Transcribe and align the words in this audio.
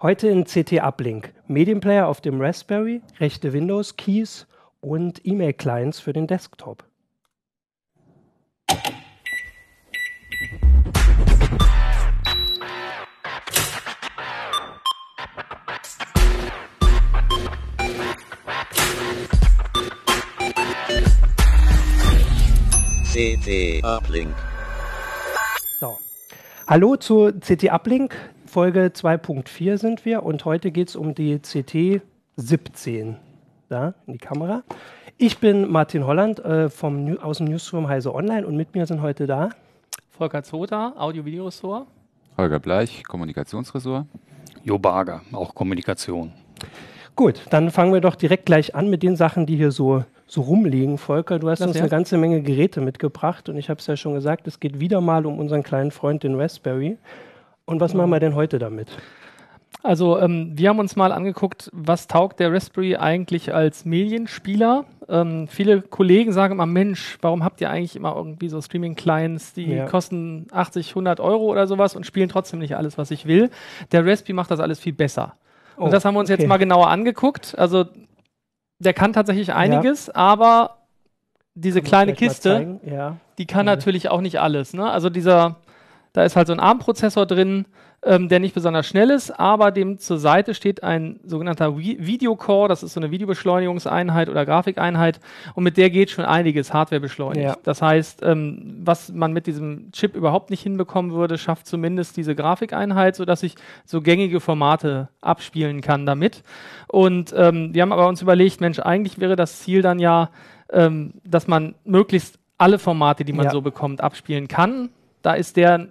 Heute 0.00 0.28
in 0.28 0.44
CT 0.44 0.74
Uplink. 0.74 1.34
Medienplayer 1.48 2.06
auf 2.06 2.20
dem 2.20 2.40
Raspberry, 2.40 3.02
rechte 3.18 3.52
Windows 3.52 3.96
Keys 3.96 4.46
und 4.80 5.26
E-Mail-Clients 5.26 5.98
für 5.98 6.12
den 6.12 6.28
Desktop. 6.28 6.84
CT 23.12 23.82
Uplink. 23.82 24.32
So. 25.80 25.98
Hallo 26.68 26.94
zu 26.94 27.32
CT 27.40 27.72
Uplink. 27.72 28.14
Folge 28.48 28.90
2.4 28.94 29.76
sind 29.76 30.04
wir 30.06 30.22
und 30.22 30.46
heute 30.46 30.70
geht 30.70 30.88
es 30.88 30.96
um 30.96 31.14
die 31.14 31.38
CT 31.38 32.00
17. 32.36 33.16
Da 33.68 33.92
in 34.06 34.14
die 34.14 34.18
Kamera. 34.18 34.62
Ich 35.18 35.38
bin 35.38 35.70
Martin 35.70 36.06
Holland 36.06 36.38
äh, 36.38 36.70
vom, 36.70 37.18
aus 37.18 37.38
dem 37.38 37.48
Newsroom 37.48 37.88
Heise 37.88 38.14
Online 38.14 38.46
und 38.46 38.56
mit 38.56 38.74
mir 38.74 38.86
sind 38.86 39.02
heute 39.02 39.26
da 39.26 39.50
Volker 40.10 40.42
Zota, 40.42 40.94
Audio-Video-Ressort. 40.96 41.86
Holger 42.38 42.58
Bleich, 42.58 43.04
Kommunikationsressort. 43.04 44.06
Jo 44.64 44.78
Barger, 44.78 45.20
auch 45.32 45.54
Kommunikation. 45.54 46.32
Gut, 47.16 47.42
dann 47.50 47.70
fangen 47.70 47.92
wir 47.92 48.00
doch 48.00 48.14
direkt 48.14 48.46
gleich 48.46 48.74
an 48.74 48.88
mit 48.88 49.02
den 49.02 49.16
Sachen, 49.16 49.44
die 49.44 49.56
hier 49.56 49.72
so, 49.72 50.04
so 50.26 50.40
rumliegen. 50.40 50.96
Volker, 50.96 51.38
du 51.38 51.50
hast 51.50 51.60
Das 51.60 51.68
uns 51.68 51.76
ja. 51.76 51.82
eine 51.82 51.90
ganze 51.90 52.16
Menge 52.16 52.40
Geräte 52.40 52.80
mitgebracht 52.80 53.50
und 53.50 53.58
ich 53.58 53.68
habe 53.68 53.78
es 53.78 53.86
ja 53.86 53.96
schon 53.96 54.14
gesagt, 54.14 54.46
es 54.46 54.58
geht 54.58 54.80
wieder 54.80 55.02
mal 55.02 55.26
um 55.26 55.38
unseren 55.38 55.62
kleinen 55.62 55.90
Freund, 55.90 56.22
den 56.22 56.40
Raspberry. 56.40 56.96
Und 57.68 57.80
was 57.80 57.92
machen 57.94 58.10
wir 58.10 58.18
denn 58.18 58.34
heute 58.34 58.58
damit? 58.58 58.88
Also 59.82 60.18
ähm, 60.18 60.52
wir 60.54 60.70
haben 60.70 60.78
uns 60.78 60.96
mal 60.96 61.12
angeguckt, 61.12 61.70
was 61.72 62.06
taugt 62.08 62.40
der 62.40 62.52
Raspberry 62.52 62.96
eigentlich 62.96 63.54
als 63.54 63.84
Medienspieler. 63.84 64.86
Ähm, 65.08 65.46
viele 65.48 65.82
Kollegen 65.82 66.32
sagen 66.32 66.52
immer, 66.54 66.66
Mensch, 66.66 67.18
warum 67.20 67.44
habt 67.44 67.60
ihr 67.60 67.70
eigentlich 67.70 67.94
immer 67.94 68.16
irgendwie 68.16 68.48
so 68.48 68.60
Streaming-Clients, 68.60 69.52
die 69.52 69.66
Ja. 69.66 69.86
kosten 69.86 70.46
80, 70.50 70.90
100 70.94 71.20
Euro 71.20 71.44
oder 71.44 71.66
sowas 71.66 71.94
und 71.94 72.06
spielen 72.06 72.28
trotzdem 72.28 72.58
nicht 72.58 72.74
alles, 72.76 72.98
was 72.98 73.10
ich 73.10 73.26
will. 73.26 73.50
Der 73.92 74.04
Raspberry 74.04 74.32
macht 74.32 74.50
das 74.50 74.60
alles 74.60 74.80
viel 74.80 74.94
besser. 74.94 75.34
Oh, 75.76 75.84
und 75.84 75.92
das 75.92 76.04
haben 76.04 76.14
wir 76.14 76.20
uns 76.20 76.30
okay. 76.30 76.40
jetzt 76.40 76.48
mal 76.48 76.56
genauer 76.56 76.88
angeguckt. 76.88 77.54
Also 77.56 77.84
der 78.80 78.94
kann 78.94 79.12
tatsächlich 79.12 79.52
einiges, 79.52 80.10
aber 80.10 80.78
diese 81.54 81.80
Kann 81.82 81.88
kleine 81.88 82.12
Kiste? 82.14 82.80
Ja. 82.84 83.16
die 83.38 83.46
kann 83.46 83.66
Ja. 83.66 83.74
natürlich 83.76 84.08
auch 84.08 84.20
nicht 84.22 84.40
alles. 84.40 84.72
Ne? 84.74 84.90
Also 84.90 85.08
dieser, 85.10 85.56
da 86.12 86.24
ist 86.24 86.36
halt 86.36 86.46
so 86.46 86.52
ein 86.52 86.60
ARM-Prozessor 86.60 87.26
drin, 87.26 87.66
ähm, 88.04 88.28
der 88.28 88.38
nicht 88.38 88.54
besonders 88.54 88.86
schnell 88.86 89.10
ist, 89.10 89.32
aber 89.40 89.72
dem 89.72 89.98
zur 89.98 90.18
Seite 90.18 90.54
steht 90.54 90.84
ein 90.84 91.18
sogenannter 91.24 91.70
Vi- 91.70 91.96
Videocore, 91.98 92.68
das 92.68 92.84
ist 92.84 92.94
so 92.94 93.00
eine 93.00 93.10
Videobeschleunigungseinheit 93.10 94.28
oder 94.28 94.46
Grafikeinheit 94.46 95.18
und 95.54 95.64
mit 95.64 95.76
der 95.76 95.90
geht 95.90 96.10
schon 96.10 96.24
einiges 96.24 96.72
Hardware 96.72 97.00
beschleunigt. 97.00 97.44
Ja. 97.44 97.56
Das 97.64 97.82
heißt, 97.82 98.22
ähm, 98.22 98.76
was 98.84 99.12
man 99.12 99.32
mit 99.32 99.48
diesem 99.48 99.90
Chip 99.90 100.14
überhaupt 100.14 100.50
nicht 100.50 100.62
hinbekommen 100.62 101.12
würde, 101.12 101.38
schafft 101.38 101.66
zumindest 101.66 102.16
diese 102.16 102.36
Grafikeinheit, 102.36 103.16
sodass 103.16 103.42
ich 103.42 103.56
so 103.84 104.00
gängige 104.00 104.38
Formate 104.38 105.08
abspielen 105.20 105.80
kann 105.80 106.06
damit. 106.06 106.44
Und 106.86 107.34
ähm, 107.36 107.74
wir 107.74 107.82
haben 107.82 107.92
aber 107.92 108.06
uns 108.06 108.22
überlegt, 108.22 108.60
Mensch, 108.60 108.78
eigentlich 108.78 109.18
wäre 109.18 109.34
das 109.34 109.58
Ziel 109.60 109.82
dann 109.82 109.98
ja, 109.98 110.30
ähm, 110.72 111.14
dass 111.24 111.48
man 111.48 111.74
möglichst 111.84 112.38
alle 112.58 112.78
Formate, 112.78 113.24
die 113.24 113.32
man 113.32 113.46
Ja. 113.46 113.50
so 113.50 113.60
bekommt, 113.60 114.00
abspielen 114.02 114.46
kann. 114.46 114.90
Da 115.22 115.34
ist 115.34 115.56
der, 115.56 115.88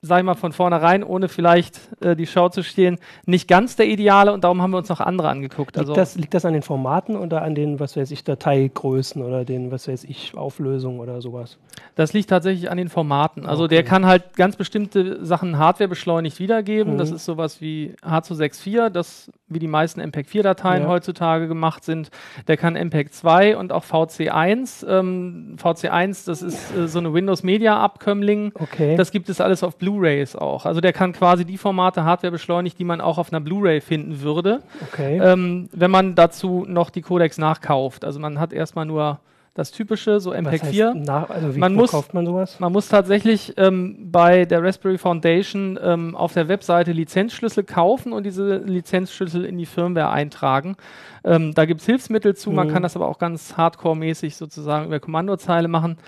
sag 0.00 0.18
ich 0.18 0.24
mal, 0.24 0.34
von 0.34 0.52
vornherein, 0.52 1.02
ohne 1.02 1.28
vielleicht 1.28 1.80
äh, 2.00 2.14
die 2.14 2.26
Show 2.26 2.48
zu 2.50 2.62
stehen, 2.62 2.98
nicht 3.26 3.48
ganz 3.48 3.74
der 3.74 3.86
Ideale 3.88 4.32
und 4.32 4.44
darum 4.44 4.62
haben 4.62 4.70
wir 4.70 4.78
uns 4.78 4.88
noch 4.88 5.00
andere 5.00 5.28
angeguckt. 5.28 5.70
Liegt, 5.74 5.78
Also 5.78 5.92
das, 5.92 6.14
liegt 6.14 6.34
das 6.34 6.44
an 6.44 6.52
den 6.52 6.62
Formaten 6.62 7.16
oder 7.16 7.42
an 7.42 7.54
den, 7.56 7.80
was 7.80 7.96
weiß 7.96 8.10
ich, 8.12 8.22
Dateigrößen 8.22 9.22
oder 9.22 9.44
den, 9.44 9.70
was 9.72 9.88
weiß 9.88 10.04
ich, 10.04 10.36
Auflösungen 10.36 11.00
oder 11.00 11.20
sowas? 11.20 11.58
das 11.96 12.12
liegt 12.12 12.30
tatsächlich 12.30 12.70
an 12.70 12.76
den 12.78 12.88
Formaten. 12.88 13.44
Also 13.46 13.64
Okay. 13.64 13.74
der 13.76 13.82
kann 13.84 14.06
halt 14.06 14.36
ganz 14.36 14.54
bestimmte 14.56 15.24
Sachen 15.24 15.58
Hardware 15.58 15.88
beschleunigt 15.88 16.38
wiedergeben. 16.38 16.94
Mhm. 16.94 16.98
Das 16.98 17.10
ist 17.10 17.24
sowas 17.24 17.60
wie 17.60 17.94
H264, 18.02 18.90
das 18.90 19.30
wie 19.48 19.58
die 19.58 19.68
meisten 19.68 20.00
MPEG-4-Dateien 20.00 20.82
Ja. 20.82 20.88
heutzutage 20.88 21.48
gemacht 21.48 21.84
sind. 21.84 22.10
Der 22.46 22.56
kann 22.56 22.74
MPEG 22.74 23.12
2 23.12 23.56
und 23.56 23.72
auch 23.72 23.84
VC1. 23.84 24.86
Ähm, 24.86 25.56
VC1, 25.62 26.26
das 26.26 26.42
ist 26.42 26.74
äh, 26.76 26.88
so 26.88 26.98
eine 26.98 27.14
Windows 27.14 27.42
Media 27.42 27.78
Abkömmling. 27.78 28.52
Okay. 28.54 28.96
Das 28.96 29.10
gibt 29.10 29.28
es 29.28 29.40
alles 29.40 29.62
auf 29.62 29.76
Blu-rays 29.76 30.36
auch. 30.36 30.66
Also 30.66 30.80
der 30.80 30.92
kann 30.92 31.12
quasi 31.12 31.44
die 31.44 31.58
Formate 31.58 32.04
Hardware 32.04 32.30
beschleunigt, 32.32 32.78
die 32.78 32.84
man 32.84 33.00
auch 33.00 33.18
auf 33.18 33.32
einer 33.32 33.40
Blu-ray 33.40 33.80
finden 33.80 34.20
würde, 34.20 34.62
okay. 34.82 35.18
ähm, 35.22 35.68
wenn 35.72 35.90
man 35.90 36.14
dazu 36.14 36.64
noch 36.68 36.90
die 36.90 37.02
Codecs 37.02 37.38
nachkauft. 37.38 38.04
Also 38.04 38.20
man 38.20 38.38
hat 38.38 38.52
erstmal 38.52 38.84
nur 38.86 39.18
das 39.58 39.72
typische, 39.72 40.20
so 40.20 40.30
Was 40.30 40.38
MPEG 40.38 40.62
heißt 40.62 40.70
4. 40.72 40.94
Nach, 40.94 41.28
also 41.30 41.54
wie 41.54 41.58
Man 41.58 41.74
muss- 41.74 41.90
kauft 41.90 42.14
man 42.14 42.24
sowas? 42.24 42.58
Man 42.60 42.72
muss 42.72 42.88
tatsächlich 42.88 43.54
ähm, 43.56 44.10
bei 44.10 44.44
der 44.44 44.62
Raspberry 44.62 44.98
Foundation 44.98 45.78
ähm, 45.82 46.14
auf 46.16 46.32
der 46.32 46.48
Webseite 46.48 46.92
Lizenzschlüssel 46.92 47.64
kaufen 47.64 48.12
und 48.12 48.24
diese 48.24 48.58
Lizenzschlüssel 48.58 49.44
in 49.44 49.58
die 49.58 49.66
Firmware 49.66 50.10
eintragen. 50.10 50.76
Ähm, 51.24 51.52
da 51.54 51.64
gibt 51.64 51.80
es 51.80 51.86
Hilfsmittel 51.86 52.36
zu, 52.36 52.50
man 52.52 52.68
Mhm. 52.68 52.72
kann 52.72 52.82
das 52.84 52.94
aber 52.96 53.08
auch 53.08 53.18
ganz 53.18 53.56
hardcore-mäßig 53.56 54.36
sozusagen 54.36 54.86
über 54.86 55.00
Kommandozeile 55.00 55.66
machen. 55.68 55.98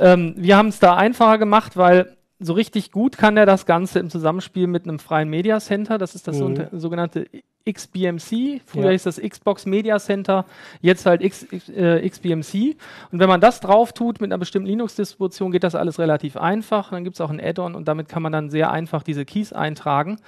Ähm, 0.00 0.34
wir 0.36 0.56
haben 0.56 0.68
es 0.68 0.80
da 0.80 0.96
einfacher 0.96 1.38
gemacht, 1.38 1.76
weil 1.76 2.16
so 2.40 2.52
richtig 2.52 2.90
gut 2.90 3.16
kann 3.16 3.36
er 3.36 3.46
das 3.46 3.64
Ganze 3.66 3.98
im 4.00 4.10
Zusammenspiel 4.10 4.66
mit 4.66 4.84
einem 4.84 4.98
freien 4.98 5.30
Media 5.30 5.58
Center. 5.60 5.96
Das 5.96 6.14
ist 6.14 6.28
das 6.28 6.38
Mhm. 6.40 6.56
so- 6.72 6.78
sogenannte 6.80 7.26
XBMC. 7.66 8.60
Früher 8.64 8.84
Ja. 8.86 8.90
hieß 8.90 9.02
das 9.04 9.20
Xbox 9.20 9.66
Media 9.66 9.98
Center, 9.98 10.44
jetzt 10.80 11.04
halt 11.06 11.22
X, 11.22 11.46
X, 11.50 11.68
äh, 11.68 12.08
XBMC. 12.08 12.76
Und 13.12 13.18
wenn 13.18 13.28
man 13.28 13.40
das 13.40 13.60
drauf 13.60 13.92
tut 13.92 14.20
mit 14.20 14.30
einer 14.32 14.38
bestimmten 14.38 14.68
Linux-Distribution, 14.68 15.50
geht 15.52 15.64
das 15.64 15.74
alles 15.74 15.98
relativ 15.98 16.36
einfach. 16.36 16.90
Dann 16.90 17.04
gibt 17.04 17.16
es 17.16 17.20
auch 17.20 17.30
ein 17.30 17.40
Add-on 17.40 17.74
und 17.74 17.88
damit 17.88 18.08
kann 18.08 18.22
man 18.22 18.32
dann 18.32 18.50
sehr 18.50 18.70
einfach 18.70 19.02
diese 19.02 19.24
Keys 19.24 19.52
eintragen. 19.52 20.18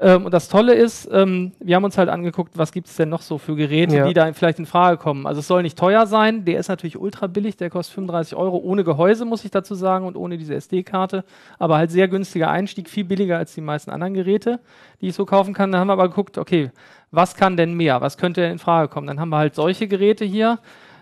Ähm, 0.00 0.26
und 0.26 0.32
das 0.32 0.48
Tolle 0.48 0.74
ist, 0.74 1.08
ähm, 1.12 1.50
wir 1.58 1.74
haben 1.74 1.82
uns 1.82 1.98
halt 1.98 2.08
angeguckt, 2.08 2.56
was 2.56 2.70
gibt 2.70 2.86
es 2.86 2.94
denn 2.94 3.08
noch 3.08 3.20
so 3.22 3.36
für 3.36 3.56
Geräte, 3.56 3.96
Ja. 3.96 4.06
die 4.06 4.14
da 4.14 4.32
vielleicht 4.32 4.60
in 4.60 4.66
Frage 4.66 4.96
kommen. 4.96 5.26
Also 5.26 5.40
es 5.40 5.48
soll 5.48 5.62
nicht 5.62 5.76
teuer 5.76 6.06
sein, 6.06 6.44
der 6.44 6.60
ist 6.60 6.68
natürlich 6.68 6.96
ultra 6.96 7.26
billig, 7.26 7.56
der 7.56 7.68
kostet 7.68 7.94
35 7.96 8.36
Euro 8.36 8.58
ohne 8.58 8.84
Gehäuse, 8.84 9.24
muss 9.24 9.44
ich 9.44 9.50
dazu 9.50 9.74
sagen, 9.74 10.06
und 10.06 10.16
ohne 10.16 10.38
diese 10.38 10.54
SD-Karte. 10.54 11.24
Aber 11.58 11.78
halt 11.78 11.90
sehr 11.90 12.06
günstiger 12.06 12.48
Einstieg, 12.48 12.88
viel 12.88 13.02
billiger 13.04 13.38
als 13.38 13.54
die 13.54 13.60
meisten 13.60 13.90
anderen 13.90 14.14
Geräte, 14.14 14.60
die 15.00 15.08
ich 15.08 15.14
so 15.16 15.26
kaufen 15.26 15.52
kann. 15.52 15.72
Dann 15.72 15.80
haben 15.80 15.88
wir 15.88 15.94
aber 15.94 16.08
geguckt, 16.08 16.38
okay, 16.38 16.70
was 17.10 17.34
kann 17.34 17.56
denn 17.56 17.74
mehr? 17.74 18.00
Was 18.00 18.16
könnte 18.18 18.40
denn 18.42 18.52
in 18.52 18.58
Frage 18.58 18.88
kommen? 18.88 19.08
Dann 19.08 19.18
haben 19.18 19.30
wir 19.30 19.38
halt 19.38 19.56
solche 19.56 19.88
Geräte 19.88 20.24
hier. 20.24 20.60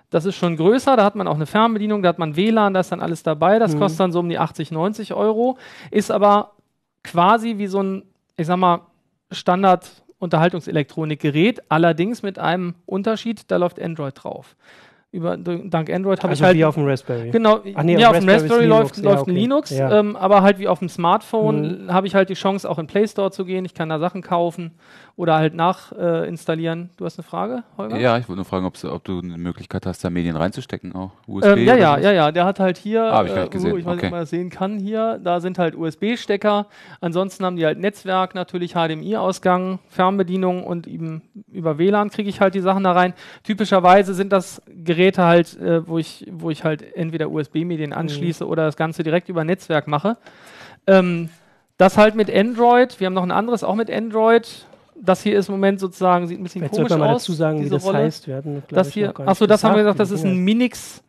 Das 0.08 0.24
ist 0.24 0.36
schon 0.36 0.56
größer, 0.56 0.96
da 0.96 1.04
hat 1.04 1.16
man 1.16 1.28
auch 1.28 1.34
eine 1.34 1.46
Fernbedienung, 1.46 2.00
da 2.02 2.08
hat 2.10 2.18
man 2.18 2.36
WLAN, 2.36 2.72
da 2.72 2.80
ist 2.80 2.92
dann 2.92 3.00
alles 3.00 3.22
dabei. 3.24 3.58
Das 3.58 3.74
Mhm. 3.74 3.80
kostet 3.80 4.00
dann 4.00 4.12
so 4.12 4.20
um 4.20 4.28
die 4.30 4.38
80, 4.38 4.70
90 4.70 5.12
Euro. 5.12 5.58
Ist 5.90 6.10
aber 6.12 6.52
quasi 7.02 7.58
wie 7.58 7.66
so 7.66 7.82
ein, 7.82 8.02
ich 8.36 8.46
sag 8.46 8.58
mal, 8.58 8.82
Standard-Unterhaltungselektronik-Gerät, 9.30 11.62
allerdings 11.70 12.22
mit 12.22 12.38
einem 12.38 12.74
Unterschied, 12.84 13.50
da 13.50 13.56
läuft 13.56 13.80
Android 13.80 14.22
drauf. 14.22 14.54
Über, 15.16 15.36
dank 15.36 15.90
Android 15.90 16.18
habe 16.18 16.28
also 16.30 16.42
ich 16.42 16.46
halt 16.46 16.56
wie 16.56 16.64
auf 16.64 16.74
dem 16.74 16.84
Raspberry. 16.86 17.30
Genau, 17.30 17.60
Ach 17.74 17.82
nee, 17.82 17.96
ja, 17.98 18.10
auf 18.10 18.18
dem 18.18 18.28
Raspberry 18.28 18.42
Raspberry 18.42 18.62
Linux, 18.64 18.80
läuft, 18.80 18.96
ja, 18.98 19.02
läuft 19.10 19.22
okay. 19.22 19.30
ein 19.30 19.36
Linux, 19.36 19.70
Ja. 19.70 19.98
ähm, 19.98 20.16
aber 20.16 20.42
halt 20.42 20.58
wie 20.58 20.68
auf 20.68 20.78
dem 20.80 20.88
Smartphone 20.88 21.86
habe 21.88 22.06
ich 22.06 22.14
halt 22.14 22.28
die 22.28 22.34
Chance, 22.34 22.68
auch 22.68 22.78
in 22.78 22.86
Play 22.86 23.06
Store 23.08 23.30
zu 23.30 23.44
gehen. 23.44 23.64
Ich 23.64 23.74
kann 23.74 23.88
da 23.88 23.98
Sachen 23.98 24.22
kaufen 24.22 24.72
oder 25.16 25.36
halt 25.36 25.54
nachinstallieren. 25.54 26.24
Äh, 26.24 26.28
installieren. 26.28 26.90
du 26.98 27.04
hast 27.06 27.18
eine 27.18 27.24
Frage, 27.24 27.62
Holger? 27.78 27.98
Ja, 27.98 28.18
ich 28.18 28.28
wollte 28.28 28.36
nur 28.36 28.44
fragen, 28.44 28.66
ob 28.66 29.04
du 29.04 29.18
eine 29.20 29.38
Möglichkeit 29.38 29.86
hast, 29.86 30.04
da 30.04 30.10
Medien 30.10 30.36
reinzustecken 30.36 30.94
auch. 30.94 31.12
USB 31.26 31.46
Ähm, 31.46 31.64
ja, 31.64 31.74
ja, 31.76 31.98
ja, 31.98 32.12
ja. 32.12 32.32
Der 32.32 32.44
hat 32.44 32.60
halt 32.60 32.76
hier, 32.76 33.02
Ah, 33.04 33.24
ich 33.24 33.34
nicht 33.34 33.50
gesehen. 33.50 33.72
uh, 33.72 33.76
ich 33.78 33.86
weiß 33.86 33.92
nicht, 33.94 33.98
Okay. 33.98 34.06
ob 34.08 34.10
man 34.12 34.20
das 34.20 34.30
sehen 34.30 34.50
kann 34.50 34.78
hier, 34.78 35.18
da 35.24 35.40
sind 35.40 35.58
halt 35.58 35.74
USB-Stecker. 35.74 36.66
Ansonsten 37.00 37.44
haben 37.46 37.56
die 37.56 37.64
halt 37.64 37.78
Netzwerk, 37.78 38.34
natürlich 38.34 38.74
HDMI-Ausgang, 38.74 39.78
Fernbedienung 39.88 40.64
und 40.64 40.86
eben 40.86 41.22
über 41.50 41.78
WLAN 41.78 42.10
kriege 42.10 42.28
ich 42.28 42.40
halt 42.40 42.54
die 42.54 42.60
Sachen 42.60 42.84
da 42.84 42.92
rein. 42.92 43.14
Typischerweise 43.42 44.12
sind 44.12 44.32
das 44.32 44.60
Geräte 44.66 45.05
halt, 45.18 45.58
äh, 45.60 45.86
wo 45.86 45.98
ich, 45.98 46.26
wo 46.30 46.50
ich 46.50 46.64
halt 46.64 46.82
entweder 46.96 47.30
USB-Medien 47.30 47.92
anschließe 47.92 48.46
oder 48.46 48.64
das 48.66 48.76
Ganze 48.76 49.02
direkt 49.02 49.28
über 49.28 49.44
Netzwerk 49.44 49.86
mache. 49.86 50.16
Ähm, 50.86 51.28
das 51.78 51.96
halt 51.98 52.14
mit 52.14 52.34
Android. 52.34 52.98
Wir 53.00 53.06
haben 53.06 53.14
noch 53.14 53.22
ein 53.22 53.30
anderes 53.30 53.62
auch 53.64 53.74
mit 53.74 53.90
Android. 53.90 54.66
Das 54.98 55.22
hier 55.22 55.38
ist 55.38 55.48
im 55.48 55.54
Moment 55.56 55.78
sozusagen, 55.78 56.26
sieht 56.26 56.40
ein 56.40 56.42
bisschen 56.42 56.62
Vielleicht 56.62 56.74
komisch 56.74 56.90
mal 56.96 57.10
aus. 57.10 57.22
dazu 57.22 57.32
sagen, 57.34 57.62
wie 57.64 57.68
das 57.68 57.84
Rolle. 57.84 57.98
heißt. 57.98 58.26
Wir 58.26 58.36
hatten, 58.36 58.62
Das 58.68 58.92
hier, 58.92 59.12
achso, 59.20 59.46
das 59.46 59.62
haben 59.62 59.74
wir 59.76 59.82
gesagt, 59.82 60.00
das 60.00 60.10
ist 60.10 60.24
ein 60.24 60.36
Minix 60.38 61.02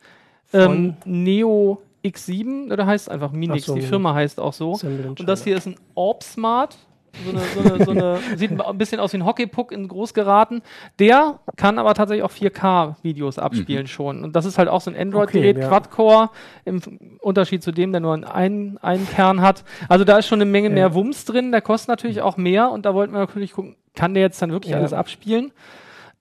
ähm, 0.54 0.96
Neo 1.06 1.82
X7 2.04 2.72
oder 2.72 2.86
heißt 2.86 3.10
einfach 3.10 3.32
Minix. 3.32 3.66
So, 3.66 3.76
die 3.76 3.82
Firma 3.82 4.14
heißt 4.14 4.40
auch 4.40 4.54
so. 4.54 4.78
Und 4.82 5.28
das 5.28 5.44
hier 5.44 5.58
ist 5.58 5.68
ein 5.68 5.76
Orb 5.96 6.24
Smart. 6.24 6.78
So 7.24 7.32
eine, 7.32 7.40
so 7.40 7.60
eine, 7.74 7.86
so 7.86 7.92
eine, 7.92 8.20
sieht 8.38 8.52
ein 8.62 8.78
bisschen 8.78 9.00
aus 9.00 9.12
wie 9.14 9.18
ein 9.18 9.26
Hockeypuck 9.26 9.72
in 9.72 9.88
groß 9.88 10.14
geraten. 10.14 10.62
Der 11.00 11.40
kann 11.56 11.80
aber 11.80 11.94
tatsächlich 11.96 12.24
auch 12.24 12.32
4K-Videos 12.32 13.40
abspielen 13.40 13.88
schon. 13.88 14.24
Und 14.24 14.36
das 14.36 14.46
ist 14.46 14.58
halt 14.58 14.70
auch 14.70 14.82
so 14.82 14.92
ein 14.92 14.98
Android-Gerät, 14.98 15.56
Okay, 15.56 15.64
ja. 15.64 15.70
Quad-Core, 15.70 16.30
im 16.66 16.82
Unterschied 17.22 17.64
zu 17.64 17.72
dem, 17.72 17.92
der 17.92 18.02
nur 18.02 18.14
einen, 18.34 18.78
einen 18.80 19.08
Kern 19.10 19.42
hat. 19.42 19.64
Also 19.90 20.04
da 20.04 20.18
ist 20.18 20.28
schon 20.28 20.42
eine 20.42 20.50
Menge 20.50 20.68
Ja. 20.70 20.74
mehr 20.76 20.94
Wumms 20.94 21.26
drin. 21.26 21.52
Der 21.52 21.62
kostet 21.62 21.90
natürlich 21.90 22.22
auch 22.22 22.38
mehr. 22.38 22.70
Und 22.72 22.86
da 22.86 22.94
wollten 22.94 23.14
wir 23.14 23.20
natürlich 23.20 23.54
gucken, 23.54 23.76
kann 23.96 24.14
der 24.14 24.22
jetzt 24.22 24.40
dann 24.42 24.52
wirklich 24.52 24.72
Ja. 24.72 24.78
alles 24.78 24.94
abspielen? 24.94 25.52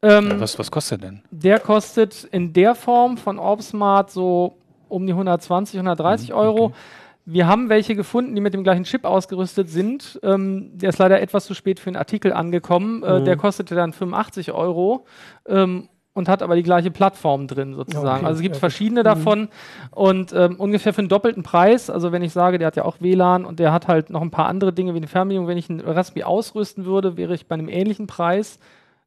Ähm, 0.03 0.35
Was, 0.41 0.59
was 0.59 0.71
kostet 0.71 1.03
der 1.03 1.11
denn? 1.11 1.23
der 1.31 1.59
kostet 1.59 2.25
in 2.25 2.53
der 2.53 2.75
Form 2.75 3.17
von 3.17 3.39
Orbsmart 3.39 4.11
so 4.11 4.57
um 4.89 5.07
die 5.07 5.13
120, 5.13 5.79
130 5.79 6.33
Euro. 6.33 6.73
Wir 7.29 7.49
haben 7.49 7.69
welche 7.69 7.97
gefunden, 7.97 8.35
die 8.37 8.41
mit 8.41 8.55
dem 8.55 8.63
gleichen 8.63 8.85
Chip 8.85 9.05
ausgerüstet 9.05 9.69
sind. 9.69 10.19
Ähm, 10.23 10.71
der 10.79 10.91
ist 10.91 10.99
leider 10.99 11.21
etwas 11.21 11.45
zu 11.45 11.55
spät 11.55 11.81
für 11.81 11.89
einen 11.91 11.97
Artikel 11.97 12.33
angekommen. 12.33 13.03
Äh, 13.03 13.19
Mhm. 13.21 13.25
der 13.25 13.37
kostete 13.37 13.75
dann 13.75 13.93
85 13.93 14.53
Euro 14.53 15.05
ähm, 15.47 15.89
und 16.15 16.29
hat 16.29 16.41
aber 16.43 16.55
die 16.55 16.63
gleiche 16.63 16.91
Plattform 16.93 17.49
drin 17.49 17.75
sozusagen. 17.75 18.19
Okay, 18.21 18.27
Also 18.27 18.37
es 18.39 18.43
gibt 18.43 18.55
ja, 18.55 18.61
verschiedene 18.61 19.03
davon 19.03 19.49
und 19.91 20.33
ähm, 20.33 20.55
ungefähr 20.61 20.95
für 20.95 21.01
einen 21.01 21.09
doppelten 21.09 21.43
Preis. 21.43 21.91
Also 21.91 22.13
wenn 22.13 22.23
ich 22.23 22.33
sage, 22.33 22.59
der 22.59 22.69
hat 22.69 22.77
ja 22.77 22.85
auch 22.85 23.01
WLAN 23.01 23.45
und 23.45 23.59
der 23.59 23.73
hat 23.73 23.89
halt 23.89 24.09
noch 24.09 24.23
ein 24.23 24.31
paar 24.31 24.47
andere 24.47 24.73
Dinge 24.73 24.95
wie 24.95 24.99
eine 24.99 25.09
Fernbedienung. 25.09 25.49
Wenn 25.49 25.59
ich 25.59 25.69
einen 25.69 25.81
Raspberry 25.81 26.23
ausrüsten 26.25 26.85
würde, 26.87 27.17
wäre 27.17 27.35
ich 27.35 27.49
bei 27.49 27.55
einem 27.55 27.69
ähnlichen 27.69 28.07
Preis 28.07 28.61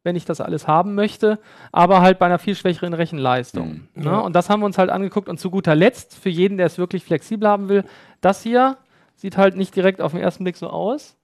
wenn 0.03 0.15
ich 0.15 0.25
das 0.25 0.39
alles 0.41 0.67
haben 0.67 0.95
möchte, 0.95 1.39
aber 1.71 2.01
halt 2.01 2.19
bei 2.19 2.25
einer 2.25 2.39
viel 2.39 2.55
schwächeren 2.55 2.93
Rechenleistung. 2.93 3.87
Mhm. 3.95 4.03
Ne? 4.03 4.21
Und 4.21 4.33
das 4.35 4.49
haben 4.49 4.61
wir 4.61 4.65
uns 4.65 4.77
halt 4.77 4.89
angeguckt. 4.89 5.27
Und 5.27 5.39
zu 5.39 5.49
guter 5.51 5.75
Letzt, 5.75 6.15
für 6.15 6.29
jeden, 6.29 6.57
der 6.57 6.67
es 6.67 6.77
wirklich 6.77 7.03
flexibel 7.03 7.47
haben 7.47 7.69
will, 7.69 7.83
das 8.21 8.41
hier 8.43 8.77
sieht 9.15 9.35
halt 9.37 9.57
nicht 9.57 9.75
direkt 9.75 10.01
auf 10.01 10.13
den 10.13 10.21
ersten 10.21 10.45
Blick 10.45 10.55
so 10.55 10.69
aus, 10.69 11.17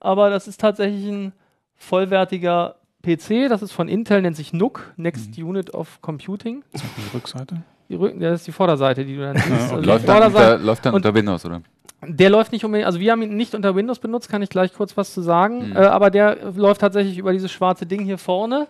aber 0.00 0.30
das 0.30 0.48
ist 0.48 0.60
tatsächlich 0.60 1.06
ein 1.06 1.32
vollwertiger 1.76 2.76
PC. 3.02 3.48
Das 3.48 3.62
ist 3.62 3.72
von 3.72 3.88
Intel, 3.88 4.20
nennt 4.22 4.36
sich 4.36 4.52
NUC, 4.52 4.92
Next 4.96 5.38
Mhm. 5.38 5.48
Unit 5.48 5.74
of 5.74 6.00
Computing. 6.02 6.64
Die 6.74 7.16
Rückseite? 7.16 7.62
Die 7.88 7.94
Rücken, 7.94 8.18
das 8.18 8.40
ist 8.40 8.46
die 8.48 8.52
Vorderseite, 8.52 9.04
die 9.04 9.14
du 9.16 9.22
dann 9.22 9.36
siehst. 9.36 9.72
Also 9.72 9.76
läuft, 9.76 10.08
dann 10.08 10.22
unter, 10.24 10.58
läuft 10.58 10.84
dann 10.86 10.94
unter 10.94 11.14
Windows, 11.14 11.44
oder? 11.46 11.62
Der 12.08 12.30
läuft 12.30 12.52
nicht 12.52 12.64
unbedingt, 12.64 12.86
also 12.86 13.00
wir 13.00 13.12
haben 13.12 13.22
ihn 13.22 13.36
nicht 13.36 13.54
unter 13.54 13.74
Windows 13.74 13.98
benutzt, 13.98 14.28
kann 14.28 14.42
ich 14.42 14.48
gleich 14.50 14.72
kurz 14.72 14.96
was 14.96 15.12
zu 15.14 15.20
sagen, 15.22 15.70
Mhm. 15.70 15.76
äh, 15.76 15.80
aber 15.80 16.10
der 16.10 16.40
äh, 16.42 16.50
läuft 16.54 16.80
tatsächlich 16.80 17.18
über 17.18 17.32
dieses 17.32 17.50
schwarze 17.52 17.86
Ding 17.86 18.04
hier 18.04 18.18
vorne. 18.18 18.68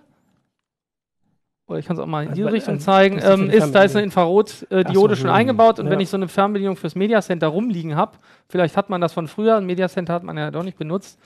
Oder 1.69 1.81
ich 1.81 1.87
kann 1.87 1.97
es 1.97 2.03
auch 2.03 2.07
mal 2.07 2.23
in 2.23 2.29
Also 2.29 2.41
die 2.41 2.45
bei- 2.45 2.51
Richtung 2.51 2.75
also 2.75 2.85
zeigen. 2.85 3.17
das 3.17 3.25
ist 3.25 3.31
Ähm, 3.41 3.51
ist, 3.51 3.73
da 3.73 3.83
ist 3.83 3.97
eine. 3.97 4.05
Infrarot-Diode 4.05 4.87
Ach 4.89 4.95
so, 4.95 5.15
schon 5.17 5.31
eingebaut 5.31 5.79
und 5.81 5.87
Ja. 5.87 5.93
wenn 5.93 6.01
ich 6.01 6.09
so 6.09 6.17
eine 6.17 6.29
Fernbedienung 6.29 6.77
fürs 6.77 6.95
Media 6.95 7.21
Center 7.21 7.49
rumliegen 7.49 7.97
habe, 7.97 8.13
vielleicht 8.49 8.77
hat 8.77 8.89
man 8.89 9.01
das 9.01 9.13
von 9.13 9.27
früher, 9.27 9.57
ein 9.57 9.67
Media 9.67 9.89
Center 9.89 10.13
hat 10.15 10.23
man 10.23 10.37
ja 10.39 10.51
doch 10.53 10.63
nicht 10.63 10.79
benutzt, 10.79 11.19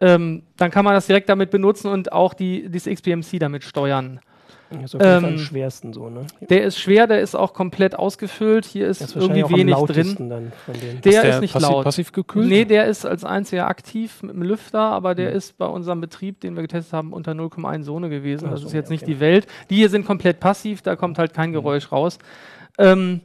ähm, 0.00 0.42
dann 0.58 0.70
kann 0.70 0.84
man 0.84 0.92
das 0.94 1.06
direkt 1.06 1.28
damit 1.30 1.50
benutzen 1.50 1.90
und 1.90 2.12
auch 2.12 2.34
die, 2.34 2.68
dieses 2.68 2.92
XBMC 2.92 3.38
damit 3.38 3.64
steuern. 3.64 4.20
Ist 4.70 4.94
auf 4.94 5.00
jeden 5.00 5.02
Fall 5.02 5.16
am 5.16 5.24
Ähm, 5.24 5.38
schwersten 5.38 5.92
so, 5.92 6.08
ne? 6.08 6.26
Der 6.48 6.62
ist 6.62 6.78
schwer, 6.78 7.06
der 7.06 7.20
ist 7.20 7.34
auch 7.34 7.52
komplett 7.54 7.98
ausgefüllt. 7.98 8.64
Hier 8.66 8.86
ist, 8.88 9.00
ist 9.00 9.16
irgendwie 9.16 9.42
wenig 9.56 9.74
drin. 9.74 10.14
von 10.16 10.28
denen. 10.28 11.00
Der 11.02 11.24
ist, 11.24 11.34
ist 11.34 11.40
nicht 11.40 11.52
passiv, 11.54 11.68
laut. 11.68 11.84
passiv 11.84 12.12
gekühlt? 12.12 12.46
Nee, 12.48 12.64
der 12.64 12.86
ist 12.86 13.04
als 13.04 13.24
einziger 13.24 13.66
aktiv 13.66 14.22
mit 14.22 14.34
dem 14.34 14.42
Lüfter, 14.42 14.80
aber 14.80 15.10
Hm. 15.10 15.16
der 15.16 15.32
ist 15.32 15.58
bei 15.58 15.66
unserem 15.66 16.00
Betrieb, 16.00 16.40
den 16.40 16.54
wir 16.54 16.62
getestet 16.62 16.92
haben, 16.92 17.12
unter 17.12 17.32
0,1 17.34 17.82
Sohne 17.82 18.08
gewesen. 18.10 18.46
Ach 18.46 18.52
Das 18.52 18.60
so, 18.60 18.66
ist 18.68 18.72
jetzt 18.72 18.88
ja, 18.90 18.92
nicht 18.92 19.02
okay. 19.02 19.12
die 19.14 19.20
Welt. 19.20 19.46
Die 19.70 19.76
hier 19.76 19.88
sind 19.90 20.06
komplett 20.06 20.38
passiv, 20.40 20.82
da 20.82 20.94
kommt 20.96 21.18
halt 21.18 21.30
Hm. 21.32 21.36
kein 21.36 21.52
Geräusch 21.52 21.90
raus. 21.90 22.18
Ähm, 22.78 23.20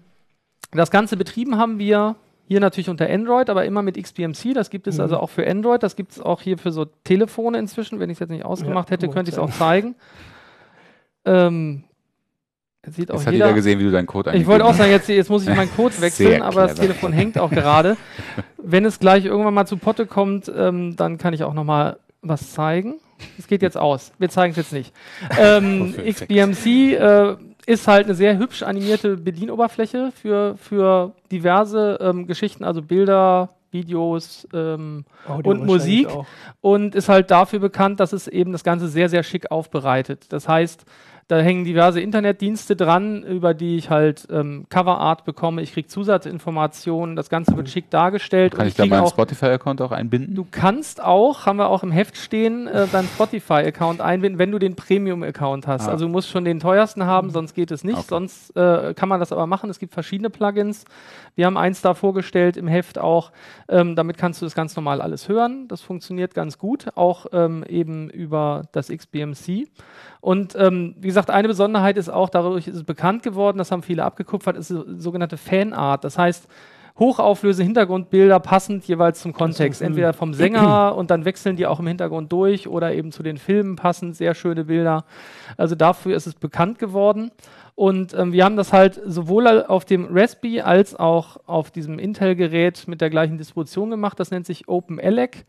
das 0.71 0.89
Ganze 0.91 1.15
betrieben 1.15 1.57
haben 1.57 1.77
wir 1.79 2.15
hier 2.47 2.59
natürlich 2.59 2.89
unter 2.89 3.09
Android, 3.09 3.49
aber 3.49 3.65
immer 3.65 3.81
mit 3.81 3.97
XBMC. 4.01 4.53
Das 4.53 4.69
gibt 4.69 4.87
es 4.87 4.95
Mhm. 4.95 5.01
also 5.01 5.17
auch 5.17 5.29
für 5.29 5.47
Android. 5.47 5.81
Das 5.83 5.95
gibt 5.95 6.11
es 6.11 6.19
auch 6.21 6.41
hier 6.41 6.57
für 6.57 6.71
so 6.71 6.85
Telefone 7.03 7.57
inzwischen. 7.57 7.99
Wenn 7.99 8.09
ich 8.09 8.15
es 8.15 8.19
jetzt 8.19 8.29
nicht 8.29 8.45
ausgemacht 8.45 8.89
Ja, 8.89 8.93
hätte, 8.93 9.09
könnte 9.09 9.29
ich 9.29 9.35
es 9.35 9.39
auch 9.39 9.49
zeigen. 9.51 9.95
Ähm, 11.25 11.83
jetzt 12.85 12.95
sieht 12.95 13.11
auch 13.11 13.15
Jetzt 13.15 13.27
hat 13.27 13.33
jeder. 13.33 13.45
jeder 13.47 13.55
gesehen, 13.55 13.79
wie 13.79 13.83
du 13.83 13.91
deinen 13.91 14.07
Code 14.07 14.35
Ich 14.35 14.47
wollte 14.47 14.65
auch 14.65 14.73
sagen, 14.73 14.91
jetzt, 14.91 15.09
jetzt 15.09 15.29
muss 15.29 15.47
ich 15.47 15.55
meinen 15.55 15.73
Code 15.75 15.93
wechseln, 16.01 16.41
aber 16.41 16.67
das. 16.67 16.75
Telefon 16.75 17.13
hängt 17.13 17.37
auch 17.37 17.51
gerade. 17.51 17.97
Wenn 18.57 18.85
es 18.85 18.99
gleich 18.99 19.25
irgendwann 19.25 19.53
mal 19.53 19.65
zu 19.65 19.77
Potte 19.77 20.05
kommt, 20.05 20.51
ähm, 20.55 20.95
dann 20.95 21.17
kann 21.17 21.33
ich 21.33 21.43
auch 21.43 21.53
noch 21.53 21.63
mal 21.63 21.97
was 22.21 22.53
zeigen. 22.53 22.95
Es 23.37 23.47
geht 23.47 23.61
jetzt 23.61 23.77
aus. 23.77 24.11
Wir 24.17 24.29
zeigen 24.29 24.51
es 24.51 24.57
jetzt 24.57 24.73
nicht. 24.73 24.93
Ähm. 25.39 25.93
XBMC 26.05 26.65
äh, 26.93 27.35
ist 27.65 27.87
halt 27.87 28.05
eine 28.05 28.15
sehr 28.15 28.37
hübsch 28.37 28.63
animierte 28.63 29.17
Bedienoberfläche 29.17 30.11
für, 30.11 30.55
für 30.57 31.13
diverse 31.31 31.97
ähm, 31.99 32.27
Geschichten, 32.27 32.63
also 32.63 32.81
Bilder, 32.81 33.49
Videos, 33.71 34.47
ähm, 34.53 35.05
und 35.43 35.65
Musik. 35.65 36.07
und 36.61 36.95
ist 36.95 37.09
halt 37.09 37.31
dafür 37.31 37.59
bekannt, 37.59 37.99
dass 37.99 38.13
es 38.13 38.27
eben 38.27 38.51
das 38.51 38.63
Ganze 38.63 38.87
sehr, 38.87 39.09
sehr 39.09 39.23
schick 39.23 39.51
aufbereitet. 39.51 40.25
Das 40.29 40.47
heißt, 40.47 40.85
da 41.27 41.39
hängen 41.39 41.65
diverse 41.65 41.99
Internetdienste 42.01 42.75
dran, 42.75 43.23
über 43.23 43.55
die 43.55 43.77
ich 43.77 43.89
halt 43.89 44.27
ähm, 44.29 44.67
Coverart 44.69 45.25
bekomme. 45.25 45.63
Ich 45.63 45.73
kriege 45.73 45.87
Zusatzinformationen, 45.87 47.15
das 47.15 47.29
Ganze 47.29 47.57
wird 47.57 47.67
schick 47.67 47.89
dargestellt. 47.89 48.53
Kann 48.53 48.61
und 48.61 48.67
ich 48.67 48.75
da 48.75 48.83
krieg 48.83 48.91
meinen 48.91 49.07
Spotify-Account 49.07 49.81
auch 49.81 49.91
einbinden? 49.91 50.35
Du 50.35 50.45
kannst 50.49 51.03
auch, 51.03 51.47
haben 51.47 51.57
wir 51.57 51.69
auch 51.69 51.81
im 51.81 51.91
Heft 51.91 52.17
stehen, 52.17 52.67
äh, 52.67 52.87
deinen 52.87 53.07
Spotify-Account 53.07 54.01
einbinden, 54.01 54.37
wenn 54.37 54.51
du 54.51 54.59
den 54.59 54.75
Premium-Account 54.75 55.65
hast. 55.65 55.87
Ah. 55.87 55.93
Also 55.93 56.05
du 56.05 56.11
musst 56.11 56.29
schon 56.29 56.45
den 56.45 56.59
teuersten 56.59 57.05
haben, 57.05 57.31
sonst 57.31 57.55
geht 57.55 57.71
es 57.71 57.83
nicht. 57.83 57.97
Okay. 57.97 58.07
Sonst 58.07 58.55
äh, 58.55 58.93
kann 58.93 59.09
man 59.09 59.19
das 59.19 59.31
aber 59.31 59.47
machen. 59.47 59.71
Es 59.71 59.79
gibt 59.79 59.93
verschiedene 59.93 60.29
Plugins. 60.29 60.85
Wir 61.35 61.45
haben 61.45 61.57
eins 61.57 61.81
da 61.81 61.93
vorgestellt 61.93 62.57
im 62.57 62.67
Heft 62.67 62.97
auch. 62.97 63.31
Ähm, 63.67 63.95
damit 63.95 64.17
kannst 64.17 64.41
du 64.41 64.45
das 64.45 64.55
ganz 64.55 64.75
normal 64.75 65.01
alles 65.01 65.27
hören. 65.29 65.67
Das 65.67 65.81
funktioniert 65.81 66.33
ganz 66.33 66.57
gut, 66.57 66.87
auch 66.95 67.25
ähm, 67.33 67.63
eben 67.67 68.09
über 68.09 68.63
das 68.71 68.87
XBMC. 68.89 69.67
Und 70.21 70.55
ähm, 70.55 70.95
wie 70.99 71.07
gesagt, 71.07 71.29
eine 71.29 71.47
Besonderheit 71.47 71.97
ist 71.97 72.09
auch, 72.09 72.29
dadurch 72.29 72.67
ist 72.67 72.75
es 72.75 72.83
bekannt 72.83 73.21
geworden, 73.23 73.57
das 73.57 73.71
haben 73.71 73.83
viele 73.83 74.03
abgekupfert, 74.03 74.57
ist 74.57 74.69
so- 74.69 74.85
sogenannte 74.97 75.37
Fanart. 75.37 76.03
Das 76.03 76.17
heißt, 76.17 76.47
hochauflöse 76.97 77.63
Hintergrundbilder 77.63 78.39
passend 78.39 78.85
jeweils 78.85 79.21
zum 79.21 79.33
Kontext. 79.33 79.81
Entweder 79.81 80.13
vom 80.13 80.33
Sänger 80.33 80.95
und 80.97 81.11
dann 81.11 81.25
wechseln 81.25 81.55
die 81.55 81.67
auch 81.67 81.79
im 81.79 81.87
Hintergrund 81.87 82.31
durch 82.31 82.67
oder 82.67 82.93
eben 82.93 83.11
zu 83.11 83.23
den 83.23 83.37
Filmen 83.37 83.75
passend, 83.75 84.15
sehr 84.15 84.33
schöne 84.33 84.65
Bilder. 84.65 85.05
Also 85.57 85.75
dafür 85.75 86.15
ist 86.15 86.27
es 86.27 86.35
bekannt 86.35 86.79
geworden. 86.79 87.31
Und 87.75 88.13
ähm, 88.13 88.31
wir 88.31 88.45
haben 88.45 88.55
das 88.55 88.71
halt 88.71 89.01
sowohl 89.05 89.65
auf 89.65 89.83
dem 89.83 90.07
Raspberry 90.09 90.61
als 90.61 90.95
auch 90.95 91.37
auf 91.45 91.71
diesem 91.71 91.99
Intel-Gerät 91.99 92.87
mit 92.87 93.01
der 93.01 93.09
gleichen 93.09 93.37
Distribution 93.37 93.89
gemacht. 93.89 94.17
Das 94.17 94.31
nennt 94.31 94.45
sich 94.45 94.69
OpenELEC. 94.69 95.45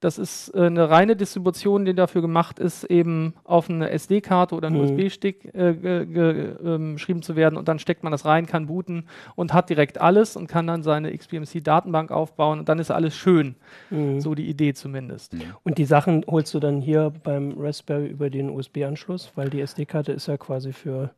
Das 0.00 0.18
ist 0.18 0.48
äh, 0.54 0.62
eine 0.62 0.88
reine 0.88 1.14
Distribution, 1.14 1.84
die 1.84 1.94
dafür 1.94 2.22
gemacht 2.22 2.58
ist, 2.58 2.84
eben 2.84 3.34
auf 3.44 3.68
eine 3.68 3.90
SD-Karte 3.90 4.54
oder 4.54 4.68
einen 4.68 4.76
Mhm. 4.78 4.84
USB-Stick 4.96 5.54
äh, 5.54 5.70
ähm, 5.70 6.94
geschrieben 6.94 7.22
zu 7.22 7.36
werden. 7.36 7.56
Und 7.58 7.68
dann 7.68 7.78
steckt 7.78 8.02
man 8.02 8.10
das 8.10 8.24
rein, 8.24 8.46
kann 8.46 8.66
booten 8.66 9.04
und 9.36 9.52
hat 9.52 9.68
direkt 9.68 10.00
alles 10.00 10.36
und 10.36 10.46
kann 10.46 10.66
dann 10.66 10.82
seine 10.82 11.16
XBMC-Datenbank 11.16 12.10
aufbauen. 12.10 12.60
Und 12.60 12.68
dann 12.68 12.78
ist 12.78 12.90
alles 12.90 13.14
schön. 13.14 13.56
Mhm. 13.90 14.20
So 14.20 14.34
die 14.34 14.48
Idee 14.48 14.72
zumindest. 14.72 15.34
Und 15.64 15.78
die 15.78 15.84
Sachen 15.84 16.24
holst 16.26 16.54
du 16.54 16.60
dann 16.60 16.80
hier 16.80 17.12
beim 17.22 17.54
Raspberry 17.58 18.06
über 18.08 18.30
den 18.30 18.48
USB-Anschluss, 18.50 19.32
weil 19.34 19.50
die 19.50 19.60
SD-Karte 19.60 20.12
ist 20.12 20.28
ja 20.28 20.36
quasi 20.38 20.72
für, 20.72 21.10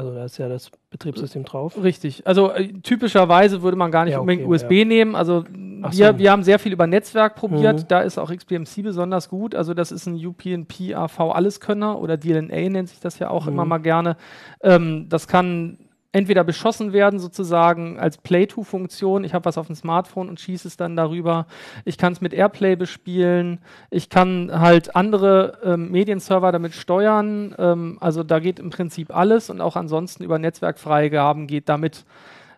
also 0.00 0.14
da 0.14 0.24
ist 0.24 0.38
ja 0.38 0.48
das 0.48 0.70
Betriebssystem 0.90 1.44
drauf. 1.44 1.76
Richtig. 1.82 2.26
Also 2.26 2.50
äh, 2.52 2.72
typischerweise 2.82 3.62
würde 3.62 3.76
man 3.76 3.90
gar 3.90 4.04
nicht 4.04 4.14
Ja, 4.14 4.20
unbedingt 4.20 4.46
okay, 4.46 4.54
USB 4.54 4.86
nehmen. 4.88 5.14
Also 5.14 5.44
Ach 5.82 5.92
wir, 5.92 6.12
so. 6.12 6.18
wir 6.18 6.30
haben 6.32 6.42
sehr 6.42 6.58
viel 6.58 6.72
über 6.72 6.86
Netzwerk 6.86 7.34
probiert. 7.36 7.80
Mhm. 7.80 7.88
Da 7.88 8.00
ist 8.00 8.18
auch 8.18 8.30
XBMC 8.34 8.82
besonders 8.82 9.28
gut. 9.28 9.54
Also 9.54 9.74
das 9.74 9.92
ist 9.92 10.06
ein 10.06 10.14
UPnP 10.24 10.94
AV 10.94 11.20
Alleskönner 11.32 12.00
oder 12.00 12.16
DLNA 12.16 12.68
nennt 12.70 12.88
sich 12.88 13.00
das 13.00 13.18
ja 13.18 13.28
auch 13.30 13.44
Mhm. 13.46 13.52
immer 13.52 13.64
mal 13.66 13.78
gerne. 13.78 14.16
Ähm, 14.62 15.06
das 15.08 15.28
kann 15.28 15.78
entweder 16.12 16.42
beschossen 16.42 16.92
werden 16.92 17.20
sozusagen 17.20 17.98
als 17.98 18.18
Play-to-Funktion. 18.18 19.24
Ich 19.24 19.32
habe 19.32 19.44
was 19.44 19.58
auf 19.58 19.66
dem 19.66 19.76
Smartphone 19.76 20.28
und 20.28 20.40
schieße 20.40 20.66
es 20.66 20.76
dann 20.76 20.96
darüber. 20.96 21.46
Ich 21.84 21.98
kann 21.98 22.12
es 22.12 22.20
mit 22.20 22.32
Airplay 22.32 22.76
bespielen. 22.76 23.60
Ich 23.90 24.08
kann 24.08 24.50
halt 24.52 24.96
andere 24.96 25.58
ähm, 25.64 25.90
Medienserver 25.90 26.50
damit 26.50 26.74
steuern. 26.74 27.54
Ähm, 27.58 27.98
also 28.00 28.24
da 28.24 28.40
geht 28.40 28.58
im 28.58 28.70
Prinzip 28.70 29.14
alles 29.14 29.50
und 29.50 29.60
auch 29.60 29.76
ansonsten 29.76 30.24
über 30.24 30.38
Netzwerkfreigaben 30.38 31.46
geht 31.46 31.68
damit 31.68 32.04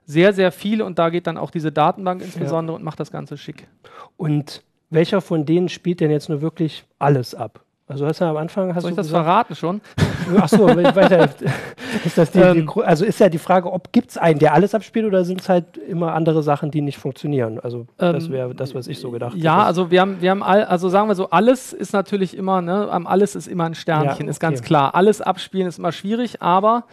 sehr, 0.04 0.32
sehr 0.32 0.50
viel 0.50 0.82
und 0.82 0.99
da 0.99 1.11
geht 1.11 1.26
dann 1.26 1.38
auch 1.38 1.50
diese 1.50 1.73
Datenbank 1.73 2.23
insbesondere 2.23 2.76
und 2.76 2.82
macht 2.82 3.00
das 3.00 3.12
Ganze 3.12 3.37
schick. 3.37 3.68
Und 4.16 4.62
welcher 4.90 5.21
von 5.21 5.47
denen 5.47 5.68
spielt 5.68 6.00
denn 6.00 6.11
jetzt 6.11 6.28
nur 6.28 6.42
wirklich 6.42 6.85
alles 6.99 7.35
ab? 7.35 7.64
Also 7.88 8.06
hast 8.06 8.20
du 8.20 8.24
am 8.24 8.36
Anfang 8.36 8.74
hast 8.74 8.82
Soll 8.82 8.92
ich 8.92 8.94
du 8.96 9.00
das 9.00 9.08
gesagt, 9.08 9.24
verraten 9.24 9.54
schon? 9.54 9.80
Achso, 10.38 10.66
weiter. 10.68 11.28
Ist 12.04 12.16
das 12.16 12.30
die, 12.30 12.38
die, 12.38 12.44
Ähm, 12.60 12.66
Gru- 12.66 12.80
also 12.80 13.04
ist 13.04 13.20
ja 13.20 13.28
die 13.28 13.38
Frage, 13.38 13.70
ob 13.70 13.92
gibt 13.92 14.10
es 14.10 14.16
einen, 14.16 14.38
der 14.38 14.54
alles 14.54 14.74
abspielt 14.74 15.04
oder 15.04 15.24
sind 15.26 15.40
es 15.42 15.48
halt 15.50 15.76
immer 15.76 16.14
andere 16.14 16.42
Sachen, 16.42 16.70
die 16.70 16.80
nicht 16.80 16.96
funktionieren? 16.96 17.60
Also 17.60 17.86
das 17.98 18.26
Ähm, 18.28 18.32
wäre 18.32 18.54
das, 18.54 18.74
was 18.74 18.86
ich 18.86 18.98
so 18.98 19.10
gedacht 19.10 19.36
Ja, 19.36 19.56
hätte. 19.56 19.66
also 19.66 19.90
wir 19.90 20.00
haben, 20.00 20.16
wir 20.22 20.30
haben 20.30 20.42
all, 20.42 20.64
also 20.64 20.88
sagen 20.88 21.08
wir 21.08 21.14
so, 21.14 21.28
alles 21.30 21.72
ist 21.74 21.92
natürlich 21.92 22.34
immer, 22.36 22.62
ne, 22.62 22.88
am 22.90 23.06
alles 23.06 23.34
ist 23.34 23.46
immer 23.46 23.64
ein 23.64 23.74
Sternchen, 23.74 24.26
Ja, 24.26 24.30
ist 24.30 24.40
ganz 24.40 24.60
okay. 24.60 24.68
klar. 24.68 24.94
Alles 24.94 25.20
abspielen 25.20 25.66
ist 25.68 25.78
immer 25.78 25.92
schwierig, 25.92 26.40
aber 26.40 26.84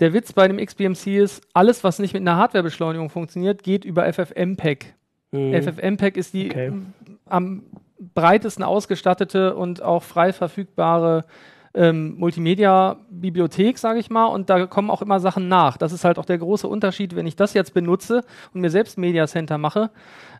der 0.00 0.14
Witz 0.14 0.32
bei 0.32 0.48
dem 0.48 0.56
XBMC 0.64 1.18
ist, 1.18 1.42
alles, 1.52 1.84
was 1.84 1.98
nicht 1.98 2.14
mit 2.14 2.22
einer 2.22 2.36
Hardwarebeschleunigung 2.36 3.10
funktioniert, 3.10 3.62
geht 3.64 3.84
über 3.84 4.10
FFmpeg. 4.10 4.94
Mhm. 5.32 5.62
FFmpeg 5.62 6.16
ist 6.16 6.32
die 6.32 6.48
Okay. 6.50 6.72
am 7.26 7.64
breitesten 8.14 8.64
ausgestattete 8.64 9.54
und 9.54 9.82
auch 9.82 10.02
frei 10.02 10.32
verfügbare 10.32 11.24
ähm, 11.74 12.16
Multimedia-Bibliothek, 12.18 13.78
sage 13.78 13.98
ich 13.98 14.10
mal, 14.10 14.26
und 14.26 14.50
da 14.50 14.66
kommen 14.66 14.90
auch 14.90 15.02
immer 15.02 15.20
Sachen 15.20 15.48
nach. 15.48 15.76
Das 15.76 15.92
ist 15.92 16.04
halt 16.04 16.18
auch 16.18 16.24
der 16.24 16.38
große 16.38 16.66
Unterschied, 16.66 17.14
wenn 17.14 17.26
ich 17.26 17.36
das 17.36 17.54
jetzt 17.54 17.74
benutze 17.74 18.24
und 18.54 18.60
mir 18.60 18.70
selbst 18.70 18.98
Media 18.98 19.26
Center 19.26 19.58
mache. 19.58 19.90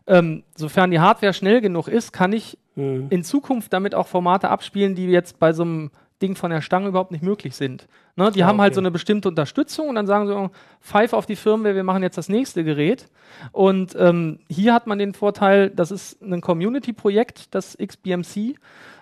Ähm, 0.07 0.43
sofern 0.55 0.91
die 0.91 0.99
Hardware 0.99 1.33
schnell 1.33 1.61
genug 1.61 1.87
ist, 1.87 2.11
kann 2.13 2.33
ich 2.33 2.57
Mhm. 2.79 3.07
in 3.09 3.23
Zukunft 3.23 3.73
damit 3.73 3.93
auch 3.93 4.07
Formate 4.07 4.49
abspielen, 4.49 4.95
die 4.95 5.07
jetzt 5.07 5.39
bei 5.39 5.53
so 5.53 5.63
einem 5.63 5.91
Ding 6.21 6.35
von 6.35 6.51
der 6.51 6.61
Stange 6.61 6.89
überhaupt 6.89 7.11
nicht 7.11 7.23
möglich 7.23 7.55
sind. 7.55 7.87
Ne? 8.15 8.31
Die 8.31 8.43
Ah, 8.43 8.47
haben 8.47 8.59
halt 8.59 8.71
okay. 8.71 8.75
so 8.75 8.81
eine 8.81 8.91
bestimmte 8.91 9.29
Unterstützung 9.29 9.89
und 9.89 9.95
dann 9.95 10.07
sagen 10.07 10.27
sie, 10.27 10.35
oh, 10.35 10.49
pfeif 10.81 11.13
auf 11.13 11.25
die 11.25 11.35
Firmware, 11.35 11.75
wir 11.75 11.83
machen 11.83 12.03
jetzt 12.03 12.17
das 12.17 12.29
nächste 12.29 12.63
Gerät. 12.63 13.07
Und 13.51 13.95
ähm, 13.97 14.39
hier 14.49 14.73
hat 14.73 14.87
man 14.87 14.99
den 14.99 15.13
Vorteil, 15.13 15.69
das 15.69 15.91
ist 15.91 16.21
ein 16.21 16.41
Community-Projekt, 16.41 17.53
das 17.55 17.77
XBMC. 17.77 18.55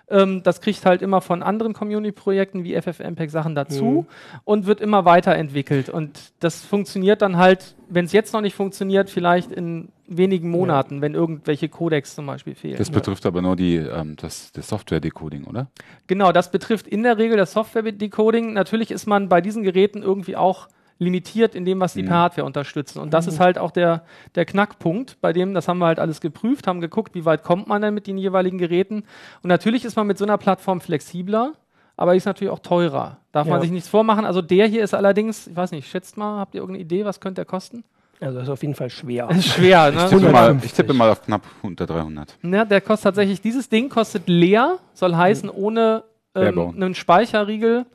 Ähm, 0.10 0.42
das 0.44 0.62
kriegt 0.62 0.86
halt 0.86 1.02
immer 1.02 1.20
von 1.20 1.44
anderen 1.44 1.74
Community-Projekten 1.74 2.64
wie 2.64 2.76
FFmpeg 2.82 3.30
Sachen 3.30 3.56
dazu 3.56 3.84
Mhm. 3.84 4.40
und 4.46 4.66
wird 4.66 4.80
immer 4.80 5.04
weiterentwickelt. 5.04 5.90
Und 5.90 6.32
das 6.40 6.64
funktioniert 6.64 7.22
dann 7.22 7.36
halt, 7.38 7.76
wenn 7.90 8.06
es 8.06 8.14
jetzt 8.14 8.34
noch 8.34 8.40
nicht 8.42 8.56
funktioniert, 8.56 9.10
vielleicht 9.10 9.52
in 9.52 9.90
wenigen 10.08 10.50
Monaten, 10.50 11.02
wenn 11.02 11.14
irgendwelche 11.14 11.68
Codecs 11.68 12.16
zum 12.16 12.26
Beispiel 12.28 12.56
fehlen. 12.56 12.78
Das 12.78 12.90
betrifft 12.90 13.26
aber 13.26 13.42
nur 13.42 13.58
die, 13.58 13.76
ähm, 13.76 14.16
das, 14.16 14.54
das 14.54 14.70
Software-Decoding, 14.70 15.44
oder? 15.44 15.68
Genau, 16.08 16.32
das 16.32 16.52
betrifft 16.52 16.88
in 16.88 17.04
der 17.04 17.18
Regel 17.18 17.36
das 17.36 17.52
Software-Decoding. 17.52 18.54
Natürlich 18.54 18.92
ist 18.92 19.08
man 19.08 19.28
bei 19.28 19.42
diesen 19.42 19.64
Geräten 19.64 20.04
irgendwie 20.04 20.38
auch 20.38 20.70
limitiert 21.00 21.54
in 21.56 21.64
dem, 21.66 21.80
was 21.80 21.94
die 21.94 22.02
Mhm. 22.04 22.08
per 22.08 22.16
Hardware 22.18 22.46
unterstützen. 22.46 23.00
Und 23.00 23.14
das 23.14 23.28
ist 23.28 23.40
halt 23.40 23.58
auch 23.58 23.72
der, 23.72 24.04
der 24.36 24.46
Knackpunkt, 24.46 25.22
bei 25.22 25.32
dem, 25.34 25.54
das 25.54 25.68
haben 25.68 25.78
wir 25.80 25.86
halt 25.86 26.00
alles 26.00 26.22
geprüft, 26.22 26.68
haben 26.68 26.82
geguckt, 26.82 27.14
wie 27.16 27.26
weit 27.26 27.44
kommt 27.44 27.68
man 27.68 27.82
dann 27.82 27.94
mit 27.94 28.08
den 28.08 28.18
jeweiligen 28.18 28.58
Geräten. 28.58 29.04
Und 29.44 29.48
natürlich 29.50 29.86
ist 29.86 29.96
man 29.96 30.08
mit 30.08 30.18
so 30.18 30.26
einer 30.26 30.38
Plattform 30.38 30.82
flexibler, 30.82 31.54
aber 31.96 32.16
ist 32.16 32.26
natürlich 32.26 32.52
auch 32.52 32.60
teurer. 32.60 33.18
Darf 33.32 33.48
man 33.48 33.58
Ja. 33.58 33.62
sich 33.62 33.72
nichts 33.72 33.90
vormachen. 33.90 34.26
Also 34.26 34.42
der 34.42 34.68
hier 34.68 34.84
ist 34.84 34.94
allerdings, 34.94 35.48
ich 35.48 35.56
weiß 35.56 35.72
nicht, 35.72 35.88
schätzt 35.90 36.18
mal, 36.18 36.40
habt 36.40 36.56
ihr 36.56 36.62
irgendeine 36.62 36.84
Idee, 36.84 37.06
was 37.06 37.20
könnte 37.20 37.36
der 37.36 37.46
kosten? 37.46 37.84
Also 38.20 38.36
das 38.40 38.48
ist 38.48 38.50
auf 38.52 38.62
jeden 38.64 38.74
Fall 38.74 38.90
schwer. 38.90 39.28
Das 39.28 39.38
ist 39.46 39.54
schwer, 39.54 39.90
Ich 39.94 39.96
ne? 39.96 40.08
tippe, 40.10 40.22
mal, 40.32 40.44
150. 40.46 40.66
ich 40.72 40.74
tippe 40.76 40.94
mal 40.94 41.10
auf 41.12 41.22
knapp 41.22 41.44
unter 41.62 41.86
300. 41.86 42.36
Ja, 42.42 42.66
der 42.66 42.82
kostet 42.82 43.04
tatsächlich, 43.04 43.42
dieses 43.42 43.70
Ding 43.70 43.90
kostet 43.90 44.28
leer, 44.28 44.78
soll 44.94 45.16
heißen 45.16 45.50
ohne 45.52 46.04
ähm, 46.34 46.58
einen 46.76 46.96
Speicherriegel. 46.96 47.86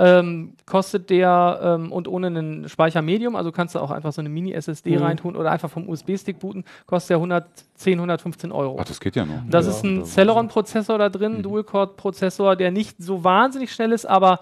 Ähm, 0.00 0.52
kostet 0.64 1.10
der 1.10 1.58
ähm, 1.60 1.90
und 1.90 2.06
ohne 2.06 2.28
einen 2.28 2.68
Speichermedium, 2.68 3.34
also 3.34 3.50
kannst 3.50 3.74
du 3.74 3.80
auch 3.80 3.90
einfach 3.90 4.12
so 4.12 4.20
eine 4.22 4.28
Mini-SSD 4.28 4.92
Mhm. 4.96 5.02
reintun 5.02 5.34
oder 5.36 5.50
einfach 5.50 5.68
vom 5.68 5.88
USB-Stick 5.88 6.38
booten, 6.38 6.64
kostet 6.86 7.10
der 7.10 7.16
110, 7.16 7.98
115 7.98 8.52
Euro. 8.52 8.78
Ach, 8.80 8.84
das 8.84 9.00
geht 9.00 9.16
ja 9.16 9.24
noch. 9.24 9.42
Das 9.50 9.66
ja, 9.66 9.72
ist 9.72 9.82
ein 9.84 10.04
Celeron-Prozessor 10.04 10.98
da 10.98 11.08
drin, 11.08 11.38
Mhm. 11.38 11.42
Dual-Core-Prozessor, 11.42 12.54
der 12.54 12.70
nicht 12.70 13.02
so 13.02 13.24
wahnsinnig 13.24 13.72
schnell 13.72 13.90
ist, 13.90 14.06
aber 14.06 14.38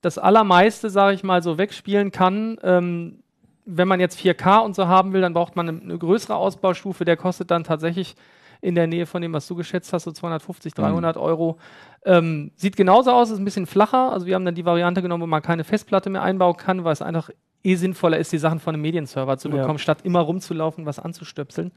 das 0.00 0.18
allermeiste, 0.18 0.90
sage 0.90 1.14
ich 1.14 1.22
mal, 1.22 1.40
so 1.42 1.56
wegspielen 1.56 2.10
kann. 2.10 2.58
Ähm, 2.64 3.20
wenn 3.66 3.86
man 3.86 4.00
jetzt 4.00 4.18
4K 4.18 4.58
und 4.64 4.74
so 4.74 4.88
haben 4.88 5.12
will, 5.12 5.20
dann 5.20 5.34
braucht 5.34 5.54
man 5.54 5.68
eine, 5.68 5.80
eine 5.80 5.98
größere 5.98 6.34
Ausbaustufe. 6.34 7.04
Der 7.04 7.16
kostet 7.16 7.52
dann 7.52 7.62
tatsächlich 7.62 8.16
in 8.60 8.74
der 8.74 8.86
Nähe 8.86 9.06
von 9.06 9.22
dem, 9.22 9.32
was 9.32 9.46
du 9.46 9.54
geschätzt 9.54 9.92
hast, 9.92 10.04
so 10.04 10.12
250, 10.12 10.74
300 10.74 11.16
Euro. 11.16 11.58
Ähm, 12.04 12.50
sieht 12.56 12.76
genauso 12.76 13.10
aus, 13.12 13.30
ist 13.30 13.38
ein 13.38 13.44
bisschen 13.44 13.66
flacher. 13.66 14.12
Also 14.12 14.26
wir 14.26 14.34
haben 14.34 14.44
dann 14.44 14.54
die 14.54 14.64
Variante 14.64 15.02
genommen, 15.02 15.22
wo 15.22 15.26
man 15.26 15.42
keine 15.42 15.64
Festplatte 15.64 16.10
mehr 16.10 16.22
einbauen 16.22 16.56
kann, 16.56 16.84
weil 16.84 16.92
es 16.92 17.02
einfach 17.02 17.30
eh 17.62 17.74
sinnvoller 17.74 18.16
ist, 18.18 18.32
die 18.32 18.38
Sachen 18.38 18.58
von 18.58 18.74
einem 18.74 18.82
Medienserver 18.82 19.36
zu 19.36 19.48
Ja. 19.50 19.56
bekommen, 19.56 19.78
statt 19.78 19.98
immer 20.04 20.20
rumzulaufen, 20.20 20.86
was 20.86 20.98
anzustöpseln. 20.98 21.72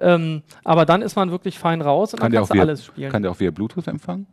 Ähm, 0.00 0.42
aber 0.62 0.84
dann 0.84 1.00
ist 1.00 1.16
man 1.16 1.30
wirklich 1.30 1.58
fein 1.58 1.80
raus 1.80 2.12
und 2.12 2.20
Kann 2.20 2.26
dann 2.26 2.32
der, 2.32 2.40
kannst 2.40 2.50
auch 2.50 2.54
du 2.54 2.58
via, 2.58 2.62
alles 2.62 2.84
spielen. 2.84 3.10
kann 3.12 3.22
der 3.22 3.30
auch 3.30 3.40
via 3.40 3.50
Bluetooth 3.50 3.86
empfangen? 3.88 4.26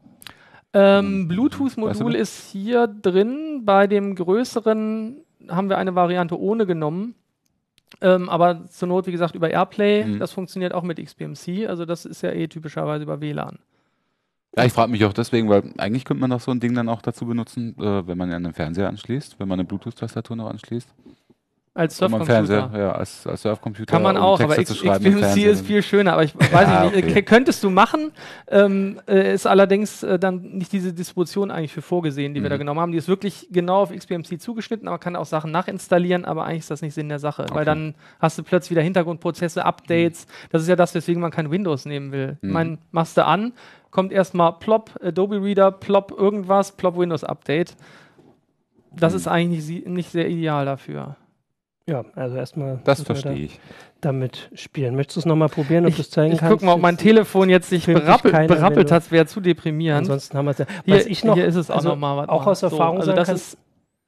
Ähm, 0.73 1.21
Weißt 1.21 1.29
Bluetooth-Modul 1.29 2.11
du 2.13 2.17
ist 2.19 2.51
hier 2.51 2.87
drin. 2.87 3.61
Bei 3.65 3.87
dem 3.87 4.13
größeren 4.15 5.17
haben 5.47 5.69
wir 5.69 5.77
eine 5.77 5.95
Variante 5.95 6.39
ohne 6.39 6.65
genommen. 6.65 7.15
Ähm, 8.01 8.29
aber 8.29 8.65
zur 8.67 8.87
Not, 8.87 9.07
wie 9.07 9.11
gesagt, 9.11 9.35
über 9.35 9.49
Airplay. 9.49 10.05
Mhm. 10.05 10.19
Das 10.19 10.31
funktioniert 10.31 10.73
auch 10.73 10.83
mit 10.83 11.03
XBMC. 11.03 11.67
Also 11.67 11.85
das 11.85 12.05
ist 12.05 12.21
ja 12.21 12.31
eh 12.31 12.47
typischerweise 12.47 13.03
über 13.03 13.21
WLAN. 13.21 13.59
Ja, 14.55 14.65
ich 14.65 14.73
frage 14.73 14.91
mich 14.91 15.05
auch 15.05 15.13
deswegen, 15.13 15.49
weil 15.49 15.73
eigentlich 15.77 16.05
könnte 16.05 16.21
man 16.21 16.31
doch 16.31 16.39
so 16.39 16.51
ein 16.51 16.59
Ding 16.59 16.73
dann 16.73 16.89
auch 16.89 17.01
dazu 17.01 17.25
benutzen, 17.25 17.75
äh, 17.77 18.07
wenn 18.07 18.17
man 18.17 18.31
an 18.31 18.43
den 18.43 18.53
Fernseher 18.53 18.89
anschließt, 18.89 19.39
wenn 19.39 19.47
man 19.47 19.59
eine 19.59 19.67
Bluetooth-Tastatur 19.67 20.35
noch 20.35 20.49
anschließt. 20.49 20.89
Als 21.79 21.99
man 22.01 22.09
Surfcomputer. 22.25 22.71
Ja, 22.77 22.91
als, 22.91 23.25
als 23.25 23.41
Surfcomputer. 23.41 23.91
Kann 23.91 24.03
man 24.03 24.17
um 24.17 24.21
auch, 24.23 24.37
Texte 24.37 24.53
aber 24.55 24.65
zu 24.65 24.73
X- 24.73 24.77
schreiben 24.81 25.05
im 25.05 25.11
XBMC 25.13 25.23
Fernsehen. 25.25 25.49
ist 25.51 25.65
viel 25.65 25.81
schöner. 25.81 26.13
Aber 26.13 26.23
ich 26.23 26.35
weiß 26.35 26.49
Ja, 26.51 26.83
nicht, 26.85 26.97
okay. 26.97 27.19
äh, 27.19 27.21
könntest 27.21 27.63
du 27.63 27.69
machen, 27.69 28.11
ähm, 28.49 28.99
äh, 29.07 29.33
ist 29.33 29.47
allerdings 29.47 30.03
äh, 30.03 30.19
dann 30.19 30.41
nicht 30.41 30.71
diese 30.73 30.91
Distribution 30.93 31.51
eigentlich 31.51 31.71
für 31.73 31.81
vorgesehen, 31.81 32.33
die 32.33 32.41
wir 32.41 32.49
Mhm. 32.49 32.51
da 32.51 32.57
genommen 32.57 32.79
haben. 32.81 32.91
Die 32.91 32.97
ist 32.97 33.07
wirklich 33.07 33.47
genau 33.51 33.81
auf 33.83 33.91
XBMC 33.95 34.39
zugeschnitten, 34.41 34.87
aber 34.87 34.99
kann 34.99 35.15
auch 35.15 35.25
Sachen 35.25 35.51
nachinstallieren, 35.51 36.25
aber 36.25 36.43
eigentlich 36.45 36.59
ist 36.59 36.71
das 36.71 36.81
nicht 36.81 36.93
Sinn 36.93 37.07
der 37.09 37.19
Sache, 37.19 37.43
weil 37.51 37.57
Okay. 37.57 37.65
dann 37.65 37.95
hast 38.19 38.37
du 38.37 38.43
plötzlich 38.43 38.71
wieder 38.71 38.81
Hintergrundprozesse, 38.81 39.63
Updates. 39.65 40.27
Das 40.51 40.61
ist 40.61 40.67
ja 40.67 40.75
das, 40.75 40.93
weswegen 40.95 41.21
man 41.21 41.31
kein 41.31 41.49
Windows 41.49 41.85
nehmen 41.85 42.11
will. 42.11 42.37
Mhm. 42.41 42.51
meine, 42.51 42.77
machst 42.91 43.15
du 43.17 43.25
an, 43.25 43.53
kommt 43.91 44.11
erstmal 44.11 44.53
plop, 44.59 44.91
Adobe 45.01 45.41
Reader, 45.41 45.71
plop 45.71 46.11
irgendwas, 46.17 46.73
plop 46.75 46.97
Windows 46.97 47.23
Update. 47.23 47.75
Das 48.91 49.13
Mhm. 49.13 49.17
ist 49.17 49.27
eigentlich 49.27 49.67
nicht, 49.67 49.87
nicht 49.87 50.11
sehr 50.11 50.27
ideal 50.29 50.65
dafür. 50.65 51.15
Ja, 51.89 52.05
also 52.15 52.35
erstmal 52.37 52.79
Das 52.83 53.01
verstehe 53.01 53.31
da 53.33 53.37
ich. 53.37 53.59
damit 54.01 54.49
spielen. 54.53 54.95
Möchtest 54.95 55.17
du 55.17 55.19
es 55.21 55.25
nochmal 55.25 55.49
probieren, 55.49 55.85
ob 55.85 55.89
Ich- 55.89 55.95
du 55.97 56.01
es 56.03 56.09
zeigen 56.09 56.33
Ich 56.33 56.39
kannst? 56.39 56.51
guck 56.53 56.61
mal, 56.63 56.73
ob 56.73 56.81
mein 56.81 56.97
Telefon 56.97 57.49
jetzt 57.49 57.69
sich 57.69 57.85
berappelt, 57.85 58.47
berappelt 58.47 58.91
hat, 58.91 59.11
wäre 59.11 59.25
zu 59.25 59.41
deprimierend. 59.41 59.99
Ansonsten 60.01 60.37
haben 60.37 60.45
wir 60.45 60.51
es 60.51 60.57
ja. 60.59 60.65
Hier, 60.85 60.95
Was 60.95 61.05
ich 61.05 61.23
noch, 61.23 61.35
hier 61.35 61.45
ist 61.45 61.55
es 61.55 61.69
auch 61.69 61.75
also 61.77 61.89
nochmal. 61.89 62.29
auch 62.29 62.45
aus 62.47 62.63
Erfahrung 62.63 62.97
also 62.97 63.07
sagen 63.11 63.17
das 63.17 63.29
ist, 63.29 63.57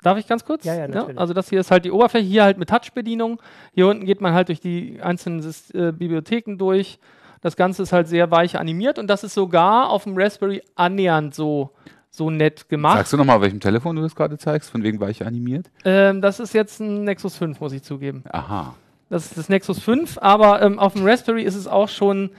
Darf 0.04 0.18
ich 0.18 0.28
ganz 0.28 0.44
kurz? 0.44 0.66
Ja, 0.66 0.74
ja, 0.74 0.88
natürlich. 0.88 1.20
Also 1.20 1.34
das 1.34 1.48
hier 1.50 1.60
ist 1.60 1.70
halt 1.70 1.86
die 1.86 1.92
Oberfläche, 1.92 2.26
hier 2.26 2.44
halt 2.44 2.58
mit 2.58 2.70
Touch-Bedienung. 2.70 3.40
Hier 3.74 3.88
unten 3.88 4.06
geht 4.06 4.20
man 4.20 4.34
halt 4.34 4.48
durch 4.48 4.60
die 4.60 5.00
einzelnen 5.00 5.42
äh, 5.76 5.92
Bibliotheken 5.92 6.58
durch. 6.58 6.98
Das 7.42 7.56
Ganze 7.56 7.84
ist 7.84 7.94
halt 7.94 8.08
sehr 8.08 8.32
weich 8.32 8.58
animiert 8.60 8.98
und 8.98 9.06
das 9.08 9.24
ist 9.24 9.36
sogar 9.36 9.90
auf 9.92 10.06
dem 10.06 10.18
Raspberry 10.18 10.64
annähernd 10.76 11.36
so, 11.36 11.70
so 12.12 12.30
nett 12.30 12.68
gemacht. 12.70 12.98
Sagst 12.98 13.14
du 13.14 13.18
nochmal, 13.18 13.38
auf 13.38 13.42
welchem 13.42 13.60
Telefon 13.62 13.96
du 13.96 14.02
das 14.02 14.16
gerade 14.16 14.38
zeigst? 14.38 14.70
Von 14.70 14.84
wegen 14.84 15.00
war 15.00 15.10
ich 15.10 15.26
animiert? 15.26 15.72
Ähm, 15.86 16.22
das 16.22 16.40
ist 16.40 16.54
jetzt 16.54 16.80
ein 16.82 17.06
Nexus 17.06 17.38
5, 17.38 17.60
muss 17.60 17.72
ich 17.74 17.82
zugeben. 17.84 18.24
Aha. 18.30 18.76
Das 19.10 19.26
ist 19.26 19.38
das 19.38 19.50
Nexus 19.50 19.80
5, 19.80 20.18
aber 20.20 20.62
ähm, 20.62 20.78
auf 20.78 20.94
dem 20.94 21.06
Raspberry 21.06 21.44
ist 21.44 21.56
es 21.56 21.68
auch 21.68 21.90
schon 21.90 22.30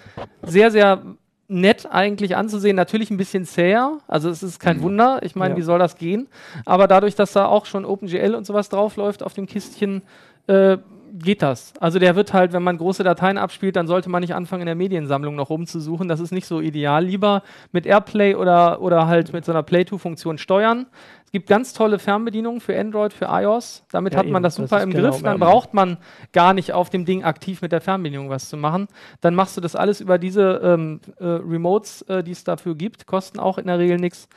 sehr, 0.42 0.70
sehr 0.70 1.02
nett 1.48 1.86
eigentlich 1.90 2.36
anzusehen. 2.36 2.76
Natürlich 2.76 3.10
ein 3.10 3.16
bisschen 3.16 3.44
zäher, 3.44 3.98
also 4.08 4.30
es 4.30 4.42
ist 4.42 4.58
kein 4.60 4.80
Wunder. 4.82 5.20
Ich 5.22 5.36
meine, 5.36 5.54
Ja. 5.54 5.58
wie 5.58 5.62
soll 5.62 5.78
das 5.78 5.96
gehen? 5.96 6.28
Aber 6.64 6.86
dadurch, 6.86 7.14
dass 7.14 7.32
da 7.32 7.46
auch 7.46 7.66
schon 7.66 7.84
OpenGL 7.84 8.34
und 8.34 8.46
sowas 8.46 8.68
draufläuft 8.68 9.22
auf 9.22 9.34
dem 9.34 9.46
Kistchen, 9.46 10.02
äh, 10.46 10.78
geht 11.12 11.42
das. 11.42 11.74
Also 11.78 11.98
der 11.98 12.16
wird 12.16 12.32
halt, 12.32 12.52
wenn 12.52 12.62
man 12.62 12.78
große 12.78 13.04
Dateien 13.04 13.36
abspielt, 13.36 13.76
dann 13.76 13.86
sollte 13.86 14.08
man 14.08 14.22
nicht 14.22 14.34
anfangen, 14.34 14.62
in 14.62 14.66
der 14.66 14.74
Mediensammlung 14.74 15.34
noch 15.36 15.50
rumzusuchen. 15.50 16.08
Das 16.08 16.20
ist 16.20 16.32
nicht 16.32 16.46
so 16.46 16.60
ideal. 16.60 17.04
Lieber 17.04 17.42
mit 17.70 17.86
Airplay 17.86 18.34
oder, 18.34 18.80
oder 18.80 19.06
halt 19.06 19.32
mit 19.32 19.44
so 19.44 19.52
einer 19.52 19.62
Play-To-Funktion 19.62 20.38
steuern. 20.38 20.86
Es 21.26 21.32
gibt 21.32 21.48
ganz 21.48 21.72
tolle 21.72 21.98
Fernbedienungen 21.98 22.60
für 22.60 22.78
Android, 22.78 23.12
für 23.12 23.26
iOS. 23.26 23.84
Damit 23.90 24.14
Ja, 24.14 24.20
hat 24.20 24.26
man 24.26 24.36
eben. 24.36 24.42
das 24.42 24.56
Das 24.56 24.64
super 24.64 24.78
ist 24.78 24.84
im 24.84 24.90
genau, 24.90 25.10
Griff. 25.10 25.22
Dann 25.22 25.38
braucht 25.38 25.74
man 25.74 25.98
gar 26.32 26.54
nicht 26.54 26.72
auf 26.72 26.90
dem 26.90 27.04
Ding 27.04 27.24
aktiv 27.24 27.62
mit 27.62 27.72
der 27.72 27.80
Fernbedienung 27.80 28.30
was 28.30 28.48
zu 28.48 28.56
machen. 28.56 28.88
Dann 29.20 29.34
machst 29.34 29.56
du 29.56 29.60
das 29.60 29.76
alles 29.76 30.00
über 30.00 30.18
diese 30.18 30.60
ähm, 30.62 31.00
äh, 31.18 31.24
Remotes, 31.24 32.02
äh, 32.02 32.22
die 32.22 32.32
es 32.32 32.44
dafür 32.44 32.74
gibt. 32.74 33.06
Kosten 33.06 33.38
auch 33.38 33.58
in 33.58 33.66
der 33.66 33.78
Regel 33.78 33.98
nichts. 33.98 34.28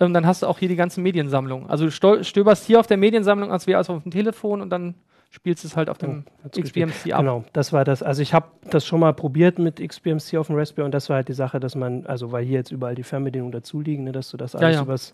Ähm, 0.00 0.12
dann 0.12 0.26
hast 0.26 0.42
du 0.42 0.46
auch 0.48 0.58
hier 0.58 0.68
die 0.68 0.76
ganze 0.76 1.00
Mediensammlung. 1.00 1.70
Also 1.70 1.86
du 1.86 2.24
stöberst 2.24 2.66
hier 2.66 2.80
auf 2.80 2.86
der 2.86 2.96
Mediensammlung, 2.96 3.52
als 3.52 3.66
wäre 3.66 3.80
es 3.80 3.88
auf 3.88 4.02
dem 4.02 4.10
Telefon 4.10 4.60
und 4.60 4.70
dann 4.70 4.94
spielst 5.34 5.64
du 5.64 5.68
es 5.68 5.76
halt 5.76 5.90
auf 5.90 5.98
dem 5.98 6.24
gespielt. 6.52 6.90
XBMC 6.90 7.12
ab. 7.12 7.20
Genau, 7.20 7.44
das 7.52 7.72
war 7.72 7.84
das. 7.84 8.04
Also 8.04 8.22
ich 8.22 8.32
habe 8.32 8.46
das 8.70 8.86
schon 8.86 9.00
mal 9.00 9.12
probiert 9.12 9.58
mit 9.58 9.80
XBMC 9.80 10.36
auf 10.36 10.46
dem 10.46 10.56
Raspberry 10.56 10.84
und 10.84 10.92
das 10.94 11.08
war 11.08 11.16
halt 11.16 11.28
die 11.28 11.32
Sache, 11.34 11.58
dass 11.58 11.74
man, 11.74 12.06
also 12.06 12.30
weil 12.30 12.44
hier 12.44 12.58
jetzt 12.58 12.70
überall 12.70 12.94
die 12.94 13.02
Fernbedienungen 13.02 13.50
dazu 13.50 13.80
liegen, 13.80 14.04
ne, 14.04 14.12
dass 14.12 14.30
du 14.30 14.36
das 14.36 14.54
alles 14.54 14.76
ja. 14.76 14.82
übers 14.82 15.12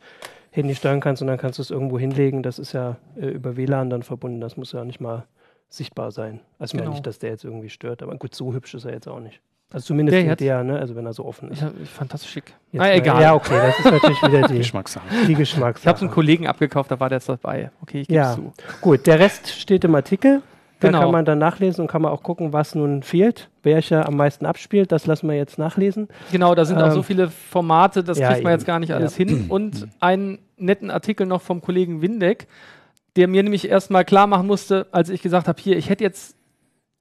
Handy 0.51 0.75
steuern 0.75 1.01
kannst 1.01 1.23
und 1.23 1.29
dann 1.29 1.39
kannst 1.39 1.59
du 1.59 1.63
es 1.63 1.71
irgendwo 1.71 1.99
hinlegen. 1.99 2.43
Das 2.43 2.59
ist 2.59 2.73
ja 2.73 2.97
äh, 3.17 3.29
über 3.29 3.57
WLAN 3.57 3.89
dann 3.89 4.03
verbunden. 4.03 4.43
Das 4.43 4.59
muss 4.59 4.73
ja 4.73 4.85
nicht 4.85 5.01
mal 5.01 5.25
sichtbar 5.71 6.11
sein. 6.11 6.41
Also 6.59 6.73
ich 6.73 6.75
meine 6.75 6.85
Genau. 6.85 6.95
nicht, 6.97 7.07
dass 7.07 7.19
der 7.19 7.31
jetzt 7.31 7.45
irgendwie 7.45 7.71
stört, 7.71 8.03
aber 8.03 8.15
gut, 8.17 8.35
so 8.35 8.53
hübsch 8.53 8.75
ist 8.75 8.85
er 8.85 8.93
jetzt 8.93 9.09
auch 9.09 9.21
nicht. 9.21 9.41
Also 9.73 9.87
zumindest 9.87 10.17
Der 10.27 10.35
der, 10.37 10.65
ne? 10.65 10.79
also 10.79 10.97
wenn 10.97 11.07
er 11.07 11.13
so 11.13 11.25
offen 11.25 11.51
ist. 11.53 11.63
Ich, 11.63 11.83
ich 11.85 11.89
fand 11.91 12.13
das 12.13 12.27
schick. 12.27 12.45
Jetzt 12.47 12.57
Na 12.73 12.79
mal- 12.85 12.93
egal. 12.95 13.23
Ja, 13.23 13.35
okay, 13.35 13.55
das 13.57 13.79
ist 13.79 13.85
natürlich 13.85 14.23
wieder 14.23 14.43
die, 14.49 14.59
Geschmackssache. 14.59 15.05
die 15.29 15.35
Geschmackssache. 15.35 15.83
Ich 15.83 15.87
habe 15.87 15.97
es 15.97 16.03
einem 16.03 16.11
Kollegen 16.11 16.47
abgekauft, 16.49 16.91
da 16.91 16.99
war 16.99 17.09
der 17.09 17.19
jetzt 17.19 17.29
dabei. 17.29 17.71
Okay, 17.83 18.01
ich 18.01 18.09
gebe 18.09 18.17
Ja. 18.19 18.35
zu. 18.35 18.53
Gut, 18.81 19.07
der 19.07 19.21
Rest 19.21 19.49
steht 19.51 19.85
im 19.85 19.95
Artikel. 19.95 20.43
Da 20.81 20.89
Genau. 20.89 21.01
kann 21.03 21.13
man 21.13 21.25
dann 21.27 21.39
nachlesen 21.39 21.83
und 21.83 21.89
kann 21.89 22.01
man 22.01 22.11
auch 22.11 22.23
gucken, 22.23 22.55
was 22.55 22.75
nun 22.75 23.03
fehlt, 23.03 23.51
welcher 23.63 24.09
am 24.09 24.17
meisten 24.17 24.47
abspielt. 24.47 24.91
Das 24.93 25.07
lassen 25.07 25.29
wir 25.29 25.37
jetzt 25.37 25.59
nachlesen. 25.59 26.09
Genau, 26.33 26.55
da 26.55 26.65
sind 26.65 26.79
auch 26.81 26.87
Ähm, 26.87 26.93
so 26.93 27.03
viele 27.03 27.29
Formate, 27.29 28.03
das 28.03 28.19
ja, 28.19 28.29
kriegt 28.29 28.43
man 28.43 28.53
eben. 28.53 28.59
jetzt 28.61 28.67
gar 28.67 28.79
nicht 28.81 28.93
alles 28.95 29.19
Ja. 29.19 29.27
hin. 29.27 29.45
Und 29.51 29.87
einen 30.01 30.39
netten 30.57 30.91
Artikel 30.91 31.27
noch 31.27 31.43
vom 31.43 31.61
Kollegen 31.61 32.01
Windeck, 32.01 32.47
der 33.17 33.29
mir 33.29 33.43
nämlich 33.43 33.69
erstmal 33.69 34.05
klar 34.07 34.27
machen 34.27 34.47
musste, 34.47 34.87
als 34.91 35.11
ich 35.11 35.21
gesagt 35.21 35.49
habe, 35.49 35.61
hier, 35.61 35.77
ich 35.77 35.91
hätte 35.91 36.03
jetzt 36.03 36.35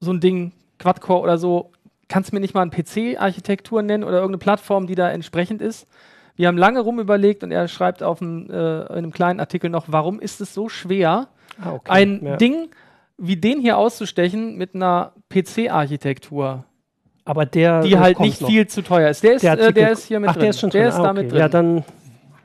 so 0.01 0.11
ein 0.11 0.19
Ding, 0.19 0.51
Quad-Core 0.77 1.21
oder 1.21 1.37
so, 1.37 1.71
kannst 2.09 2.31
du 2.31 2.35
mir 2.35 2.41
nicht 2.41 2.53
mal 2.53 2.61
eine 2.63 2.71
PC-Architektur 2.71 3.81
nennen 3.81 4.03
oder 4.03 4.17
irgendeine 4.17 4.39
Plattform, 4.39 4.87
die 4.87 4.95
da 4.95 5.09
entsprechend 5.09 5.61
ist? 5.61 5.87
Wir 6.35 6.47
haben 6.47 6.57
lange 6.57 6.79
rumüberlegt 6.81 7.43
und 7.43 7.51
er 7.51 7.67
schreibt 7.67 8.01
auf 8.03 8.21
einem, 8.21 8.49
äh, 8.49 8.81
in 8.81 8.87
einem 8.89 9.11
kleinen 9.11 9.39
Artikel 9.39 9.69
noch, 9.69 9.85
warum 9.87 10.19
ist 10.19 10.41
es 10.41 10.53
so 10.53 10.69
schwer, 10.69 11.27
Ah, 11.61 11.73
okay. 11.73 11.91
ein 11.91 12.25
ja. 12.25 12.35
Ding 12.37 12.69
wie 13.17 13.35
den 13.35 13.59
hier 13.59 13.77
auszustechen 13.77 14.55
mit 14.57 14.75
einer 14.75 15.11
PC-Architektur, 15.29 16.63
aber 17.25 17.45
der 17.45 17.81
die 17.81 17.93
äh, 17.93 17.97
halt 17.97 18.19
nicht 18.19 18.39
noch. 18.41 18.49
viel 18.49 18.67
zu 18.67 18.81
teuer 18.81 19.09
ist. 19.09 19.23
Der 19.23 19.33
ist, 19.33 19.43
Der 19.43 19.49
äh, 19.49 19.61
Artikel- 19.61 19.73
der 19.73 19.91
ist 19.91 20.05
hier 20.05 20.19
mit 20.19 20.29
Ach, 20.29 20.33
drin. 20.33 20.41
der 20.41 20.49
ist 20.51 20.59
schon 20.59 20.69
drin. 20.69 20.79
Der 20.81 20.89
ist 20.89 20.95
ah, 20.95 21.11
okay. 21.11 21.27
drin. 21.27 21.37
Ja, 21.37 21.49
dann 21.49 21.83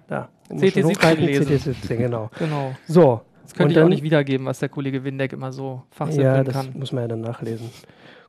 da. 0.08 0.28
muss 0.50 0.60
CT 0.60 0.72
schon 0.72 0.82
17 0.82 0.84
hochgreifen, 0.86 1.24
lesen. 1.24 1.46
CT 1.46 1.58
17, 1.62 1.98
genau. 1.98 2.30
genau. 2.38 2.74
So. 2.88 3.20
Das 3.42 3.52
könnte 3.54 3.64
und 3.64 3.70
ich 3.70 3.76
auch 3.78 3.80
dann- 3.82 3.90
nicht 3.90 4.02
wiedergeben, 4.02 4.46
was 4.46 4.58
der 4.58 4.68
Kollege 4.68 5.04
Windeck 5.04 5.32
immer 5.32 5.52
so 5.52 5.82
Ja, 5.90 5.96
fachsimpeln 5.96 6.44
das 6.44 6.54
kann. 6.54 6.72
muss 6.76 6.92
man 6.92 7.02
ja 7.04 7.08
dann 7.08 7.20
nachlesen. 7.20 7.70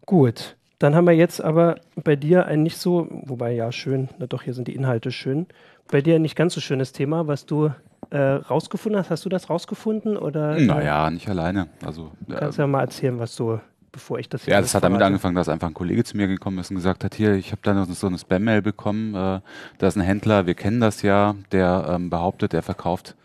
Gut. 0.06 0.56
Dann 0.86 0.94
haben 0.94 1.06
wir 1.08 1.14
jetzt 1.16 1.44
aber 1.44 1.78
bei 1.96 2.16
dir 2.16 2.46
ein 2.46 2.62
nicht 2.62 2.78
so, 2.78 3.08
wobei 3.10 3.54
ja 3.54 3.72
schön, 3.72 4.08
na 4.20 4.28
doch, 4.28 4.44
hier 4.44 4.54
sind 4.54 4.68
die 4.68 4.76
Inhalte 4.76 5.10
schön. 5.10 5.48
Bei 5.92 6.00
dir 6.02 6.14
ein 6.14 6.22
nicht 6.22 6.36
ganz 6.36 6.54
so 6.54 6.62
schönes 6.62 6.92
Thema, 6.92 7.26
was 7.26 7.48
du 7.48 7.72
äh, 8.12 8.20
rausgefunden 8.20 9.00
hast. 9.00 9.10
Hast 9.10 9.26
du 9.26 9.30
das 9.30 9.50
rausgefunden 9.50 10.16
oder? 10.16 10.60
Naja, 10.60 11.10
nicht 11.10 11.28
alleine. 11.28 11.70
Also, 11.84 12.12
äh, 12.30 12.36
Kannst 12.36 12.60
ja 12.60 12.68
mal 12.68 12.82
erzählen, 12.82 13.18
was 13.18 13.36
du, 13.36 13.60
bevor 13.92 14.20
ich 14.20 14.30
das 14.30 14.46
hier 14.46 14.54
Ja, 14.54 14.62
das 14.62 14.76
hat 14.76 14.84
damit 14.84 14.98
verrate. 14.98 15.08
angefangen, 15.08 15.34
dass 15.36 15.50
einfach 15.50 15.70
ein 15.70 15.74
Kollege 15.74 16.04
zu 16.04 16.16
mir 16.18 16.28
gekommen 16.28 16.60
ist 16.60 16.70
und 16.70 16.76
gesagt 16.76 17.04
hat, 17.04 17.16
hier, 17.16 17.34
ich 17.34 17.52
habe 17.52 17.62
da 17.64 17.74
noch 17.74 17.88
so 17.88 18.06
eine 18.06 18.20
Spam-Mail 18.20 18.62
bekommen, 18.62 19.16
äh, 19.16 19.40
da 19.80 19.88
ist 19.88 19.96
ein 19.96 20.02
Händler, 20.02 20.46
wir 20.46 20.54
kennen 20.54 20.82
das 20.82 21.02
ja, 21.02 21.34
der 21.52 21.88
ähm, 21.96 22.12
behauptet, 22.12 22.54
er 22.54 22.62
verkauft 22.62 23.16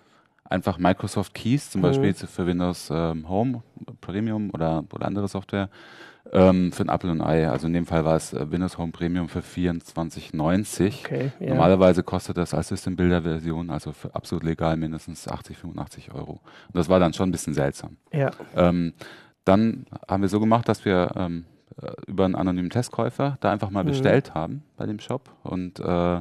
einfach 0.44 0.78
Microsoft 0.78 1.34
Keys, 1.34 1.68
zum 1.70 1.82
Mhm. 1.82 1.84
Beispiel 1.84 2.14
für 2.14 2.46
Windows 2.46 2.88
ähm, 2.90 3.28
Home, 3.28 3.62
Premium 4.00 4.48
oder, 4.54 4.82
oder 4.94 5.04
andere 5.06 5.28
Software, 5.28 5.68
ähm, 6.32 6.72
für 6.72 6.84
ein 6.84 6.88
Apple 6.88 7.10
und 7.10 7.20
Ei. 7.20 7.48
Also 7.48 7.66
in 7.66 7.72
dem 7.72 7.86
Fall 7.86 8.04
war 8.04 8.16
es 8.16 8.32
äh, 8.32 8.50
Windows 8.50 8.78
Home 8.78 8.92
Premium 8.92 9.28
für 9.28 9.40
24,90. 9.40 11.00
Okay, 11.04 11.32
ja. 11.40 11.48
Normalerweise 11.50 12.02
kostet 12.02 12.36
das 12.36 12.54
als 12.54 12.68
System 12.68 12.96
Builder 12.96 13.22
Version, 13.22 13.70
also 13.70 13.92
für 13.92 14.14
absolut 14.14 14.44
legal 14.44 14.76
mindestens 14.76 15.26
80, 15.28 15.56
85 15.58 16.12
Euro. 16.14 16.32
Und 16.32 16.74
das 16.76 16.88
war 16.88 16.98
dann 17.00 17.12
schon 17.12 17.28
ein 17.28 17.32
bisschen 17.32 17.54
seltsam. 17.54 17.96
Ja. 18.12 18.30
Ähm, 18.56 18.92
dann 19.44 19.86
haben 20.08 20.22
wir 20.22 20.28
so 20.28 20.40
gemacht, 20.40 20.68
dass 20.68 20.84
wir 20.84 21.10
ähm, 21.16 21.44
äh, 21.82 21.90
über 22.06 22.24
einen 22.26 22.34
anonymen 22.34 22.70
Testkäufer 22.70 23.38
da 23.40 23.50
einfach 23.50 23.70
mal 23.70 23.84
Mhm. 23.84 23.88
bestellt 23.88 24.34
haben 24.34 24.62
bei 24.76 24.86
dem 24.86 24.98
Shop. 25.00 25.30
Und 25.42 25.80
äh, 25.80 26.20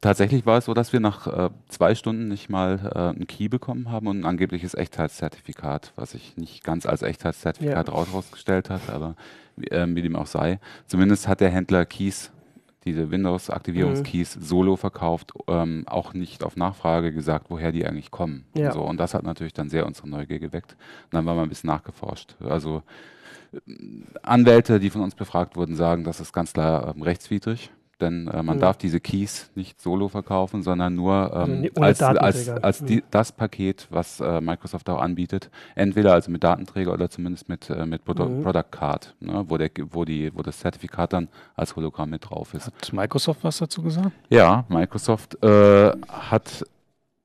tatsächlich 0.00 0.46
war 0.46 0.58
es 0.58 0.66
so, 0.66 0.74
dass 0.74 0.92
wir 0.92 1.00
nach 1.00 1.26
äh, 1.26 1.50
zwei 1.68 1.94
Stunden 1.94 2.28
nicht 2.28 2.48
mal 2.48 2.90
äh, 2.94 2.98
einen 3.16 3.26
Key 3.26 3.48
bekommen 3.48 3.90
haben 3.90 4.06
und 4.06 4.20
ein 4.20 4.24
angebliches 4.24 4.74
Echtheitszertifikat, 4.74 5.92
was 5.96 6.12
sich 6.12 6.36
nicht 6.36 6.64
ganz 6.64 6.86
als 6.86 7.02
Echtheitszertifikat 7.02 7.88
Ja. 7.88 7.94
raus- 7.94 8.08
rausgestellt 8.12 8.70
hat, 8.70 8.88
aber 8.90 9.16
wie, 9.56 9.66
ähm, 9.68 9.96
wie 9.96 10.02
dem 10.02 10.16
auch 10.16 10.26
sei. 10.26 10.60
Zumindest 10.86 11.28
hat 11.28 11.40
der 11.40 11.50
Händler 11.50 11.84
Keys, 11.86 12.30
diese 12.84 13.10
Windows-Aktivierungskeys, 13.10 14.36
Mhm. 14.36 14.42
solo 14.42 14.76
verkauft, 14.76 15.32
ähm, 15.48 15.84
auch 15.86 16.14
nicht 16.14 16.44
auf 16.44 16.56
Nachfrage 16.56 17.12
gesagt, 17.12 17.46
woher 17.48 17.72
die 17.72 17.84
eigentlich 17.86 18.10
kommen. 18.10 18.44
Ja. 18.54 18.68
Und, 18.68 18.72
so. 18.74 18.82
und 18.82 18.98
das 18.98 19.14
hat 19.14 19.24
natürlich 19.24 19.54
dann 19.54 19.68
sehr 19.70 19.86
unsere 19.86 20.08
Neugier 20.08 20.38
geweckt. 20.38 20.72
Und 21.06 21.14
dann 21.14 21.26
haben 21.28 21.36
wir 21.36 21.42
ein 21.42 21.48
bisschen 21.48 21.68
nachgeforscht. 21.68 22.36
Also 22.40 22.82
ähm, 23.66 24.04
Anwälte, 24.22 24.78
die 24.80 24.90
von 24.90 25.00
uns 25.02 25.14
befragt 25.14 25.56
wurden, 25.56 25.74
sagen, 25.76 26.04
das 26.04 26.20
ist 26.20 26.32
ganz 26.32 26.52
klar 26.52 26.94
ähm, 26.94 27.02
rechtswidrig. 27.02 27.70
Denn 28.00 28.28
äh, 28.28 28.42
man 28.42 28.56
Mhm. 28.56 28.60
darf 28.60 28.76
diese 28.76 29.00
Keys 29.00 29.50
nicht 29.54 29.80
solo 29.80 30.08
verkaufen, 30.08 30.62
sondern 30.62 30.94
nur 30.94 31.32
ähm, 31.34 31.66
ohne 31.76 31.86
als, 31.86 32.02
als, 32.02 32.48
als 32.48 32.82
Mhm. 32.82 32.86
die, 32.86 33.04
das 33.10 33.32
Paket, 33.32 33.86
was 33.90 34.20
äh, 34.20 34.40
Microsoft 34.42 34.88
auch 34.90 35.00
anbietet. 35.00 35.50
Entweder 35.74 36.12
also 36.12 36.30
mit 36.30 36.44
Datenträger 36.44 36.92
oder 36.92 37.08
zumindest 37.08 37.48
mit, 37.48 37.70
äh, 37.70 37.86
mit 37.86 38.04
Produ 38.04 38.26
Mhm. 38.26 38.42
Product 38.42 38.70
Card, 38.70 39.14
ne, 39.20 39.44
wo, 39.48 39.56
der, 39.56 39.70
wo, 39.90 40.04
die, 40.04 40.30
wo 40.34 40.42
das 40.42 40.58
Zertifikat 40.58 41.14
dann 41.14 41.28
als 41.54 41.74
Hologramm 41.74 42.10
mit 42.10 42.28
drauf 42.28 42.52
ist. 42.52 42.66
Hat 42.66 42.92
Microsoft 42.92 43.42
was 43.44 43.56
dazu 43.58 43.82
gesagt? 43.82 44.10
Ja, 44.28 44.64
Microsoft 44.68 45.42
äh, 45.42 45.92
hat 46.08 46.64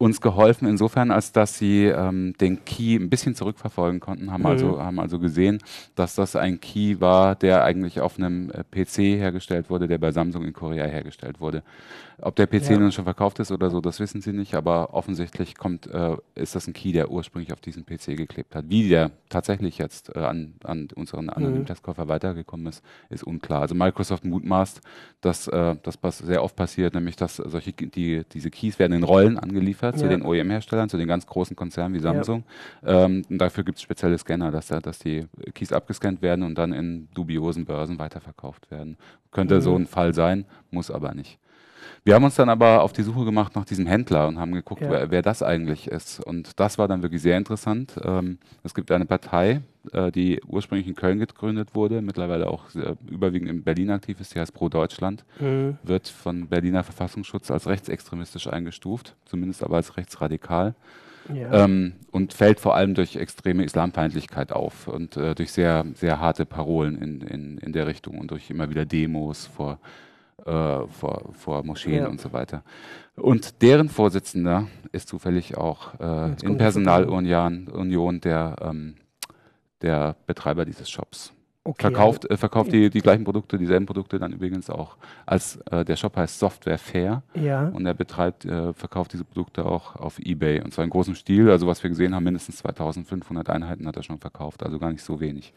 uns 0.02 0.20
geholfen 0.20 0.68
insofern, 0.68 1.12
als 1.12 1.32
dass 1.32 1.58
sie 1.58 1.86
ähm, 1.86 2.34
den 2.42 2.66
Key 2.66 2.96
ein 2.96 3.10
bisschen 3.10 3.36
zurückverfolgen 3.36 4.00
konnten, 4.00 4.32
haben, 4.32 4.42
Mhm. 4.42 4.48
also, 4.48 4.82
haben 4.82 5.00
also 5.00 5.20
gesehen, 5.20 5.60
dass 5.96 6.16
das 6.16 6.36
ein 6.36 6.60
Key 6.60 7.00
war, 7.00 7.36
der 7.36 7.64
eigentlich 7.64 8.02
auf 8.02 8.18
einem 8.18 8.50
äh, 8.50 8.64
PC 8.64 9.18
hergestellt 9.20 9.70
wurde, 9.70 9.88
der 9.88 10.00
bei 10.00 10.12
Samsung 10.12 10.44
in 10.44 10.54
Korea 10.54 10.86
hergestellt 10.86 11.40
wurde. 11.40 11.62
Ob 12.24 12.36
der 12.36 12.46
PC 12.46 12.70
Ja. 12.72 12.78
nun 12.78 12.92
schon 12.92 13.06
verkauft 13.06 13.40
ist 13.40 13.52
oder 13.52 13.72
so, 13.72 13.82
das 13.82 14.00
wissen 14.00 14.22
sie 14.22 14.32
nicht, 14.32 14.54
aber 14.54 14.94
offensichtlich 14.94 15.58
kommt, 15.58 15.88
äh, 15.88 16.16
ist 16.36 16.54
das 16.54 16.68
ein 16.68 16.74
Key, 16.74 16.92
der 16.92 17.10
ursprünglich 17.10 17.52
auf 17.52 17.62
diesen 17.62 17.84
PC 17.84 18.16
geklebt 18.16 18.54
hat. 18.54 18.66
Wie 18.70 18.88
der 18.90 19.10
tatsächlich 19.30 19.80
jetzt 19.80 20.16
äh, 20.16 20.20
an, 20.20 20.54
an 20.64 20.88
unseren 20.94 21.30
anonymen 21.32 21.62
Mhm. 21.62 21.66
Testkäufer 21.66 22.08
weitergekommen 22.08 22.68
ist, 22.68 22.84
ist 23.10 23.24
unklar. 23.24 23.62
Also 23.64 23.74
Microsoft 23.74 24.24
mutmaßt, 24.24 24.82
dass 25.22 25.48
äh, 25.48 25.76
das 25.82 25.98
was 26.04 26.20
sehr 26.20 26.44
oft 26.44 26.56
passiert, 26.56 26.94
nämlich 26.94 27.16
dass 27.16 27.38
solche 27.38 27.74
die, 27.74 28.24
diese 28.32 28.52
Keys 28.52 28.78
werden 28.78 28.94
in 28.94 29.04
Rollen 29.04 29.40
angeliefert 29.40 29.98
zu 29.98 30.06
Ja. 30.06 30.12
den 30.12 30.22
OEM-Herstellern, 30.22 30.90
zu 30.90 30.98
den 30.98 31.08
ganz 31.08 31.26
großen 31.26 31.56
Konzernen 31.56 31.96
wie 31.96 32.00
Samsung. 32.00 32.44
Ähm, 32.86 33.24
und 33.30 33.40
dafür 33.40 33.64
gibt 33.64 33.78
es 33.78 33.82
spezielle 33.82 34.18
Scanner, 34.20 34.52
dass, 34.52 34.68
da- 34.68 34.80
dass 34.80 35.00
die 35.00 35.26
Keys 35.56 35.74
abgescannt 35.74 36.22
werden 36.22 36.44
und 36.44 36.56
dann 36.56 36.72
in 36.72 37.08
dubiosen 37.16 37.66
Börsen 37.66 37.98
weiterverkauft 37.98 38.70
werden. 38.70 38.98
Könnte 39.32 39.56
Mhm. 39.56 39.62
so 39.62 39.76
ein 39.76 39.88
Fall 39.88 40.14
sein, 40.14 40.46
muss 40.70 40.92
aber 40.92 41.16
nicht. 41.16 41.40
Wir 42.04 42.16
haben 42.16 42.24
uns 42.24 42.36
dann 42.36 42.50
aber 42.50 42.82
auf 42.84 42.94
die 42.94 43.04
Suche 43.04 43.26
gemacht 43.26 43.56
nach 43.56 43.66
diesem 43.66 43.86
Händler 43.88 44.28
und 44.28 44.40
haben 44.40 44.52
geguckt, 44.54 44.82
Ja. 44.82 44.90
wer, 44.90 45.12
wer 45.12 45.22
das 45.22 45.44
eigentlich 45.44 45.88
ist. 45.88 46.20
Und 46.20 46.60
das 46.60 46.78
war 46.78 46.88
dann 46.88 47.02
wirklich 47.04 47.22
sehr 47.22 47.38
interessant. 47.38 47.94
Ähm, 48.04 48.38
es 48.64 48.74
gibt 48.74 48.92
eine 48.92 49.06
Partei, 49.06 49.62
äh, 49.94 50.12
die 50.12 50.42
ursprünglich 50.48 50.88
in 50.88 50.96
Köln 50.96 51.20
gegründet 51.20 51.76
wurde, 51.76 52.02
mittlerweile 52.02 52.48
auch 52.50 52.74
äh, 52.76 52.96
überwiegend 53.10 53.50
in 53.50 53.64
Berlin 53.64 53.92
aktiv 53.92 54.20
ist, 54.20 54.34
die 54.36 54.40
heißt 54.40 54.54
Pro 54.54 54.70
Deutschland, 54.70 55.24
Mhm. 55.40 55.78
wird 55.84 56.08
von 56.08 56.48
Berliner 56.48 56.84
Verfassungsschutz 56.84 57.52
als 57.52 57.68
rechtsextremistisch 57.68 58.48
eingestuft, 58.48 59.16
zumindest 59.26 59.64
aber 59.64 59.76
als 59.78 59.98
rechtsradikal. 59.98 60.76
Ja. 61.32 61.66
Ähm, 61.66 61.94
und 62.10 62.34
fällt 62.34 62.60
vor 62.60 62.76
allem 62.76 62.96
durch 62.96 63.16
extreme 63.16 63.64
Islamfeindlichkeit 63.64 64.52
auf 64.52 64.88
und 64.88 65.18
äh, 65.18 65.36
durch 65.36 65.52
sehr, 65.52 65.86
sehr 65.94 66.20
harte 66.20 66.48
Parolen 66.48 66.98
in, 67.00 67.22
in, 67.22 67.58
in 67.60 67.74
der 67.74 67.86
Richtung 67.86 68.18
und 68.18 68.32
durch 68.32 68.50
immer 68.50 68.72
wieder 68.72 68.86
Demos 68.86 69.46
vor, 69.46 69.78
äh, 70.46 70.88
vor, 70.88 71.30
vor 71.34 71.64
Moscheen 71.64 72.04
Ja. 72.04 72.08
und 72.08 72.20
so 72.22 72.34
weiter. 72.34 72.64
Und 73.16 73.62
deren 73.62 73.90
Vorsitzender 73.90 74.68
ist 74.92 75.08
zufällig 75.08 75.58
auch 75.58 76.00
äh, 76.00 76.36
in 76.44 76.58
Personalunion 76.58 77.68
Union 77.68 78.22
der, 78.22 78.56
ähm, 78.62 78.96
der 79.82 80.16
Betreiber 80.28 80.66
dieses 80.66 80.90
Shops. 80.90 81.34
okay, 81.64 81.82
Verkauft, 81.82 82.30
äh, 82.30 82.38
verkauft 82.38 82.72
die, 82.72 82.90
die 82.90 83.02
gleichen 83.02 83.24
Produkte, 83.24 83.58
dieselben 83.58 83.86
Produkte 83.86 84.18
dann 84.18 84.32
übrigens 84.34 84.70
auch 84.70 84.98
als 85.26 85.58
äh, 85.70 85.84
der 85.86 85.96
Shop 85.96 86.16
heißt 86.18 86.40
Software 86.40 86.78
Fair. 86.80 87.22
Ja. 87.36 87.68
Und 87.70 87.86
er 87.86 87.94
betreibt, 87.94 88.46
äh, 88.46 88.74
verkauft 88.74 89.14
diese 89.14 89.24
Produkte 89.26 89.66
auch 89.66 89.96
auf 89.96 90.18
Ebay. 90.20 90.62
Und 90.62 90.74
zwar 90.74 90.84
in 90.86 90.90
großem 90.90 91.16
Stil. 91.16 91.50
Also 91.52 91.68
was 91.68 91.84
wir 91.84 91.90
gesehen 91.90 92.16
haben, 92.16 92.24
mindestens 92.24 92.58
2500 92.58 93.50
Einheiten 93.50 93.88
hat 93.88 93.96
er 93.98 94.04
schon 94.04 94.20
verkauft. 94.20 94.64
Also 94.64 94.80
gar 94.80 94.92
nicht 94.92 95.04
so 95.04 95.20
wenig. 95.20 95.54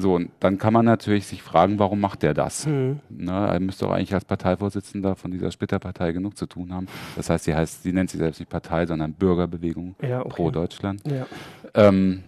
So, 0.00 0.14
und 0.14 0.30
dann 0.40 0.58
kann 0.58 0.72
man 0.72 0.84
natürlich 0.84 1.26
sich 1.26 1.42
fragen, 1.42 1.78
warum 1.78 2.00
macht 2.00 2.24
er 2.24 2.34
das? 2.34 2.66
Mhm. 2.66 3.00
Ne, 3.08 3.32
er 3.32 3.60
müsste 3.60 3.84
doch 3.86 3.92
eigentlich 3.92 4.14
als 4.14 4.24
Parteivorsitzender 4.24 5.14
von 5.16 5.30
dieser 5.30 5.50
Splitterpartei 5.50 6.12
genug 6.12 6.36
zu 6.36 6.46
tun 6.46 6.72
haben. 6.72 6.86
Das 7.16 7.30
heißt, 7.30 7.44
sie 7.44 7.54
heißt, 7.54 7.82
sie 7.82 7.92
nennt 7.92 8.10
sich 8.10 8.18
selbst 8.18 8.40
nicht 8.40 8.48
Partei, 8.50 8.86
sondern 8.86 9.12
Bürgerbewegung 9.12 9.94
Ja, 10.02 10.20
okay. 10.20 10.28
pro 10.30 10.50
Deutschland. 10.50 11.02
Ja. 11.06 11.26
Ähm, 11.74 12.24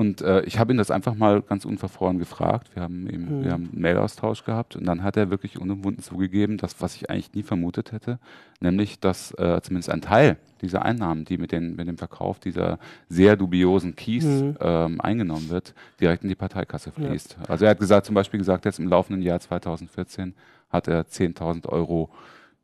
und 0.00 0.22
äh, 0.22 0.40
ich 0.42 0.58
habe 0.58 0.72
ihn 0.72 0.78
das 0.78 0.90
einfach 0.90 1.14
mal 1.14 1.42
ganz 1.42 1.64
unverfroren 1.66 2.18
gefragt. 2.18 2.70
Wir 2.74 2.82
haben 2.82 3.06
eben, 3.08 3.40
Mhm. 3.40 3.44
wir 3.44 3.52
haben 3.52 3.68
einen 3.72 3.82
Mailaustausch 3.82 4.44
gehabt 4.44 4.74
und 4.76 4.86
dann 4.86 5.02
hat 5.02 5.16
er 5.18 5.30
wirklich 5.30 5.58
unumwunden 5.60 6.02
zugegeben, 6.02 6.56
das, 6.56 6.80
was 6.80 6.96
ich 6.96 7.10
eigentlich 7.10 7.34
nie 7.34 7.42
vermutet 7.42 7.92
hätte, 7.92 8.18
nämlich, 8.60 8.98
dass 8.98 9.32
äh, 9.32 9.60
zumindest 9.62 9.90
ein 9.90 10.00
Teil 10.00 10.38
dieser 10.62 10.84
Einnahmen, 10.84 11.24
die 11.26 11.36
mit, 11.38 11.52
den, 11.52 11.76
mit 11.76 11.86
dem 11.86 11.98
Verkauf 11.98 12.38
dieser 12.38 12.78
sehr 13.08 13.36
dubiosen 13.36 13.94
Keys 13.94 14.24
Mhm. 14.24 14.56
ähm, 14.60 15.00
eingenommen 15.02 15.50
wird, 15.50 15.74
direkt 16.00 16.22
in 16.22 16.28
die 16.30 16.34
Parteikasse 16.34 16.92
fließt. 16.92 17.36
Also 17.48 17.66
er 17.66 17.72
hat 17.72 17.78
gesagt, 17.78 18.06
zum 18.06 18.14
Beispiel 18.14 18.38
gesagt, 18.38 18.64
jetzt 18.64 18.78
im 18.78 18.88
laufenden 18.88 19.22
Jahr 19.22 19.40
2014 19.40 20.34
hat 20.70 20.88
er 20.88 21.06
10.000 21.06 21.66
Euro 21.68 22.10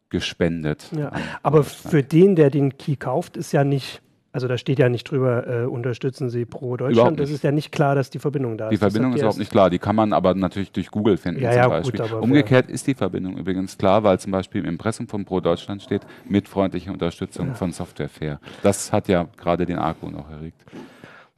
gespendet. 0.08 0.90
Ja. 0.96 1.12
Aber 1.42 1.64
für 1.64 2.02
den, 2.02 2.36
der 2.36 2.50
den 2.50 2.78
Key 2.78 2.96
kauft, 2.96 3.36
ist 3.36 3.52
ja 3.52 3.64
nicht, 3.64 4.00
also 4.36 4.48
da 4.48 4.58
steht 4.58 4.78
ja 4.78 4.90
nicht 4.90 5.10
drüber, 5.10 5.46
äh, 5.46 5.64
unterstützen 5.64 6.28
Sie 6.28 6.44
pro 6.44 6.76
Deutschland. 6.76 7.18
Das 7.18 7.30
ist 7.30 7.42
ja 7.42 7.52
nicht 7.52 7.72
klar, 7.72 7.94
dass 7.94 8.10
die 8.10 8.18
Verbindung 8.18 8.58
da 8.58 8.68
Die 8.68 8.74
ist. 8.74 8.82
Das 8.82 8.92
Verbindung 8.92 9.14
ist 9.14 9.20
überhaupt 9.20 9.38
nicht 9.38 9.50
klar. 9.50 9.70
Die 9.70 9.78
kann 9.78 9.96
man 9.96 10.12
aber 10.12 10.34
natürlich 10.34 10.70
durch 10.72 10.90
Google 10.90 11.16
finden 11.16 11.40
Ja, 11.40 11.52
zum 11.52 11.58
ja, 11.58 11.68
Beispiel. 11.68 12.00
gut, 12.02 12.12
Umgekehrt 12.12 12.68
ist 12.68 12.86
die 12.86 12.92
Verbindung 12.92 13.38
übrigens 13.38 13.78
klar, 13.78 14.04
weil 14.04 14.20
zum 14.20 14.32
Beispiel 14.32 14.60
im 14.60 14.68
Impressum 14.68 15.08
von 15.08 15.24
Pro 15.24 15.40
Deutschland 15.40 15.82
steht, 15.82 16.02
mit 16.28 16.48
freundlicher 16.48 16.92
Unterstützung 16.92 17.54
von 17.54 17.72
Software 17.72 18.10
Fair. 18.10 18.38
Das 18.62 18.92
hat 18.92 19.08
ja 19.08 19.26
gerade 19.38 19.64
den 19.64 19.78
Argwohn 19.78 20.14
auch 20.16 20.30
erregt. 20.30 20.62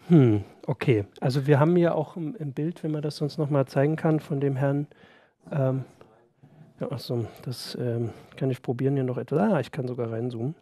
Hm, 0.09 0.43
okay. 0.67 1.05
Also 1.21 1.47
wir 1.47 1.61
haben 1.61 1.77
hier 1.77 1.95
auch 1.95 2.17
im, 2.17 2.35
im 2.35 2.51
Bild, 2.51 2.83
wenn 2.83 2.91
man 2.91 3.03
das 3.03 3.15
sonst 3.15 3.39
nochmal 3.39 3.67
zeigen 3.67 3.95
kann, 3.95 4.19
von 4.19 4.41
dem 4.41 4.57
Herrn. 4.57 4.89
Ähm, 5.53 5.85
ja, 6.81 6.91
achso, 6.91 7.27
das 7.43 7.79
ähm, 7.81 8.11
kann 8.37 8.51
ich 8.51 8.61
probieren 8.61 8.95
hier 8.95 9.05
noch 9.05 9.19
etwas. 9.19 9.39
Ah, 9.39 9.61
ich 9.61 9.71
kann 9.71 9.87
sogar 9.87 10.11
reinzoomen. 10.11 10.57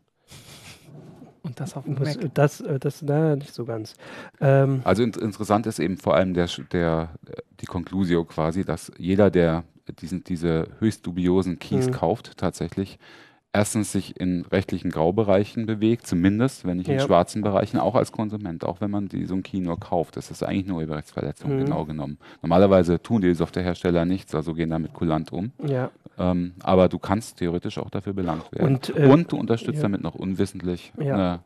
Und 1.46 1.60
das 1.60 1.76
auf 1.76 1.84
dem 1.84 1.94
Mac. 1.94 2.34
das, 2.34 2.60
äh, 2.60 2.78
das, 2.78 3.02
na, 3.02 3.36
nicht 3.36 3.54
so 3.54 3.64
ganz. 3.64 3.94
Ähm, 4.40 4.80
Also 4.84 5.02
in, 5.02 5.12
interessant 5.12 5.66
ist 5.66 5.78
eben 5.78 5.96
vor 5.96 6.14
allem 6.16 6.34
der, 6.34 6.48
der, 6.72 7.10
die 7.60 7.66
Conclusio 7.66 8.24
quasi, 8.24 8.64
dass 8.64 8.90
jeder, 8.98 9.30
der 9.30 9.64
diesen, 10.00 10.24
diese 10.24 10.66
höchst 10.80 11.06
dubiosen 11.06 11.58
Keys 11.58 11.86
Mhm. 11.86 11.92
kauft, 11.92 12.36
tatsächlich 12.36 12.98
erstens 13.56 13.90
sich 13.90 14.20
in 14.20 14.44
rechtlichen 14.52 14.90
Graubereichen 14.90 15.64
bewegt, 15.66 16.06
zumindest, 16.06 16.64
wenn 16.66 16.76
nicht 16.76 16.88
in 16.88 16.98
Ja. 16.98 17.06
schwarzen 17.06 17.40
Bereichen, 17.42 17.78
auch 17.78 17.94
als 17.94 18.12
Konsument, 18.12 18.64
auch 18.64 18.80
wenn 18.82 18.90
man 18.90 19.08
die, 19.08 19.24
so 19.24 19.34
ein 19.34 19.42
Key 19.42 19.60
nur 19.60 19.80
kauft. 19.80 20.16
Das 20.18 20.30
ist 20.30 20.42
eigentlich 20.42 20.66
nur 20.66 20.76
Urheberrechtsverletzung, 20.76 21.54
Mhm. 21.56 21.64
genau 21.64 21.84
genommen. 21.86 22.18
Normalerweise 22.42 23.00
tun 23.02 23.22
die 23.22 23.34
Softwarehersteller 23.34 24.04
nichts, 24.04 24.34
also 24.34 24.52
gehen 24.54 24.70
damit 24.70 24.92
kulant 24.92 25.32
um. 25.32 25.52
ja. 25.66 25.90
Ähm, 26.18 26.54
aber 26.62 26.88
du 26.88 26.98
kannst 26.98 27.36
theoretisch 27.38 27.76
auch 27.76 27.90
dafür 27.90 28.14
belangt 28.14 28.50
werden. 28.52 28.66
Und, 28.76 28.96
äh, 28.96 29.06
Und 29.06 29.32
du 29.32 29.36
unterstützt 29.36 29.76
ja. 29.76 29.82
damit 29.82 30.02
noch 30.02 30.14
unwissentlich 30.14 30.92
eine 30.98 31.40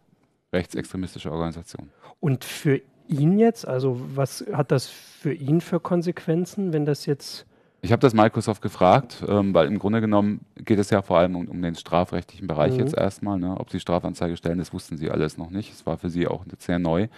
rechtsextremistische 0.52 1.30
Organisation. 1.32 1.88
Und 2.20 2.44
für 2.44 2.80
ihn 3.08 3.38
jetzt, 3.38 3.66
also 3.66 4.00
was 4.14 4.44
hat 4.52 4.70
das 4.70 4.86
für 4.86 5.32
ihn 5.32 5.60
für 5.60 5.80
Konsequenzen, 5.80 6.72
wenn 6.72 6.84
das 6.84 7.06
jetzt. 7.06 7.46
Ich 7.82 7.92
habe 7.92 8.00
das 8.00 8.12
Microsoft 8.12 8.60
gefragt, 8.60 9.24
ähm, 9.26 9.54
weil 9.54 9.66
im 9.66 9.78
Grunde 9.78 10.02
genommen 10.02 10.40
geht 10.56 10.78
es 10.78 10.90
ja 10.90 11.00
vor 11.00 11.16
allem 11.18 11.34
um, 11.34 11.48
um 11.48 11.62
den 11.62 11.74
strafrechtlichen 11.74 12.46
Bereich 12.46 12.74
Mhm. 12.74 12.80
jetzt 12.80 12.94
erstmal. 12.94 13.38
Ne? 13.38 13.56
Ob 13.58 13.70
sie 13.70 13.80
Strafanzeige 13.80 14.36
stellen, 14.36 14.58
das 14.58 14.72
wussten 14.74 14.98
sie 14.98 15.10
alles 15.10 15.38
noch 15.38 15.48
nicht. 15.50 15.72
Es 15.72 15.86
war 15.86 15.96
für 15.96 16.10
sie 16.10 16.26
auch 16.28 16.44
sehr 16.58 16.78
neu. 16.78 17.08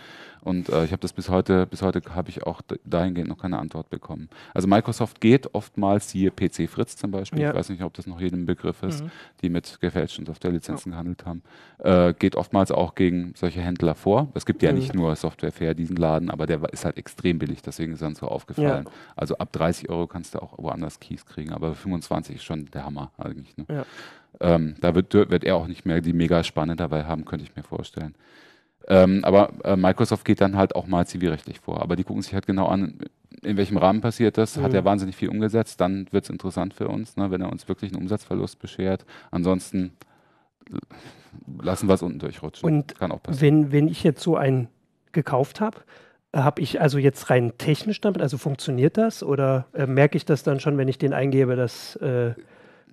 Und 0.40 0.68
äh, 0.70 0.84
ich 0.84 0.90
habe 0.92 1.00
das 1.00 1.12
bis 1.12 1.28
heute, 1.28 1.66
bis 1.66 1.82
heute 1.82 2.00
habe 2.14 2.28
ich 2.28 2.44
auch 2.44 2.62
dahingehend 2.84 3.28
noch 3.28 3.38
keine 3.38 3.58
Antwort 3.58 3.90
bekommen. 3.90 4.28
Also 4.54 4.66
Microsoft 4.68 5.20
geht 5.20 5.54
oftmals, 5.54 6.10
siehe 6.10 6.30
PC 6.32 6.68
Fritz 6.68 6.96
zum 6.96 7.12
Beispiel, 7.12 7.40
Ja. 7.42 7.50
ich 7.50 7.56
weiß 7.56 7.68
nicht, 7.70 7.82
ob 7.82 7.94
das 7.94 8.06
noch 8.08 8.20
jedem 8.20 8.44
Begriff 8.46 8.82
ist, 8.82 9.04
Mhm. 9.04 9.10
die 9.42 9.50
mit 9.50 9.80
gefälschten 9.80 10.26
Softwarelizenzen 10.26 10.90
gehandelt 10.92 11.24
haben, 11.26 11.42
äh, 11.78 12.12
geht 12.14 12.34
oftmals 12.34 12.72
auch 12.72 12.94
gegen 12.96 13.34
solche 13.36 13.60
Händler 13.60 13.94
vor. 13.94 14.28
Es 14.34 14.44
gibt 14.44 14.62
ja 14.64 14.70
Mhm. 14.72 14.78
nicht 14.78 14.94
nur 14.94 15.14
Software 15.14 15.52
Fair, 15.52 15.74
diesen 15.74 15.96
Laden, 15.96 16.28
aber 16.28 16.46
der 16.46 16.60
ist 16.72 16.84
halt 16.84 16.96
extrem 16.98 17.38
billig, 17.38 17.62
deswegen 17.62 17.92
ist 17.92 18.02
dann 18.02 18.14
so 18.16 18.26
aufgefallen. 18.26 18.86
Also 19.16 19.36
ab 19.38 19.52
30 19.52 19.90
Euro 19.90 20.08
kannst 20.08 20.34
du 20.34 20.40
auch 20.42 20.51
woanders 20.56 21.00
Keys 21.00 21.24
kriegen, 21.26 21.52
aber 21.52 21.74
25 21.74 22.36
ist 22.36 22.44
schon 22.44 22.66
der 22.66 22.84
Hammer 22.84 23.10
eigentlich. 23.18 23.56
Ne? 23.56 23.64
Ja. 23.70 23.84
Ähm, 24.40 24.76
da 24.80 24.94
wird, 24.94 25.12
wird 25.14 25.44
er 25.44 25.56
auch 25.56 25.66
nicht 25.66 25.84
mehr 25.86 26.00
die 26.00 26.12
Mega-Spanne 26.12 26.76
dabei 26.76 27.04
haben, 27.04 27.24
könnte 27.24 27.44
ich 27.44 27.54
mir 27.56 27.62
vorstellen. 27.62 28.14
Ähm, 28.88 29.24
aber 29.24 29.52
äh, 29.64 29.76
Microsoft 29.76 30.24
geht 30.24 30.40
dann 30.40 30.56
halt 30.56 30.74
auch 30.74 30.86
mal 30.86 31.06
zivilrechtlich 31.06 31.60
vor. 31.60 31.82
Aber 31.82 31.94
die 31.94 32.02
gucken 32.04 32.22
sich 32.22 32.34
halt 32.34 32.46
genau 32.46 32.66
an, 32.66 32.98
in 33.42 33.56
welchem 33.56 33.76
Rahmen 33.76 34.00
passiert 34.00 34.38
das. 34.38 34.56
Hat 34.56 34.70
Mhm. 34.70 34.76
er 34.76 34.84
wahnsinnig 34.84 35.14
viel 35.14 35.28
umgesetzt, 35.28 35.80
dann 35.80 36.08
wird 36.10 36.24
es 36.24 36.30
interessant 36.30 36.74
für 36.74 36.88
uns, 36.88 37.16
ne, 37.16 37.30
wenn 37.30 37.40
er 37.40 37.52
uns 37.52 37.68
wirklich 37.68 37.92
einen 37.92 38.02
Umsatzverlust 38.02 38.58
beschert. 38.58 39.04
Ansonsten 39.30 39.92
lassen 41.60 41.88
wir 41.88 41.94
es 41.94 42.02
unten 42.02 42.18
durchrutschen. 42.18 42.68
Und 42.68 42.98
Kann 42.98 43.12
auch 43.12 43.22
passieren. 43.22 43.64
Wenn, 43.66 43.72
wenn 43.72 43.88
ich 43.88 44.02
jetzt 44.02 44.22
so 44.22 44.36
einen 44.36 44.68
gekauft 45.12 45.60
habe, 45.60 45.78
habe 46.34 46.60
ich 46.62 46.80
also 46.80 46.98
jetzt 46.98 47.28
rein 47.30 47.52
technisch 47.58 48.00
damit, 48.00 48.22
also 48.22 48.38
funktioniert 48.38 48.96
das 48.96 49.22
oder 49.22 49.66
äh, 49.74 49.86
merke 49.86 50.16
ich 50.16 50.24
das 50.24 50.42
dann 50.42 50.60
schon, 50.60 50.78
wenn 50.78 50.88
ich 50.88 50.98
den 50.98 51.12
eingebe, 51.12 51.56
dass 51.56 51.96
äh, 51.96 52.32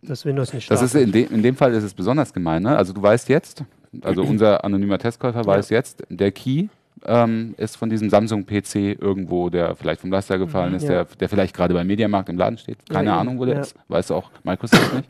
das 0.02 0.26
Windows 0.26 0.54
nicht 0.54 0.70
Das 0.70 0.80
startet? 0.80 0.96
ist 0.96 1.06
in, 1.08 1.12
de 1.12 1.34
in 1.36 1.44
dem 1.44 1.56
Fall 1.56 1.74
ist 1.74 1.84
es 1.84 1.94
besonders 1.94 2.34
gemein. 2.34 2.64
Ne? 2.64 2.76
Also 2.76 2.92
du 2.94 3.02
weißt 3.02 3.30
jetzt, 3.30 3.64
also 4.02 4.24
unser 4.26 4.64
anonymer 4.64 4.98
Testkäufer 4.98 5.46
weiß 5.46 5.70
jetzt, 5.70 6.04
der 6.10 6.32
Key 6.32 6.68
ähm, 7.06 7.54
ist 7.58 7.78
von 7.78 7.90
diesem 7.90 8.10
Samsung-PC 8.10 8.76
irgendwo, 9.00 9.50
der 9.50 9.76
vielleicht 9.76 10.02
vom 10.02 10.12
Laster 10.12 10.38
gefallen 10.38 10.74
ist, 10.74 10.84
Mhm. 10.84 10.90
Ja. 10.92 11.04
der, 11.06 11.16
der 11.16 11.30
vielleicht 11.30 11.56
gerade 11.56 11.74
beim 11.74 11.88
Mediamarkt 11.88 12.28
im 12.28 12.38
Laden 12.38 12.58
steht. 12.58 12.78
Keine 12.90 13.10
Ja. 13.10 13.20
Ahnung, 13.20 13.40
wo 13.40 13.46
der 13.46 13.56
Ja. 13.56 13.62
ist. 13.62 13.76
Weiß 13.88 14.12
auch 14.12 14.32
Microsoft 14.44 14.94
nicht. 14.96 15.10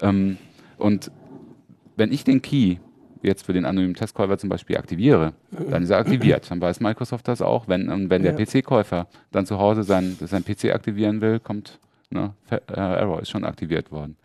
Ähm, 0.00 0.36
und 0.78 1.12
wenn 1.96 2.10
ich 2.12 2.24
den 2.24 2.42
Key 2.42 2.76
jetzt 3.28 3.46
für 3.46 3.52
den 3.52 3.64
anonymen 3.64 3.94
Testkäufer 3.94 4.36
zum 4.38 4.48
Beispiel 4.50 4.76
aktiviere, 4.76 5.32
dann 5.70 5.84
ist 5.84 5.90
er 5.90 5.98
aktiviert. 5.98 6.50
Dann 6.50 6.60
weiß 6.60 6.80
Microsoft 6.80 7.28
das 7.28 7.40
auch. 7.40 7.68
Wenn, 7.68 7.88
und 7.88 8.10
wenn 8.10 8.22
der 8.22 8.32
Ja. 8.36 8.44
PC-Käufer 8.44 9.06
dann 9.30 9.46
zu 9.46 9.58
Hause 9.58 9.84
sein, 9.84 10.16
sein 10.20 10.42
PC 10.44 10.74
aktivieren 10.74 11.20
will, 11.20 11.38
kommt 11.38 11.78
ne, 12.10 12.32
äh, 12.50 12.56
Error, 12.74 13.20
ist 13.22 13.30
schon 13.30 13.44
aktiviert 13.44 13.92
worden. 13.92 14.16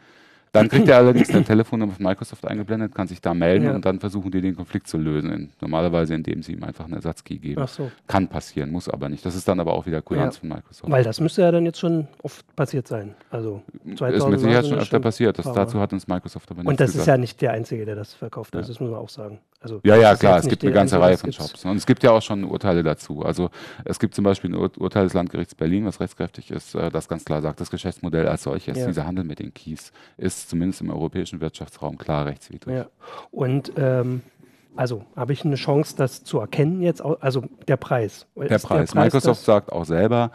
Dann 0.53 0.69
kriegt 0.69 0.87
er 0.87 0.97
allerdings 0.99 1.29
eine 1.31 1.43
Telefonnummer 1.43 1.91
von 1.93 2.05
Microsoft 2.05 2.45
eingeblendet, 2.47 2.95
kann 2.95 3.07
sich 3.07 3.19
da 3.19 3.33
melden 3.33 3.65
Ja. 3.65 3.75
und 3.75 3.83
dann 3.85 3.99
versuchen 3.99 4.31
die 4.31 4.39
den 4.39 4.55
Konflikt 4.55 4.87
zu 4.87 4.97
lösen. 4.97 5.31
In, 5.33 5.49
normalerweise, 5.59 6.13
indem 6.13 6.41
sie 6.43 6.53
ihm 6.53 6.63
einfach 6.63 6.85
einen 6.85 6.93
Ersatzkey 6.93 7.37
geben. 7.39 7.61
Ach 7.61 7.67
so, 7.67 7.91
Kann 8.07 8.27
passieren, 8.29 8.71
muss 8.71 8.87
aber 8.87 9.09
nicht. 9.09 9.25
Das 9.25 9.35
ist 9.35 9.47
dann 9.47 9.59
aber 9.59 9.73
auch 9.73 9.85
wieder 9.85 10.01
Kulanz 10.01 10.35
Ja. 10.35 10.39
von 10.41 10.49
Microsoft. 10.49 10.89
weil 10.91 11.03
das 11.03 11.19
müsste 11.19 11.41
ja 11.41 11.51
dann 11.51 11.65
jetzt 11.65 11.79
schon 11.79 12.07
oft 12.21 12.45
passiert 12.55 12.87
sein. 12.87 13.15
Also 13.31 13.61
ist 13.83 13.97
2000 13.97 14.31
mit 14.31 14.39
Sicherheit 14.39 14.67
schon 14.67 14.77
öfter 14.79 14.99
passiert. 14.99 15.37
Das, 15.39 15.51
dazu 15.51 15.79
hat 15.79 15.91
uns 15.91 16.07
Microsoft 16.07 16.49
aber 16.51 16.59
nichts 16.61 16.69
Und 16.69 16.79
das 16.79 16.91
gesagt. 16.91 17.01
ist 17.01 17.07
ja 17.07 17.17
nicht 17.17 17.41
der 17.41 17.51
Einzige, 17.51 17.85
der 17.85 17.95
das 17.95 18.13
verkauft. 18.13 18.55
Also 18.55 18.67
Ja. 18.67 18.73
das 18.73 18.79
muss 18.79 18.91
man 18.91 18.99
auch 18.99 19.09
sagen. 19.09 19.39
Also 19.59 19.79
Ja, 19.85 19.95
ja, 19.95 20.11
ist 20.11 20.19
klar, 20.19 20.37
es 20.37 20.43
nicht 20.43 20.51
gibt 20.51 20.63
eine 20.65 20.73
ganze 20.73 20.99
Reihe 20.99 21.17
von 21.17 21.31
Shops. 21.31 21.63
Und 21.65 21.77
es 21.77 21.85
gibt 21.85 22.03
ja 22.03 22.11
auch 22.11 22.21
schon 22.21 22.43
Urteile 22.43 22.83
dazu. 22.83 23.23
Also 23.23 23.49
es 23.85 23.97
gibt 23.97 24.13
zum 24.13 24.25
Beispiel 24.25 24.51
ein 24.51 24.55
Ur 24.55 24.69
Urteil 24.77 25.05
des 25.05 25.13
Landgerichts 25.13 25.55
Berlin, 25.55 25.85
was 25.85 25.99
rechtskräftig 26.01 26.51
ist, 26.51 26.75
äh, 26.75 26.91
das 26.91 27.07
ganz 27.07 27.23
klar 27.25 27.41
sagt, 27.41 27.59
das 27.61 27.71
Geschäftsmodell 27.71 28.27
als 28.27 28.43
solches, 28.43 28.85
dieser 28.85 29.07
Handel 29.07 29.23
mit 29.23 29.39
den 29.39 29.53
Keys, 29.53 29.93
ist 30.17 30.42
zumindest 30.47 30.81
im 30.81 30.89
europäischen 30.89 31.41
Wirtschaftsraum 31.41 31.97
klar 31.97 32.25
rechtswidrig. 32.25 32.75
Ja. 32.75 32.85
Und 33.31 33.71
ähm, 33.77 34.21
also 34.75 35.05
habe 35.15 35.33
ich 35.33 35.45
eine 35.45 35.55
Chance, 35.55 35.95
das 35.95 36.23
zu 36.23 36.39
erkennen 36.39 36.81
jetzt? 36.81 37.01
Also 37.01 37.43
der 37.67 37.77
Preis. 37.77 38.25
Der 38.35 38.51
Ist 38.51 38.63
Preis. 38.65 38.95
Microsoft 38.95 39.43
sagt 39.43 39.71
auch 39.71 39.85
selber, 39.85 40.31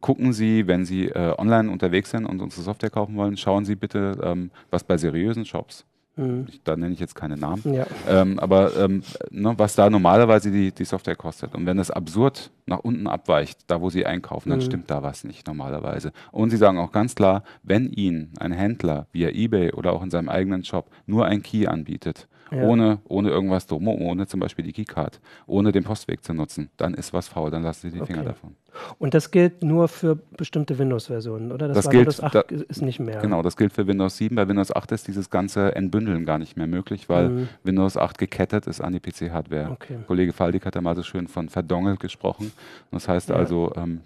gucken 0.00 0.32
Sie, 0.32 0.66
wenn 0.66 0.84
Sie 0.84 1.06
äh, 1.08 1.34
online 1.38 1.70
unterwegs 1.70 2.10
sind 2.10 2.26
und 2.26 2.40
unsere 2.40 2.62
Software 2.62 2.90
kaufen 2.90 3.16
wollen, 3.16 3.36
schauen 3.36 3.64
Sie 3.64 3.74
bitte, 3.74 4.18
ähm, 4.22 4.50
was 4.70 4.84
bei 4.84 4.96
seriösen 4.96 5.44
Shops, 5.44 5.84
Mhm. 6.16 6.46
ich, 6.48 6.62
da 6.62 6.76
nenne 6.76 6.94
ich 6.94 7.00
jetzt 7.00 7.14
keine 7.16 7.36
Namen, 7.36 7.62
Ja. 7.74 7.86
ähm, 8.08 8.38
aber 8.38 8.76
ähm, 8.76 9.02
ne, 9.30 9.54
was 9.56 9.74
da 9.74 9.90
normalerweise 9.90 10.50
die, 10.50 10.70
die 10.72 10.84
Software 10.84 11.16
kostet. 11.16 11.54
Und 11.54 11.66
wenn 11.66 11.76
das 11.76 11.90
absurd 11.90 12.50
nach 12.66 12.78
unten 12.78 13.06
abweicht, 13.08 13.60
da 13.66 13.80
wo 13.80 13.90
Sie 13.90 14.06
einkaufen, 14.06 14.50
dann 14.50 14.58
Mhm. 14.60 14.62
stimmt 14.64 14.90
da 14.90 15.02
was 15.02 15.24
nicht 15.24 15.46
normalerweise. 15.46 16.12
Und 16.30 16.50
Sie 16.50 16.56
sagen 16.56 16.78
auch 16.78 16.92
ganz 16.92 17.14
klar, 17.14 17.42
wenn 17.62 17.90
Ihnen 17.90 18.32
ein 18.38 18.52
Händler 18.52 19.06
via 19.12 19.30
eBay 19.30 19.72
oder 19.72 19.92
auch 19.92 20.02
in 20.02 20.10
seinem 20.10 20.28
eigenen 20.28 20.62
Shop 20.64 20.88
nur 21.06 21.26
ein 21.26 21.42
Key 21.42 21.66
anbietet, 21.66 22.28
Ja. 22.52 22.62
ohne, 22.62 22.98
ohne 23.08 23.30
irgendwas 23.30 23.66
drum, 23.66 23.88
ohne 23.88 24.26
zum 24.28 24.38
Beispiel 24.38 24.64
die 24.64 24.72
Keycard, 24.72 25.20
ohne 25.46 25.72
den 25.72 25.82
Postweg 25.82 26.22
zu 26.22 26.32
nutzen, 26.34 26.70
dann 26.76 26.94
ist 26.94 27.12
was 27.12 27.26
faul, 27.26 27.50
dann 27.50 27.62
lassen 27.64 27.90
Sie 27.90 27.98
die 27.98 28.04
Finger 28.06 28.20
Okay. 28.20 28.28
davon. 28.28 28.54
Und 28.98 29.14
das 29.14 29.30
gilt 29.30 29.62
nur 29.62 29.88
für 29.88 30.16
bestimmte 30.36 30.78
Windows-Versionen, 30.78 31.52
oder? 31.52 31.68
Das 31.68 31.84
war 31.84 31.90
gilt- 31.92 32.00
Windows 32.02 32.20
8 32.22 32.34
da- 32.34 32.40
ist 32.42 32.82
nicht 32.82 33.00
mehr. 33.00 33.20
Genau, 33.20 33.42
das 33.42 33.56
gilt 33.56 33.72
für 33.72 33.86
Windows 33.86 34.16
7. 34.16 34.34
Bei 34.36 34.48
Windows 34.48 34.74
8 34.74 34.92
ist 34.92 35.06
dieses 35.08 35.30
ganze 35.30 35.74
Entbündeln 35.74 36.24
gar 36.24 36.38
nicht 36.38 36.56
mehr 36.56 36.66
möglich, 36.66 37.08
weil 37.08 37.28
Mhm. 37.28 37.48
Windows 37.62 37.96
8 37.96 38.18
gekettet 38.18 38.66
ist 38.66 38.80
an 38.80 38.92
die 38.92 39.00
PC-Hardware. 39.00 39.70
Okay. 39.70 39.98
Kollege 40.06 40.32
Faldig 40.32 40.64
hat 40.66 40.76
da 40.76 40.80
mal 40.80 40.96
so 40.96 41.02
schön 41.02 41.28
von 41.28 41.48
verdongelt 41.48 42.00
gesprochen. 42.00 42.52
Das 42.90 43.08
heißt 43.08 43.28
Ja. 43.30 43.36
also, 43.36 43.72
ähm, 43.76 44.00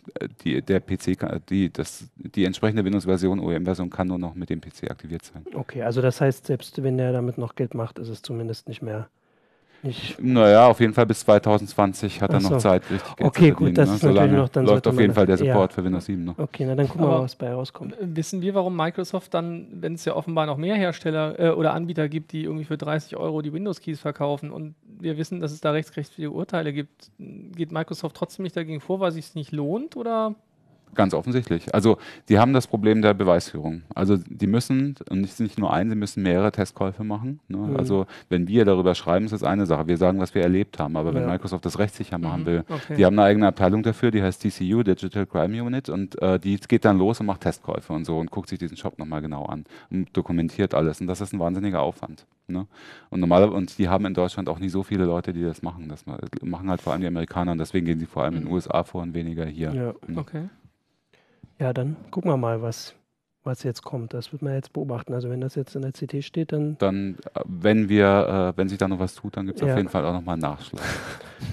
die, 0.45 0.61
der 0.63 0.81
PC, 0.81 1.17
kann, 1.19 1.41
die, 1.49 1.73
das, 1.73 2.05
die 2.17 2.45
entsprechende 2.45 2.85
Windows-Version, 2.85 3.41
OEM-Version 3.41 3.91
kann 3.91 4.09
nur 4.09 4.19
noch 4.19 4.35
mit 4.35 4.51
dem 4.51 4.61
PC 4.61 4.91
aktiviert 4.91 5.23
sein. 5.25 5.45
Okay, 5.55 5.83
also 5.83 6.03
das 6.03 6.21
heißt, 6.21 6.47
selbst 6.47 6.83
wenn 6.83 6.97
der 6.99 7.13
damit 7.13 7.39
noch 7.39 7.55
Geld 7.55 7.75
macht, 7.75 7.99
ist 7.99 8.09
es 8.09 8.23
zumindest 8.23 8.69
nicht 8.69 8.83
mehr. 8.83 9.09
Nicht, 9.83 10.21
Naja, 10.21 10.67
auf 10.67 10.81
jeden 10.81 10.93
Fall 10.93 11.07
bis 11.07 11.21
2020 11.21 12.21
hat 12.21 12.33
er 12.33 12.41
noch 12.41 12.51
so. 12.51 12.57
Zeit, 12.59 12.83
Okay, 13.21 13.51
gut, 13.51 13.59
verdienen. 13.59 13.75
das 13.75 13.89
ne? 13.91 13.95
ist 13.97 14.03
natürlich 14.03 14.33
noch- 14.33 14.49
dann 14.49 14.65
läuft 14.65 14.73
sollte 14.85 14.91
auf 14.91 15.01
jeden 15.01 15.15
Fall 15.15 15.27
der 15.27 15.37
das- 15.37 15.47
ja. 15.47 15.53
Support 15.53 15.73
für 15.73 15.85
Windows 15.85 16.05
7 16.07 16.25
noch. 16.25 16.39
okay, 16.39 16.65
na 16.67 16.75
dann 16.75 16.89
gucken 16.89 17.05
wir 17.05 17.09
mal, 17.11 17.23
was 17.23 17.37
bei 17.37 17.53
rauskommt. 17.53 17.93
Äh, 17.93 17.97
Wissen 18.01 18.41
wir, 18.43 18.55
warum 18.55 18.75
Microsoft 18.77 19.33
dann, 19.35 19.69
wenn 19.73 19.95
es 19.95 20.05
ja 20.05 20.17
offenbar 20.17 20.47
noch 20.47 20.57
mehr 20.57 20.75
Hersteller 20.75 21.39
äh, 21.39 21.51
oder 21.51 21.75
Anbieter 21.75 22.09
gibt, 22.09 22.33
die 22.33 22.43
irgendwie 22.45 22.65
für 22.65 22.77
30 22.77 23.17
Euro 23.17 23.41
die 23.41 23.53
Windows-Keys 23.53 24.01
verkaufen 24.01 24.51
und 24.51 24.75
wir 24.99 25.17
wissen, 25.17 25.39
dass 25.41 25.53
es 25.53 25.61
da 25.61 25.71
rechtsrechtliche 25.71 26.31
Urteile 26.33 26.73
gibt, 26.73 27.11
geht 27.19 27.71
Microsoft 27.71 28.17
trotzdem 28.17 28.43
nicht 28.43 28.57
dagegen 28.57 28.81
vor, 28.81 28.99
weil 28.99 29.11
es 29.11 29.15
sich 29.15 29.35
nicht 29.37 29.53
lohnt 29.53 29.97
oder? 29.97 30.35
Ganz 30.95 31.15
offensichtlich. 31.15 31.75
Also 31.75 31.99
die 32.29 32.39
haben 32.39 32.53
das 32.53 32.67
Problem 32.67 33.03
der 33.03 33.15
Beweisführung. 33.15 33.83
Also 33.95 34.17
die 34.17 34.47
müssen, 34.47 34.95
und 35.11 35.21
nicht, 35.21 35.39
nicht 35.41 35.59
nur 35.59 35.73
einen, 35.73 35.91
sie 35.91 35.97
müssen 35.97 36.23
mehrere 36.23 36.51
Testkäufe 36.51 37.05
machen. 37.05 37.41
Ne? 37.49 37.59
Mhm. 37.59 37.77
Also 37.77 38.07
wenn 38.29 38.49
wir 38.49 38.65
darüber 38.65 38.95
schreiben, 38.95 39.25
ist 39.27 39.33
das 39.33 39.43
eine 39.45 39.67
Sache. 39.67 39.87
Wir 39.87 39.97
sagen, 39.97 40.19
was 40.19 40.35
wir 40.35 40.43
erlebt 40.43 40.79
haben. 40.79 40.97
Aber 40.97 41.15
wenn 41.15 41.23
Ja. 41.23 41.29
Microsoft 41.29 41.65
das 41.67 41.79
rechtssicher 41.79 42.19
machen 42.19 42.47
will, 42.47 42.65
Okay. 42.69 42.97
die 42.97 43.05
haben 43.07 43.19
eine 43.19 43.29
eigene 43.29 43.47
Abteilung 43.47 43.83
dafür, 43.83 44.11
die 44.11 44.23
heißt 44.23 44.43
DCU, 44.45 44.83
Digital 44.83 45.27
Crime 45.27 45.63
Unit, 45.63 45.89
und 45.89 46.21
äh, 46.21 46.39
die 46.41 46.57
geht 46.57 46.85
dann 46.85 46.99
los 46.99 47.21
und 47.21 47.27
macht 47.27 47.43
Testkäufe 47.43 47.93
und 47.93 48.05
so 48.05 48.19
und 48.19 48.31
guckt 48.31 48.49
sich 48.49 48.59
diesen 48.59 48.77
Shop 48.77 48.99
nochmal 48.99 49.21
genau 49.23 49.45
an 49.47 49.65
und 49.91 50.17
dokumentiert 50.17 50.75
alles. 50.75 51.01
Und 51.01 51.07
das 51.07 51.21
ist 51.21 51.33
ein 51.33 51.39
wahnsinniger 51.39 51.81
Aufwand. 51.83 52.27
Ne? 52.51 52.67
Und 53.11 53.21
normaler 53.21 53.53
und 53.53 53.77
die 53.79 53.89
haben 53.89 54.07
in 54.07 54.15
Deutschland 54.15 54.49
auch 54.49 54.59
nicht 54.59 54.73
so 54.73 54.83
viele 54.83 55.05
Leute, 55.05 55.35
die 55.35 55.43
das 55.43 55.61
machen. 55.63 55.87
Das 55.89 56.07
ma- 56.07 56.19
machen 56.43 56.71
halt 56.71 56.81
vor 56.81 56.93
allem 56.95 57.03
die 57.03 57.07
Amerikaner 57.07 57.53
und 57.53 57.59
deswegen 57.59 57.85
gehen 57.85 57.99
sie 57.99 58.07
vor 58.07 58.23
allem 58.25 58.35
in 58.35 58.41
den 58.41 58.49
Mhm. 58.49 58.55
USA 58.55 58.85
vor 58.85 59.03
und 59.03 59.13
weniger 59.13 59.45
hier. 59.45 59.73
Ja. 59.75 59.93
Ne? 60.07 60.19
Okay. 60.19 60.45
Ja, 61.59 61.73
dann 61.73 61.97
gucken 62.11 62.31
wir 62.31 62.37
mal, 62.37 62.63
was, 62.63 62.95
was 63.45 63.63
jetzt 63.63 63.83
kommt. 63.83 64.15
Das 64.15 64.33
wird 64.33 64.43
man 64.43 64.55
jetzt 64.55 64.73
beobachten. 64.73 65.13
Also 65.15 65.31
wenn 65.31 65.41
das 65.41 65.55
jetzt 65.55 65.75
in 65.75 65.83
der 65.83 65.93
CT 65.93 66.23
steht, 66.25 66.53
dann, 66.53 66.77
dann, 66.79 67.17
äh, 67.35 67.41
wenn 67.47 67.89
wir, 67.89 68.53
äh, 68.55 68.59
wenn 68.59 68.69
sich 68.69 68.79
da 68.79 68.89
noch 68.89 68.99
was 68.99 69.15
tut, 69.15 69.37
dann 69.37 69.47
gibt 69.47 69.61
es 69.61 69.67
Ja. 69.67 69.73
auf 69.73 69.79
jeden 69.79 69.89
Fall 69.89 70.05
auch 70.05 70.13
nochmal 70.13 70.35
einen 70.35 70.43
Nachschlag. 70.43 70.83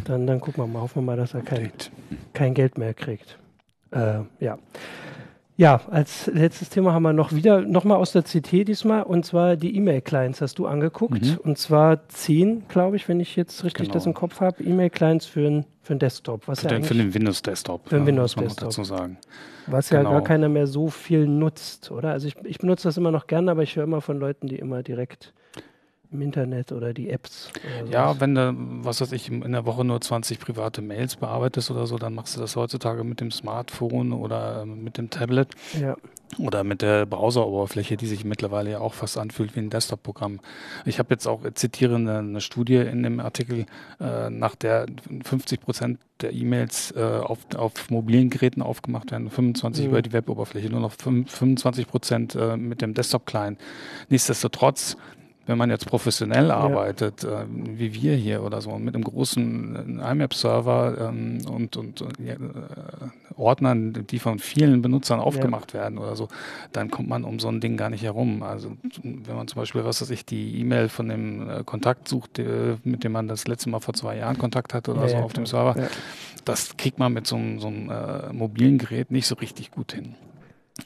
dann, 0.05 0.27
dann 0.27 0.39
gucken 0.39 0.63
wir 0.63 0.67
mal. 0.67 0.81
Hoffen 0.81 0.97
wir 0.97 1.01
mal, 1.05 1.17
dass 1.17 1.33
er 1.33 1.41
kein, 1.41 1.71
kein 2.33 2.53
Geld 2.53 2.77
mehr 2.77 2.93
kriegt. 2.93 3.37
Äh, 3.91 4.21
ja. 4.39 4.57
Ja, 5.57 5.79
als 5.89 6.27
letztes 6.27 6.67
Thema 6.69 6.91
haben 6.91 7.03
wir 7.03 7.13
noch 7.13 7.31
wieder, 7.31 7.61
nochmal 7.61 7.97
aus 7.97 8.11
der 8.11 8.23
CT 8.23 8.65
diesmal, 8.67 9.03
und 9.03 9.25
zwar 9.25 9.55
die 9.55 9.73
E-Mail-Clients 9.77 10.41
hast 10.41 10.59
du 10.59 10.67
angeguckt. 10.67 11.21
Mhm. 11.23 11.37
Und 11.43 11.57
zwar 11.57 12.09
zehn, 12.09 12.67
glaube 12.67 12.97
ich, 12.97 13.07
wenn 13.07 13.21
ich 13.21 13.37
jetzt 13.37 13.63
richtig 13.63 13.83
Genau. 13.85 13.93
das 13.93 14.05
im 14.05 14.13
Kopf 14.13 14.41
habe, 14.41 14.61
E-Mail-Clients 14.61 15.25
für, 15.25 15.47
ein- 15.47 15.65
für 15.81 15.93
einen 15.93 15.99
Desktop. 15.99 16.45
Was 16.49 16.59
Für, 16.59 16.67
ja, 16.67 16.73
den, 16.73 16.83
für 16.83 16.93
den 16.93 17.13
Windows-Desktop. 17.13 17.87
Für 17.87 17.95
den 17.95 18.01
ja, 18.01 18.07
Windows-Desktop. 18.07 18.67
dazu 18.69 18.83
sagen. 18.83 19.17
was 19.67 19.89
ja 19.91 19.99
genau. 19.99 20.11
gar 20.11 20.23
keiner 20.23 20.49
mehr 20.49 20.67
so 20.67 20.89
viel 20.89 21.25
nutzt, 21.25 21.89
oder? 21.89 22.09
Also 22.11 22.27
ich, 22.27 22.35
ich 22.43 22.57
benutze 22.57 22.89
das 22.89 22.97
immer 22.97 23.11
noch 23.11 23.25
gerne, 23.27 23.49
aber 23.51 23.63
ich 23.63 23.77
höre 23.77 23.85
immer 23.85 24.01
von 24.01 24.19
Leuten, 24.19 24.47
die 24.47 24.57
immer 24.57 24.83
direkt 24.83 25.33
im 26.11 26.21
Internet 26.21 26.71
oder 26.71 26.93
die 26.93 27.09
Apps. 27.09 27.49
Oder 27.83 27.91
Ja, 27.91 28.19
wenn 28.19 28.35
du, 28.35 28.53
was 28.83 29.01
weiß 29.01 29.11
ich, 29.11 29.29
in 29.31 29.51
der 29.51 29.65
Woche 29.65 29.83
nur 29.83 29.99
20 30.01 30.39
private 30.39 30.81
Mails 30.81 31.15
bearbeitest 31.15 31.71
oder 31.71 31.87
so, 31.87 31.97
dann 31.97 32.13
machst 32.13 32.35
du 32.35 32.41
das 32.41 32.55
heutzutage 32.55 33.03
mit 33.03 33.19
dem 33.21 33.31
Smartphone 33.31 34.13
oder 34.13 34.61
ähm, 34.63 34.83
mit 34.83 34.97
dem 34.97 35.09
Tablet 35.09 35.49
ja. 35.79 35.95
oder 36.39 36.63
mit 36.63 36.81
der 36.81 37.05
Browseroberfläche, 37.05 37.97
die 37.97 38.07
sich 38.07 38.25
mittlerweile 38.25 38.71
ja 38.71 38.79
auch 38.79 38.93
fast 38.93 39.17
anfühlt 39.17 39.55
wie 39.55 39.59
ein 39.59 39.69
Desktop-Programm. 39.69 40.39
Ich 40.85 40.99
habe 40.99 41.13
jetzt 41.13 41.27
auch, 41.27 41.43
äh, 41.43 41.53
zitiere 41.53 41.95
eine, 41.95 42.19
eine 42.19 42.41
Studie 42.41 42.75
in 42.77 43.03
dem 43.03 43.19
Artikel, 43.19 43.65
äh, 43.99 44.29
nach 44.29 44.55
der 44.55 44.85
50 45.23 45.59
Prozent 45.61 45.99
der 46.21 46.31
E-Mails 46.31 46.91
äh, 46.95 47.01
auf, 47.01 47.39
auf 47.57 47.89
mobilen 47.89 48.29
Geräten 48.29 48.61
aufgemacht 48.61 49.11
werden, 49.11 49.29
25 49.29 49.83
Mhm. 49.85 49.89
über 49.91 50.01
die 50.01 50.13
Web-Oberfläche, 50.13 50.69
nur 50.69 50.79
noch 50.79 50.93
fünf- 50.93 51.29
25 51.29 51.87
Prozent 51.87 52.35
äh, 52.35 52.55
mit 52.55 52.81
dem 52.81 52.93
Desktop-Client. 52.93 53.59
Nichtsdestotrotz 54.07 54.95
wenn 55.47 55.57
man 55.57 55.69
jetzt 55.69 55.85
professionell 55.85 56.49
arbeitet, 56.51 57.23
äh, 57.23 57.45
wie 57.49 57.93
wir 57.93 58.15
hier 58.15 58.41
oder 58.43 58.61
so, 58.61 58.77
mit 58.79 58.95
einem 58.95 59.03
großen 59.03 59.99
äh, 59.99 60.11
IMAP-Server 60.11 61.09
ähm, 61.09 61.39
und, 61.47 61.77
und 61.77 62.01
äh, 62.01 62.31
äh, 62.31 62.37
Ordnern, 63.37 64.05
die 64.09 64.19
von 64.19 64.39
vielen 64.39 64.81
Benutzern 64.81 65.19
aufgemacht 65.19 65.73
werden 65.73 65.97
oder 65.97 66.15
so, 66.15 66.29
dann 66.71 66.89
kommt 66.89 67.09
man 67.09 67.23
um 67.23 67.39
so 67.39 67.47
ein 67.49 67.59
Ding 67.59 67.77
gar 67.77 67.89
nicht 67.89 68.03
herum. 68.03 68.43
Also 68.43 68.75
wenn 69.03 69.35
man 69.35 69.47
zum 69.47 69.61
Beispiel, 69.61 69.83
was 69.83 70.01
weiß 70.01 70.09
ich, 70.09 70.25
die 70.25 70.59
E-Mail 70.61 70.89
von 70.89 71.09
dem 71.09 71.49
äh, 71.49 71.63
Kontakt 71.63 72.07
sucht, 72.07 72.39
äh, 72.39 72.77
mit 72.83 73.03
dem 73.03 73.11
man 73.11 73.27
das 73.27 73.47
letzte 73.47 73.69
Mal 73.69 73.81
vor 73.81 73.93
zwei 73.93 74.17
Jahren 74.17 74.37
Kontakt 74.37 74.73
hatte 74.73 74.91
oder 74.91 75.01
Ja, 75.03 75.09
so 75.09 75.15
ja, 75.17 75.23
auf 75.23 75.33
dem. 75.33 75.45
Server, 75.45 75.79
Ja. 75.79 75.87
das 76.45 76.77
kriegt 76.77 76.97
man 76.97 77.13
mit 77.13 77.27
so 77.27 77.35
einem, 77.35 77.59
so 77.59 77.67
einem 77.67 77.91
mobilen 78.37 78.77
Gerät 78.77 79.11
nicht 79.11 79.27
so 79.27 79.35
richtig 79.35 79.71
gut 79.71 79.93
hin. 79.93 80.15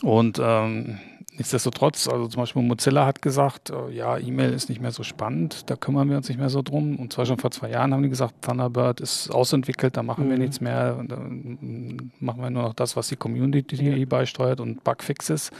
Und 0.02 0.40
ähm, 0.44 1.00
nichtsdestotrotz, 1.40 2.08
also 2.08 2.28
zum 2.28 2.42
Beispiel 2.44 2.62
Mozilla 2.62 3.06
hat 3.06 3.22
gesagt, 3.22 3.72
äh, 3.72 3.92
ja, 3.92 4.18
E-Mail 4.18 4.54
ist 4.54 4.70
nicht 4.70 4.82
mehr 4.82 4.92
so 4.92 5.04
spannend, 5.04 5.70
da 5.70 5.76
kümmern 5.76 6.10
wir 6.10 6.18
uns 6.18 6.30
nicht 6.30 6.38
mehr 6.40 6.50
so 6.50 6.62
drum. 6.62 6.98
Und 6.98 7.14
zwar 7.14 7.26
schon 7.26 7.40
vor 7.40 7.52
zwei 7.52 7.72
Jahren 7.72 7.94
haben 7.94 8.04
die 8.04 8.10
gesagt, 8.10 8.36
Thunderbird 8.42 9.00
ist 9.02 9.30
ausentwickelt, 9.32 9.98
da 9.98 10.04
machen 10.04 10.30
wir 10.30 10.36
Mhm. 10.36 10.42
nichts 10.42 10.62
mehr, 10.62 11.04
dann 11.08 12.12
machen 12.20 12.42
wir 12.42 12.50
nur 12.50 12.64
noch 12.64 12.74
das, 12.74 12.96
was 12.96 13.08
die 13.08 13.16
Community 13.16 14.06
beisteuert 14.06 14.60
und 14.60 14.84
Bugfixes. 14.84 15.52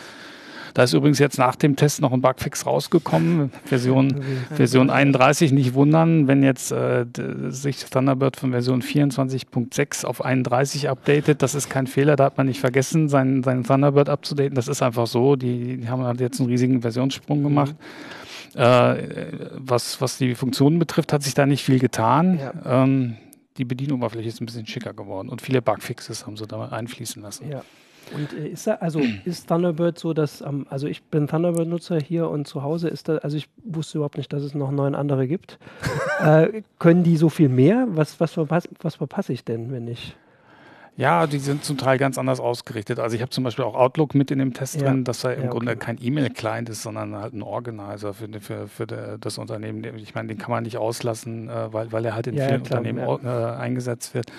Da 0.74 0.84
ist 0.84 0.94
übrigens 0.94 1.20
jetzt 1.20 1.38
nach 1.38 1.56
dem 1.56 1.76
Test 1.76 2.02
noch 2.02 2.12
ein 2.12 2.22
Bugfix 2.22 2.66
rausgekommen, 2.66 3.52
Version 3.66 4.22
Version 4.54 4.90
31 4.90 5.52
nicht 5.52 5.74
wundern, 5.74 6.28
wenn 6.28 6.44
jetzt 6.44 6.72
äh, 6.72 7.06
sich 7.50 7.86
Thunderbird 7.86 8.38
von 8.38 8.52
Version 8.52 8.82
24.6 8.82 10.06
auf 10.06 10.24
31 10.24 10.90
updatet. 10.90 11.42
Das 11.42 11.56
ist 11.56 11.70
kein 11.70 11.88
Fehler, 11.88 12.16
da 12.16 12.26
hat 12.26 12.38
man 12.38 12.48
nicht 12.48 12.60
vergessen, 12.60 13.10
seinen, 13.10 13.44
seinen 13.44 13.64
Thunderbird 13.64 14.10
abzudaten. 14.10 14.56
Das 14.56 14.68
ist 14.68 14.82
einfach 14.82 15.08
so. 15.08 15.36
Die, 15.36 15.78
die 15.78 15.90
haben 15.90 16.04
halt 16.04 16.20
jetzt 16.20 16.40
einen 16.40 16.50
riesigen 16.50 16.82
Versionssprung 16.82 17.44
gemacht. 17.44 17.76
Äh, 18.56 18.96
was, 19.54 20.02
was 20.02 20.18
die 20.18 20.36
Funktionen 20.36 20.80
betrifft, 20.80 21.14
hat 21.14 21.24
sich 21.24 21.34
da 21.34 21.46
nicht 21.46 21.64
viel 21.64 21.80
getan. 21.80 22.40
Ja. 22.40 22.84
Ähm, 22.84 23.18
die 23.58 23.66
Bedienoberfläche 23.66 24.28
ist 24.28 24.42
ein 24.42 24.46
bisschen 24.46 24.66
schicker 24.66 24.94
geworden 24.94 25.30
und 25.30 25.42
viele 25.42 25.62
Bugfixes 25.62 26.26
haben 26.26 26.38
sie 26.38 26.48
da 26.48 26.70
einfließen 26.70 27.22
lassen. 27.22 27.50
Ja. 27.50 27.62
Und 28.14 28.34
äh, 28.34 28.48
ist 28.48 28.68
da, 28.68 28.76
also 28.76 29.02
ist 29.26 29.48
Thunderbird 29.48 30.00
so, 30.00 30.14
dass, 30.14 30.42
ähm, 30.42 30.66
also 30.70 30.88
ich 30.88 31.04
bin 31.04 31.28
Thunderbird-Nutzer 31.28 32.00
hier 32.00 32.30
und 32.30 32.48
zu 32.48 32.64
Hause 32.64 32.90
ist 32.90 33.10
da, 33.10 33.18
also 33.18 33.38
ich 33.38 33.48
wusste 33.64 33.98
überhaupt 33.98 34.18
nicht, 34.18 34.32
dass 34.34 34.44
es 34.44 34.56
noch 34.56 34.72
neun 34.72 34.96
andere 34.96 35.28
gibt. 35.28 35.60
äh, 36.20 36.64
können 36.80 37.04
die 37.04 37.18
so 37.18 37.30
viel 37.30 37.50
mehr? 37.50 37.88
Was, 37.90 38.20
was, 38.20 38.34
verpass, 38.34 38.68
was 38.82 38.96
verpasse 38.96 39.34
ich 39.34 39.44
denn, 39.44 39.72
wenn 39.72 39.88
ich? 39.88 40.16
Ja, 41.00 41.28
die 41.28 41.40
sind 41.40 41.64
zum 41.64 41.78
Teil 41.78 41.98
ganz 41.98 42.18
anders 42.18 42.42
ausgerichtet. 42.42 43.00
Also 43.00 43.16
ich 43.16 43.22
habe 43.22 43.30
zum 43.30 43.46
Beispiel 43.46 43.64
auch 43.64 43.74
Outlook 43.74 44.16
mit 44.16 44.32
in 44.32 44.40
dem 44.40 44.54
Test 44.54 44.76
Ja. 44.76 44.90
drin, 44.90 45.06
dass 45.06 45.24
er 45.24 45.36
im 45.36 45.44
Ja, 45.46 45.50
Grunde 45.50 45.72
okay. 45.72 45.80
kein 45.80 45.98
E-Mail-Client 46.02 46.68
ist, 46.68 46.84
sondern 46.84 47.16
halt 47.16 47.34
ein 47.34 47.42
Organizer 47.42 48.14
für, 48.14 48.28
für, 48.42 48.68
für 48.68 48.86
das 49.18 49.38
Unternehmen. 49.38 49.82
Ich 49.96 50.14
meine, 50.14 50.28
den 50.28 50.38
kann 50.38 50.52
man 50.52 50.64
nicht 50.64 50.76
auslassen, 50.78 51.48
äh, 51.48 51.72
weil, 51.72 51.94
weil 51.94 52.04
er 52.04 52.16
halt 52.16 52.28
in 52.28 52.36
Ja, 52.36 52.48
vielen 52.48 52.64
klar, 52.64 52.82
Unternehmen 52.82 53.24
äh, 53.24 53.28
eingesetzt 53.30 54.14
wird. 54.14 54.30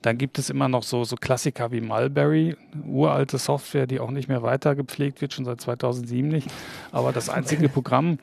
Dann 0.00 0.16
gibt 0.16 0.38
es 0.38 0.48
immer 0.48 0.70
noch 0.70 0.84
so, 0.84 1.04
so 1.04 1.16
Klassiker 1.16 1.70
wie 1.70 1.82
Mulberry, 1.82 2.56
uralte 2.88 3.36
Software, 3.36 3.86
die 3.86 4.00
auch 4.00 4.10
nicht 4.10 4.28
mehr 4.28 4.42
weiter 4.42 4.74
gepflegt 4.74 5.20
wird, 5.20 5.34
schon 5.34 5.44
seit 5.44 5.60
2007 5.60 6.28
nicht. 6.28 6.48
Aber 6.92 7.12
das 7.12 7.28
einzige 7.28 7.68
Programm, 7.68 8.18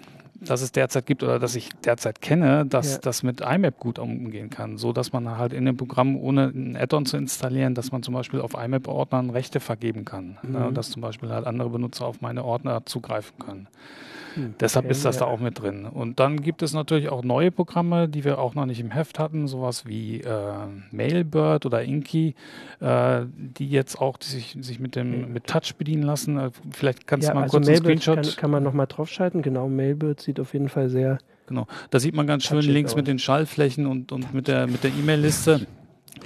das 0.45 0.62
es 0.62 0.71
derzeit 0.71 1.06
gibt 1.06 1.23
oder 1.23 1.39
das 1.39 1.56
ich 1.56 1.69
derzeit 1.86 2.21
kenne, 2.21 2.65
das 2.65 2.93
Ja. 2.93 2.97
das 2.99 3.23
mit 3.23 3.41
IMAP 3.41 3.77
gut 3.79 3.99
umgehen 3.99 4.49
kann, 4.49 4.77
so 4.77 4.93
dass 4.93 5.13
man 5.13 5.38
halt 5.38 5.53
in 5.53 5.65
dem 5.65 5.77
Programm 5.77 6.15
ohne 6.17 6.45
ein 6.53 6.75
Add-on 6.77 7.06
zu 7.06 7.17
installieren, 7.17 7.75
dass 7.75 7.91
man 7.91 8.03
zum 8.03 8.13
Beispiel 8.13 8.41
auf 8.41 8.53
IMAP-Ordnern 8.53 9.29
Rechte 9.29 9.60
vergeben 9.60 10.06
kann, 10.06 10.38
Mhm. 10.43 10.51
ne, 10.51 10.71
dass 10.73 10.89
zum 10.91 11.01
Beispiel 11.01 11.29
halt 11.29 11.45
andere 11.47 11.69
Benutzer 11.69 12.06
auf 12.06 12.21
meine 12.21 12.43
Ordner 12.43 12.86
zugreifen 12.86 13.38
können. 13.39 13.67
Hm, 14.36 14.56
Deshalb 14.60 14.86
okay, 14.86 14.91
ist 14.91 15.06
das 15.06 15.15
ja. 15.15 15.26
da 15.26 15.26
auch 15.28 15.39
mit 15.39 15.62
drin. 15.62 15.86
Und 15.86 16.19
dann 16.19 16.41
gibt 16.41 16.62
es 16.62 16.74
natürlich 16.74 17.10
auch 17.10 17.24
neue 17.24 17.52
Programme, 17.52 18.08
die 18.10 18.24
wir 18.24 18.39
auch 18.39 18.56
noch 18.56 18.65
nicht 18.65 18.80
im 18.80 18.91
Heft 18.91 19.19
hatten, 19.19 19.48
sowas 19.48 19.86
wie 19.86 20.22
äh, 20.22 20.30
Mailbird 20.91 21.65
oder 21.65 21.84
Inky, 21.84 22.36
äh, 22.80 23.22
die 23.38 23.69
jetzt 23.69 24.00
auch 24.00 24.17
sich, 24.22 24.58
sich 24.60 24.80
mit 24.80 24.96
dem 24.96 25.34
mit 25.34 25.48
Touch 25.48 25.76
bedienen 25.78 26.04
lassen. 26.04 26.38
Äh, 26.38 26.52
Vielleicht 26.72 27.08
kannst 27.08 27.28
Ja, 27.28 27.34
du 27.34 27.36
mal 27.39 27.43
also 27.43 27.58
kurz 27.58 27.67
einen 27.67 27.76
Mailbird 27.84 28.02
Screenshot. 28.04 28.26
kann, 28.36 28.41
kann 28.41 28.52
man 28.52 28.63
nochmal 28.63 28.88
draufschalten. 28.88 29.41
Genau, 29.41 29.67
Mailbird 29.69 30.22
sieht 30.22 30.39
auf 30.39 30.54
jeden 30.54 30.69
Fall 30.69 30.89
sehr. 30.89 31.17
Genau. 31.48 31.67
Da 31.89 32.00
sieht 32.00 32.15
man 32.15 32.26
ganz 32.26 32.46
schön 32.46 32.60
links 32.62 32.91
aus. 32.91 32.96
mit 32.96 33.08
den 33.08 33.19
Schallflächen 33.19 33.86
und, 33.86 34.12
und 34.12 34.34
mit 34.34 34.48
der 34.48 34.65
mit 34.67 34.84
der 34.84 34.91
E-Mail-Liste. 34.91 35.67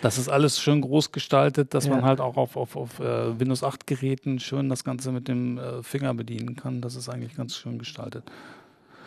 Das 0.02 0.18
ist 0.18 0.28
alles 0.30 0.60
schön 0.62 0.82
groß 0.82 1.12
gestaltet, 1.12 1.74
dass 1.74 1.86
Ja. 1.86 1.92
man 1.96 2.04
halt 2.06 2.20
auch 2.22 2.38
auf, 2.38 2.56
auf, 2.58 2.76
auf 2.76 3.00
äh, 3.00 3.40
Windows 3.40 3.64
8 3.64 3.88
Geräten 3.88 4.40
schön 4.40 4.70
das 4.70 4.84
Ganze 4.84 5.12
mit 5.12 5.28
dem 5.28 5.58
äh, 5.58 5.82
Finger 5.84 6.14
bedienen 6.14 6.56
kann. 6.56 6.82
Das 6.82 6.96
ist 6.96 7.10
eigentlich 7.10 7.36
ganz 7.36 7.56
schön 7.56 7.80
gestaltet. 7.80 8.24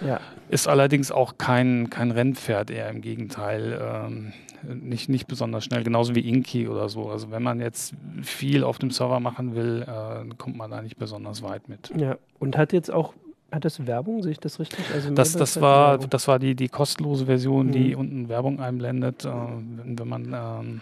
Ja, 0.04 0.18
Ist 0.48 0.66
allerdings 0.66 1.12
auch 1.12 1.34
kein, 1.36 1.90
kein 1.90 2.10
Rennpferd, 2.10 2.70
eher 2.70 2.88
im 2.88 3.02
Gegenteil. 3.02 3.78
Ähm, 3.82 4.32
nicht, 4.82 5.10
nicht 5.10 5.26
besonders 5.26 5.64
schnell, 5.64 5.84
genauso 5.84 6.14
wie 6.14 6.26
Inky 6.26 6.68
oder 6.68 6.88
so. 6.88 7.10
Also 7.10 7.30
wenn 7.30 7.42
man 7.42 7.60
jetzt 7.60 7.92
viel 8.22 8.64
auf 8.64 8.78
dem 8.78 8.90
Server 8.90 9.20
machen 9.20 9.54
will, 9.54 9.82
äh, 9.86 10.34
kommt 10.36 10.56
man 10.56 10.70
da 10.70 10.80
nicht 10.80 10.96
besonders 10.96 11.42
weit 11.42 11.68
mit. 11.68 11.92
ja. 11.94 12.16
Und 12.38 12.56
hat 12.56 12.72
jetzt 12.72 12.90
auch, 12.90 13.12
hat 13.52 13.64
das 13.64 13.86
Werbung, 13.86 14.22
sehe 14.22 14.32
ich 14.32 14.38
das 14.40 14.58
richtig? 14.60 14.84
Also 14.94 15.10
Das, 15.10 15.32
das, 15.32 15.60
war, 15.60 15.92
Werbung. 15.92 16.10
das 16.10 16.28
war 16.28 16.38
die, 16.38 16.54
die 16.54 16.68
kostenlose 16.68 17.26
Version, 17.26 17.72
die 17.72 17.94
Mhm. 17.94 18.00
unten 18.00 18.28
Werbung 18.28 18.60
einblendet, 18.60 19.24
äh, 19.24 19.28
wenn, 19.28 19.98
wenn 19.98 20.08
man 20.08 20.24
ähm, 20.34 20.80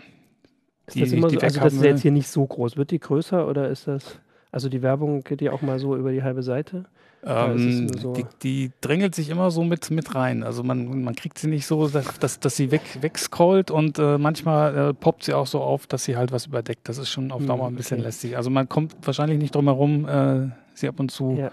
Ist 0.86 0.96
die 0.96 1.00
das 1.00 1.12
immer 1.12 1.28
die 1.28 1.36
so, 1.36 1.40
also 1.40 1.60
das 1.60 1.74
ist 1.74 1.82
jetzt 1.82 2.02
hier 2.02 2.12
nicht 2.12 2.28
so 2.28 2.44
groß. 2.46 2.76
Wird 2.76 2.90
die 2.90 2.98
größer 3.00 3.46
oder 3.48 3.68
ist 3.68 3.86
das, 3.86 4.18
also 4.52 4.68
die 4.68 4.82
Werbung 4.82 5.22
geht 5.22 5.40
ja 5.42 5.52
auch 5.52 5.62
mal 5.62 5.78
so 5.78 5.96
über 5.96 6.12
die 6.12 6.22
halbe 6.22 6.42
Seite? 6.42 6.84
Ähm, 7.24 7.88
so- 7.98 8.12
die, 8.12 8.24
die 8.44 8.70
drängelt 8.80 9.12
sich 9.14 9.28
immer 9.28 9.50
so 9.50 9.64
mit, 9.64 9.90
mit 9.90 10.14
rein. 10.14 10.44
Also 10.44 10.62
man, 10.62 11.02
man 11.02 11.16
kriegt 11.16 11.36
sie 11.38 11.48
nicht 11.48 11.66
so, 11.66 11.88
dass, 11.88 12.16
dass, 12.20 12.38
dass 12.38 12.54
sie 12.56 12.70
weg, 12.70 12.82
wegscrollt 13.00 13.72
und 13.72 13.98
äh, 13.98 14.18
manchmal 14.18 14.90
äh, 14.90 14.94
poppt 14.94 15.24
sie 15.24 15.34
auch 15.34 15.48
so 15.48 15.60
auf, 15.60 15.88
dass 15.88 16.04
sie 16.04 16.16
halt 16.16 16.30
was 16.30 16.46
überdeckt. 16.46 16.88
Das 16.88 16.96
ist 16.96 17.08
schon 17.08 17.32
auf 17.32 17.40
Hm, 17.40 17.48
Dauer 17.48 17.66
ein 17.66 17.74
bisschen 17.74 17.98
okay. 17.98 18.06
lästig. 18.06 18.36
Also 18.36 18.50
man 18.50 18.68
kommt 18.68 18.94
wahrscheinlich 19.02 19.38
nicht 19.38 19.52
drum 19.54 19.64
herum, 19.64 20.06
äh, 20.08 20.50
sie 20.74 20.86
ab 20.88 21.00
und 21.00 21.10
zu 21.10 21.32
Ja, 21.40 21.50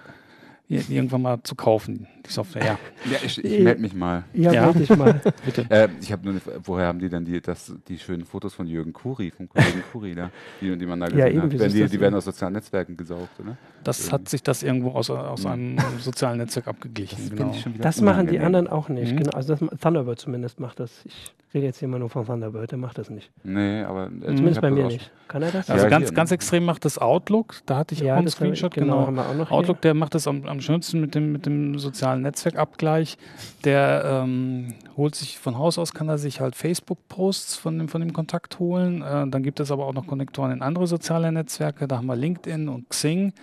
irgendwann 0.68 1.22
mal 1.22 1.38
zu 1.44 1.54
kaufen, 1.56 2.08
die 2.26 2.32
Software. 2.32 2.64
Ja, 2.66 2.78
Ja, 3.12 3.18
ich, 3.24 3.44
ich 3.44 3.60
melde 3.64 3.82
mich 3.82 3.94
mal. 3.94 4.24
ja, 4.34 4.52
Ja. 4.52 4.66
meld 4.72 4.80
dich 4.90 4.98
mal. 4.98 5.22
bitte. 5.46 5.66
Äh, 5.70 5.90
ich 6.02 6.12
habe 6.12 6.28
nur 6.32 6.42
woher 6.64 6.88
haben 6.88 6.98
die 7.00 7.08
denn 7.10 7.24
die, 7.26 7.40
das, 7.40 7.74
die 7.88 8.00
schönen 8.00 8.26
Fotos 8.26 8.54
von 8.54 8.66
Jürgen 8.66 8.92
Kuri, 8.94 9.32
vom 9.32 9.48
Kollegen 9.48 9.84
Kuri 9.92 10.16
da, 10.16 10.32
die, 10.62 10.76
die 10.76 10.86
man 10.86 11.00
da 11.00 11.06
gesehen 11.08 11.20
Ja, 11.20 11.28
eben, 11.28 11.42
hat? 11.44 11.60
Wenn 11.60 11.72
die, 11.72 11.86
die 11.86 12.00
werden 12.00 12.16
aus 12.16 12.26
sozialen 12.26 12.54
Netzwerken 12.54 12.98
gesaugt, 12.98 13.40
oder? 13.40 13.58
Das 13.84 14.12
hat 14.12 14.28
sich 14.30 14.42
das 14.42 14.64
irgendwo 14.64 14.92
aus, 14.92 15.10
aus 15.12 15.46
einem 15.46 15.78
sozialen 16.00 16.40
Netzwerk 16.40 16.68
abgeglichen. 16.68 17.30
Das 17.36 17.64
genau. 17.64 17.78
Das 17.80 18.02
machen 18.02 18.26
die 18.28 18.40
anderen 18.40 18.68
auch 18.68 18.90
nicht. 18.90 19.14
Mhm. 19.14 19.18
Genau, 19.18 19.32
also 19.32 19.56
das, 19.56 19.80
Thunderbird 19.80 20.20
zumindest 20.20 20.60
macht 20.60 20.80
das. 20.80 21.06
Ich 21.06 21.34
rede 21.54 21.68
jetzt 21.68 21.78
hier 21.80 21.88
immer 21.88 22.00
nur 22.00 22.10
von 22.10 22.26
Thunderbird, 22.26 22.72
der 22.72 22.80
macht 22.80 22.98
das 22.98 23.10
nicht. 23.12 23.32
Nee, 23.44 23.84
aber. 23.84 24.08
äh, 24.08 24.26
Zumindest 24.36 24.62
bei 24.62 24.72
mir 24.72 24.88
nicht. 24.88 25.12
Kann 25.28 25.42
er 25.44 25.52
das? 25.52 25.70
Also 25.70 25.84
Ja, 25.86 25.90
ganz, 25.90 26.08
hier, 26.10 26.16
ganz 26.16 26.32
ne? 26.32 26.36
extrem 26.36 26.66
macht 26.66 26.84
das 26.84 26.98
Outlook. 26.98 27.56
Da 27.68 27.78
hatte 27.78 27.94
ich 27.96 28.04
auch 28.12 28.16
einen 28.18 28.28
Screenshot. 28.28 28.74
genau, 28.74 29.06
Genau. 29.06 29.46
Outlook, 29.50 29.82
der 29.82 29.94
macht 29.94 30.16
das 30.16 30.28
am, 30.28 30.46
am 30.56 30.62
schönsten 30.62 31.00
mit 31.02 31.16
dem, 31.16 31.32
mit 31.32 31.46
dem 31.46 31.78
sozialen 31.78 32.22
Netzwerkabgleich. 32.22 33.18
Der 33.64 34.24
ähm, 34.24 34.74
holt 34.98 35.16
sich 35.16 35.38
von 35.38 35.58
Haus 35.58 35.78
aus, 35.78 35.94
kann 35.94 36.10
er 36.10 36.18
sich 36.18 36.40
halt 36.40 36.56
Facebook-Posts 36.56 37.58
von 37.58 37.78
dem, 37.78 37.88
von 37.88 38.02
dem 38.02 38.14
Kontakt 38.14 38.60
holen. 38.60 39.02
Äh, 39.02 39.28
dann 39.28 39.44
gibt 39.44 39.60
es 39.60 39.72
aber 39.72 39.86
auch 39.86 39.94
noch 39.94 40.08
Konnektoren 40.08 40.52
in 40.52 40.62
andere 40.62 40.88
soziale 40.88 41.32
Netzwerke. 41.32 41.88
Da 41.88 41.98
haben 41.98 42.08
wir 42.08 42.16
LinkedIn 42.16 42.70
und 42.70 42.90
Xing. 42.90 43.34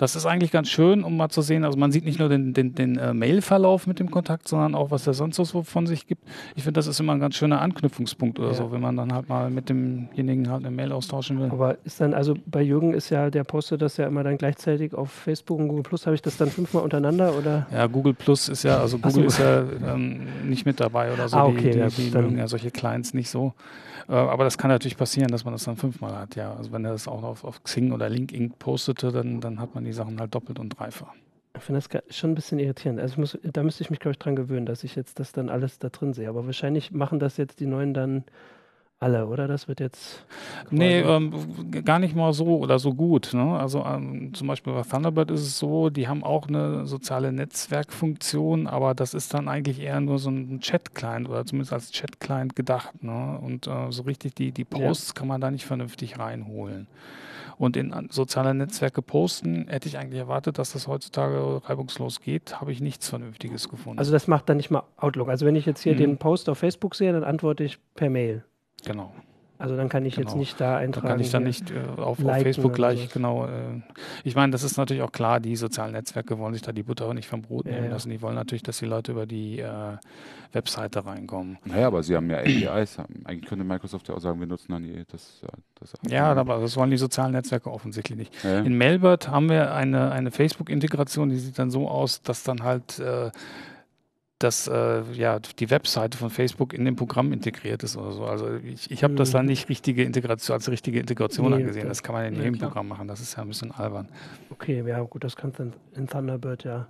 Das 0.00 0.16
ist 0.16 0.24
eigentlich 0.24 0.50
ganz 0.50 0.70
schön, 0.70 1.04
um 1.04 1.18
mal 1.18 1.28
zu 1.28 1.42
sehen. 1.42 1.62
Also 1.62 1.76
man 1.76 1.92
sieht 1.92 2.06
nicht 2.06 2.18
nur 2.18 2.30
den, 2.30 2.54
den, 2.54 2.74
den 2.74 2.96
äh, 2.96 3.12
Mail-Verlauf 3.12 3.86
mit 3.86 3.98
dem 4.00 4.10
Kontakt, 4.10 4.48
sondern 4.48 4.74
auch, 4.74 4.90
was 4.90 5.04
der 5.04 5.12
sonst 5.12 5.36
so 5.36 5.62
von 5.62 5.86
sich 5.86 6.06
gibt. 6.06 6.22
Ich 6.56 6.62
finde, 6.62 6.78
das 6.78 6.86
ist 6.86 6.98
immer 7.00 7.12
ein 7.12 7.20
ganz 7.20 7.34
schöner 7.34 7.60
Anknüpfungspunkt 7.60 8.38
oder 8.38 8.48
Ja. 8.48 8.54
so, 8.54 8.72
wenn 8.72 8.80
man 8.80 8.96
dann 8.96 9.12
halt 9.12 9.28
mal 9.28 9.50
mit 9.50 9.68
demjenigen 9.68 10.48
halt 10.50 10.64
eine 10.64 10.74
Mail 10.74 10.92
austauschen 10.92 11.38
will. 11.38 11.50
Aber 11.50 11.76
ist 11.84 12.00
dann, 12.00 12.14
also 12.14 12.34
bei 12.46 12.62
Jürgen 12.62 12.94
ist 12.94 13.10
ja, 13.10 13.28
der 13.28 13.44
postet 13.44 13.82
das 13.82 13.98
ja 13.98 14.06
immer 14.06 14.24
dann 14.24 14.38
gleichzeitig 14.38 14.94
auf 14.94 15.10
Facebook 15.10 15.58
und 15.58 15.68
Google 15.68 15.82
Plus. 15.82 16.06
Habe 16.06 16.14
ich 16.14 16.22
das 16.22 16.38
dann 16.38 16.48
fünfmal 16.48 16.82
untereinander 16.82 17.36
oder? 17.36 17.66
Ja, 17.70 17.86
Google 17.86 18.14
Plus 18.14 18.48
ist 18.48 18.62
ja, 18.62 18.78
also 18.78 18.98
Ach 19.02 19.10
so. 19.10 19.16
Google 19.16 19.26
ist 19.26 19.38
ja 19.38 19.64
ähm, 19.92 20.20
nicht 20.48 20.64
mit 20.64 20.80
dabei 20.80 21.12
oder 21.12 21.28
so. 21.28 21.36
Ah, 21.36 21.46
die 21.50 21.58
okay, 21.58 21.70
die, 21.90 22.02
die 22.04 22.10
dann- 22.10 22.24
mögen 22.24 22.38
ja 22.38 22.48
solche 22.48 22.70
Clients 22.70 23.12
nicht 23.12 23.28
so. 23.28 23.52
Äh, 24.10 24.14
aber 24.14 24.44
das 24.44 24.58
kann 24.58 24.70
natürlich 24.70 24.96
passieren, 24.96 25.28
dass 25.30 25.44
man 25.44 25.54
das 25.54 25.64
dann 25.64 25.76
fünfmal 25.76 26.16
hat, 26.16 26.34
ja. 26.34 26.52
Also 26.54 26.72
wenn 26.72 26.84
er 26.84 26.92
das 26.92 27.06
auch 27.06 27.22
auf, 27.22 27.44
auf 27.44 27.62
Xing 27.62 27.92
oder 27.92 28.08
LinkedIn 28.08 28.50
postete, 28.58 29.12
dann, 29.12 29.40
dann 29.40 29.60
hat 29.60 29.74
man 29.74 29.84
die 29.84 29.92
Sachen 29.92 30.18
halt 30.18 30.34
doppelt 30.34 30.58
und 30.58 30.70
dreifach. 30.70 31.14
Ich 31.56 31.62
finde 31.62 31.80
das 31.80 32.16
schon 32.16 32.32
ein 32.32 32.34
bisschen 32.34 32.58
irritierend. 32.58 33.00
Also 33.00 33.20
muss, 33.20 33.38
da 33.42 33.62
müsste 33.62 33.82
ich 33.82 33.90
mich, 33.90 34.00
glaube 34.00 34.12
ich, 34.12 34.18
dran 34.18 34.36
gewöhnen, 34.36 34.66
dass 34.66 34.84
ich 34.84 34.96
jetzt 34.96 35.20
das 35.20 35.32
dann 35.32 35.48
alles 35.48 35.78
da 35.78 35.88
drin 35.88 36.12
sehe. 36.12 36.28
Aber 36.28 36.46
wahrscheinlich 36.46 36.90
machen 36.92 37.18
das 37.18 37.36
jetzt 37.36 37.60
die 37.60 37.66
neuen 37.66 37.94
dann 37.94 38.24
alle, 39.00 39.26
oder? 39.26 39.48
Das 39.48 39.66
wird 39.66 39.80
jetzt. 39.80 40.24
Nee, 40.70 41.00
ähm, 41.00 41.32
gar 41.84 41.98
nicht 41.98 42.14
mal 42.14 42.32
so 42.34 42.58
oder 42.58 42.78
so 42.78 42.92
gut. 42.94 43.30
Ne? 43.32 43.58
Also 43.58 43.82
ähm, 43.84 44.32
zum 44.34 44.46
Beispiel 44.46 44.74
bei 44.74 44.82
Thunderbird 44.82 45.30
ist 45.30 45.40
es 45.40 45.58
so, 45.58 45.88
die 45.90 46.06
haben 46.06 46.22
auch 46.22 46.48
eine 46.48 46.86
soziale 46.86 47.32
Netzwerkfunktion, 47.32 48.66
aber 48.66 48.94
das 48.94 49.14
ist 49.14 49.32
dann 49.32 49.48
eigentlich 49.48 49.80
eher 49.80 50.00
nur 50.00 50.18
so 50.18 50.30
ein 50.30 50.60
Chat-Client 50.60 51.28
oder 51.28 51.44
zumindest 51.46 51.72
als 51.72 51.90
Chat-Client 51.90 52.54
gedacht. 52.54 53.02
Ne? 53.02 53.38
Und 53.40 53.66
äh, 53.66 53.90
so 53.90 54.02
richtig 54.02 54.34
die, 54.34 54.52
die 54.52 54.66
Ja. 54.70 54.86
Posts 54.86 55.14
kann 55.14 55.28
man 55.28 55.40
da 55.40 55.50
nicht 55.50 55.64
vernünftig 55.64 56.18
reinholen. 56.18 56.86
Und 57.56 57.76
in 57.76 58.08
soziale 58.10 58.54
Netzwerke 58.54 59.02
posten, 59.02 59.66
hätte 59.68 59.86
ich 59.88 59.98
eigentlich 59.98 60.18
erwartet, 60.18 60.58
dass 60.58 60.72
das 60.72 60.88
heutzutage 60.88 61.60
reibungslos 61.68 62.20
geht, 62.22 62.58
habe 62.60 62.72
ich 62.72 62.80
nichts 62.80 63.08
Vernünftiges 63.10 63.68
gefunden. 63.68 63.98
also 63.98 64.12
das 64.12 64.28
macht 64.28 64.48
dann 64.48 64.56
nicht 64.56 64.70
mal 64.70 64.82
Outlook. 64.96 65.28
Also 65.28 65.44
wenn 65.44 65.56
ich 65.56 65.66
jetzt 65.66 65.82
hier 65.82 65.92
Mhm. 65.94 65.98
den 65.98 66.16
Post 66.18 66.48
auf 66.48 66.56
Facebook 66.58 66.94
sehe, 66.94 67.12
dann 67.12 67.24
antworte 67.24 67.64
ich 67.64 67.78
per 67.94 68.08
Mail. 68.08 68.44
Genau. 68.84 69.12
Also 69.58 69.76
dann 69.76 69.90
kann 69.90 70.06
ich 70.06 70.16
jetzt 70.16 70.28
Genau. 70.28 70.38
nicht 70.38 70.58
da 70.58 70.78
eintragen. 70.78 71.06
kann 71.06 71.20
ich 71.20 71.30
dann 71.30 71.42
nicht 71.42 71.70
äh, 71.70 71.80
auf, 72.00 72.24
auf 72.24 72.40
Facebook 72.42 72.72
gleich, 72.72 72.98
sowas. 73.00 73.12
genau. 73.12 73.44
Äh, 73.44 73.82
ich 74.24 74.34
meine, 74.34 74.52
das 74.52 74.62
ist 74.62 74.78
natürlich 74.78 75.02
auch 75.02 75.12
klar, 75.12 75.38
die 75.38 75.54
sozialen 75.54 75.92
Netzwerke 75.92 76.38
wollen 76.38 76.54
sich 76.54 76.62
da 76.62 76.72
die 76.72 76.82
Butter 76.82 77.04
auch 77.04 77.12
nicht 77.12 77.28
vom 77.28 77.42
Brot 77.42 77.66
Ja, 77.66 77.72
nehmen 77.72 77.84
ja. 77.88 77.90
lassen. 77.92 78.08
Die 78.08 78.22
wollen 78.22 78.36
natürlich, 78.36 78.62
dass 78.62 78.78
die 78.78 78.86
Leute 78.86 79.12
über 79.12 79.26
die 79.26 79.58
äh, 79.60 79.68
Webseite 80.54 81.04
reinkommen. 81.04 81.58
Naja, 81.66 81.88
aber 81.88 82.02
sie 82.02 82.16
haben 82.16 82.30
ja 82.30 82.38
APIs. 82.38 82.96
Eigentlich 83.24 83.50
könnte 83.50 83.66
Microsoft 83.66 84.08
ja 84.08 84.14
auch 84.14 84.20
sagen, 84.20 84.40
wir 84.40 84.46
nutzen 84.46 84.72
dann 84.72 84.82
die, 84.82 85.04
das, 85.12 85.42
äh, 85.42 85.48
das. 85.78 85.92
Ja, 86.08 86.32
aber 86.32 86.58
das 86.60 86.74
wollen 86.78 86.90
die 86.90 86.96
sozialen 86.96 87.32
Netzwerke 87.32 87.70
offensichtlich 87.70 88.16
nicht. 88.16 88.42
Ja. 88.42 88.60
In 88.60 88.78
Mailbird 88.78 89.28
haben 89.28 89.50
wir 89.50 89.74
eine, 89.74 90.10
eine 90.10 90.30
Facebook-Integration, 90.30 91.28
die 91.28 91.36
sieht 91.36 91.58
dann 91.58 91.70
so 91.70 91.86
aus, 91.86 92.22
dass 92.22 92.44
dann 92.44 92.62
halt 92.62 92.98
äh, 92.98 93.30
dass 94.40 94.66
äh, 94.66 95.02
ja, 95.12 95.38
die 95.38 95.70
Webseite 95.70 96.18
von 96.18 96.30
Facebook 96.30 96.72
in 96.74 96.84
dem 96.84 96.96
Programm 96.96 97.32
integriert 97.32 97.82
ist 97.82 97.96
oder 97.96 98.12
so. 98.12 98.24
Also 98.24 98.56
ich, 98.56 98.90
ich 98.90 99.04
habe 99.04 99.14
das 99.14 99.28
Mhm. 99.28 99.32
dann 99.34 99.46
nicht 99.46 99.68
richtige 99.68 100.02
Integration, 100.02 100.54
als 100.54 100.68
richtige 100.68 100.98
Integration 100.98 101.50
Nee, 101.50 101.56
angesehen. 101.56 101.88
das- 101.88 102.02
kann 102.02 102.14
man 102.14 102.24
in 102.26 102.34
ja, 102.34 102.40
jedem 102.42 102.54
klar. 102.56 102.70
Programm 102.70 102.88
machen. 102.88 103.06
Das 103.06 103.20
ist 103.20 103.36
ja 103.36 103.42
ein 103.42 103.48
bisschen 103.48 103.70
albern. 103.70 104.08
Okay, 104.50 104.82
ja 104.86 105.00
gut, 105.02 105.22
das 105.24 105.36
kannst 105.36 105.58
du 105.58 105.64
in, 105.64 105.72
in 105.94 106.06
Thunderbird 106.08 106.64
ja. 106.64 106.88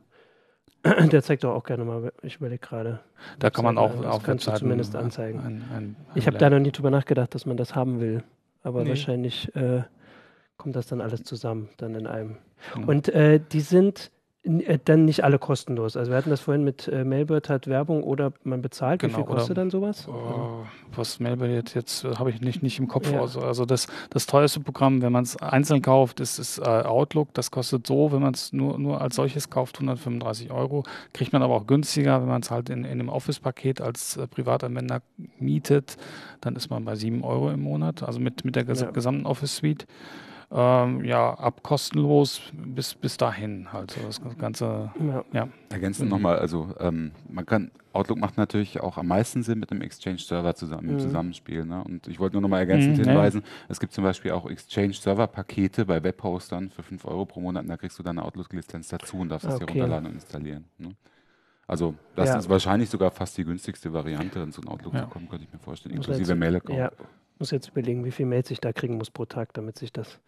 Der 1.13 1.23
zeigt 1.23 1.45
doch 1.45 1.55
auch 1.55 1.65
gerne 1.65 1.85
mal, 1.85 2.11
ich 2.23 2.37
überlege 2.37 2.61
gerade. 2.67 3.01
Da 3.39 3.51
kann 3.51 3.65
man 3.67 3.77
auch 3.77 3.95
das 3.97 4.07
auf 4.07 4.23
kannst 4.23 4.47
du 4.47 4.55
zumindest 4.55 4.97
anzeigen. 4.97 5.39
Ein, 5.41 5.65
ein, 5.77 5.97
Ich 6.15 6.27
habe 6.27 6.39
da 6.39 6.49
noch 6.49 6.59
nie 6.59 6.71
drüber 6.73 6.91
nachgedacht, 6.91 7.35
dass 7.35 7.45
man 7.45 7.59
das 7.59 7.75
haben 7.75 8.01
will. 8.01 8.23
Aber 8.63 8.83
Nee. 8.85 8.91
wahrscheinlich 8.91 9.55
äh, 9.57 9.83
kommt 10.57 10.77
das 10.77 10.87
dann 10.87 11.01
alles 11.03 11.23
zusammen, 11.25 11.69
dann 11.79 11.95
in 11.95 12.07
einem. 12.07 12.37
Genau. 12.75 12.89
Und 12.89 13.09
äh, 13.11 13.41
die 13.53 13.61
sind 13.61 14.07
äh, 14.07 14.11
dann 14.43 15.05
nicht 15.05 15.23
alle 15.23 15.39
kostenlos. 15.39 15.99
Also 15.99 16.11
wir 16.13 16.17
hatten 16.17 16.31
das 16.31 16.41
vorhin 16.41 16.65
mit 16.65 16.89
äh, 16.89 17.05
Mailbird 17.05 17.51
hat 17.51 17.67
Werbung 17.67 18.03
oder 18.03 18.33
man 18.43 18.63
bezahlt. 18.63 19.03
Wie 19.03 19.07
Genau, 19.07 19.19
viel 19.19 19.27
kostet 19.27 19.59
dann 19.59 19.69
sowas? 19.69 20.09
Oh, 20.09 20.65
was 20.97 21.21
Mailbird 21.21 21.51
jetzt, 21.51 21.75
jetzt 21.75 22.05
äh, 22.05 22.15
habe 22.17 22.31
ich 22.31 22.41
nicht, 22.41 22.63
nicht 22.63 22.79
im 22.79 22.89
Kopf. 22.89 23.13
Ja. 23.13 23.21
Also, 23.21 23.41
also 23.41 23.67
das, 23.67 23.87
das 24.09 24.25
teuerste 24.25 24.61
Programm, 24.61 25.03
wenn 25.03 25.13
man 25.13 25.25
es 25.25 25.37
einzeln 25.37 25.83
kauft, 25.83 26.21
ist, 26.21 26.39
ist 26.39 26.59
äh, 26.59 26.63
Outlook. 26.63 27.35
Das 27.35 27.51
kostet 27.51 27.87
so, 27.87 28.13
wenn 28.13 28.23
man 28.23 28.33
es 28.33 28.55
nur, 28.55 28.79
nur 28.79 29.03
als 29.03 29.17
solches 29.17 29.51
kauft, 29.51 29.77
135 29.77 30.51
Euro. 30.51 30.85
Kriegt 31.13 31.35
man 31.35 31.43
aber 31.43 31.55
auch 31.57 31.67
günstiger, 31.67 32.23
wenn 32.23 32.29
man 32.29 32.41
es 32.41 32.51
halt 32.51 32.71
in, 32.71 32.85
in 32.85 32.93
einem 32.93 33.11
Office-Paket 33.11 33.83
als 33.83 34.17
äh, 34.17 34.27
Privatanwender 34.27 35.03
mietet. 35.39 35.99
Dann 36.41 36.57
ist 36.57 36.71
man 36.71 36.87
bei 36.87 36.95
7 36.97 37.23
Euro 37.25 37.51
im 37.51 37.61
Monat, 37.61 38.03
also 38.03 38.19
mit, 38.21 38.47
mit 38.47 38.57
der 38.57 38.65
ges 38.65 38.81
Ja. 38.81 38.91
gesamten 38.91 39.27
Office-Suite. 39.27 39.87
Ähm, 40.53 41.05
ja, 41.05 41.35
ab 41.35 41.63
kostenlos 41.63 42.41
bis, 42.53 42.95
bis 42.95 43.17
dahin 43.17 43.73
halt. 43.73 43.93
So 43.93 44.03
das 44.03 44.21
Ganze, 44.39 44.91
Ja. 44.99 45.25
ja. 45.33 45.49
Ergänzend 45.71 46.07
Mhm. 46.07 46.11
nochmal, 46.11 46.39
also 46.41 46.75
ähm, 46.81 47.13
man 47.29 47.47
kann, 47.47 47.71
Outlook 47.93 48.19
macht 48.19 48.37
natürlich 48.37 48.81
auch 48.81 48.99
am 48.99 49.07
meisten 49.07 49.45
Sinn 49.45 49.61
mit 49.61 49.71
einem 49.71 49.83
Exchange-Server 49.83 50.57
zusammen, 50.57 50.89
im 50.89 50.95
Mhm. 50.95 50.99
Zusammenspiel. 50.99 51.65
Ne? 51.65 51.85
Und 51.85 52.09
ich 52.09 52.19
wollte 52.19 52.35
nur 52.35 52.43
nochmal 52.43 52.59
ergänzend 52.61 52.99
Mhm, 52.99 53.05
ja. 53.05 53.11
hinweisen, 53.11 53.43
es 53.69 53.79
gibt 53.79 53.93
zum 53.93 54.03
Beispiel 54.03 54.33
auch 54.33 54.51
Exchange-Server-Pakete 54.51 55.87
bei 55.87 56.03
Webhostern 56.03 56.71
für 56.71 56.83
5 56.83 57.05
Euro 57.05 57.25
pro 57.27 57.41
Monat 57.41 57.63
und 57.63 57.69
da 57.69 57.77
kriegst 57.77 57.97
du 58.01 58.03
dann 58.03 58.19
eine 58.19 58.27
Outlook-Lizenz 58.27 58.89
dazu 58.89 59.19
und 59.19 59.29
darfst 59.29 59.47
es 59.47 59.55
dir 59.57 59.65
Okay. 59.65 59.73
runterladen 59.75 60.07
und 60.09 60.15
installieren. 60.15 60.65
Ne? 60.79 60.97
Also 61.69 61.95
das 62.17 62.31
Ja. 62.31 62.39
ist 62.39 62.49
wahrscheinlich 62.49 62.91
sogar 62.91 63.13
fast 63.13 63.39
die 63.39 63.45
günstigste 63.45 63.93
Variante, 63.93 64.41
in 64.41 64.51
so 64.51 64.61
ein 64.63 64.67
Outlook 64.69 64.95
Ja. 64.95 65.03
zu 65.05 65.07
kommen, 65.07 65.29
könnte 65.29 65.45
ich 65.45 65.53
mir 65.53 65.61
vorstellen, 65.61 65.95
inklusive 65.95 66.35
Mail-Account. 66.35 66.79
Ja, 66.81 66.91
muss 67.41 67.51
jetzt 67.51 67.69
überlegen, 67.69 68.05
wie 68.05 68.11
viel 68.11 68.27
Mails 68.27 68.51
ich 68.51 68.61
da 68.61 68.73
kriegen 68.73 68.97
muss 68.99 69.11
pro 69.11 69.25
Tag, 69.25 69.53
damit 69.55 69.79
sich 69.79 69.93
das. 69.93 70.21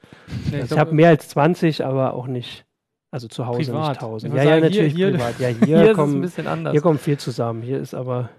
Nee, 0.51 0.63
Also 0.63 0.75
ich 0.75 0.81
habe 0.81 0.93
mehr 0.95 1.11
als 1.11 1.29
20, 1.29 1.85
aber 1.85 2.15
auch 2.15 2.27
nicht. 2.27 2.65
Also 3.11 3.29
zu 3.29 3.47
Hause 3.47 3.71
Privat. 3.73 3.89
nicht 3.91 4.01
1000. 4.03 4.33
Ich 4.33 4.37
Ja, 4.39 4.45
ja, 4.45 4.51
sagen, 4.51 4.63
natürlich 4.63 4.95
hier- 4.95 5.11
privat. 5.13 5.39
Ja, 5.39 5.49
hier, 5.49 5.67
Hier 5.67 5.77
ist 5.77 5.83
es 5.83 5.89
ein 5.91 5.95
kommen, 5.97 6.21
bisschen 6.23 6.47
anders. 6.47 6.73
hier 6.73 6.81
kommt 6.81 7.01
viel 7.01 7.19
zusammen. 7.19 7.61
Hier 7.63 7.79
ist 7.79 7.93
aber 7.95 8.31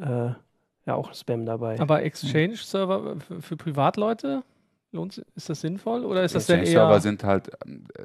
äh, 0.00 0.30
ja 0.86 0.94
auch 0.94 1.12
Spam 1.12 1.44
dabei. 1.44 1.78
Aber 1.80 2.02
Exchange-Server 2.02 3.16
für, 3.20 3.42
für 3.42 3.56
Privatleute, 3.56 4.42
lohnt, 4.92 5.18
ist 5.34 5.48
das 5.48 5.60
sinnvoll 5.60 6.04
oder 6.04 6.22
ist 6.22 6.34
das 6.36 6.46
denn 6.46 6.60
Exchange-Server 6.60 6.94
eher... 6.94 7.00
sind 7.00 7.24
halt, 7.24 7.48
äh, 7.48 8.04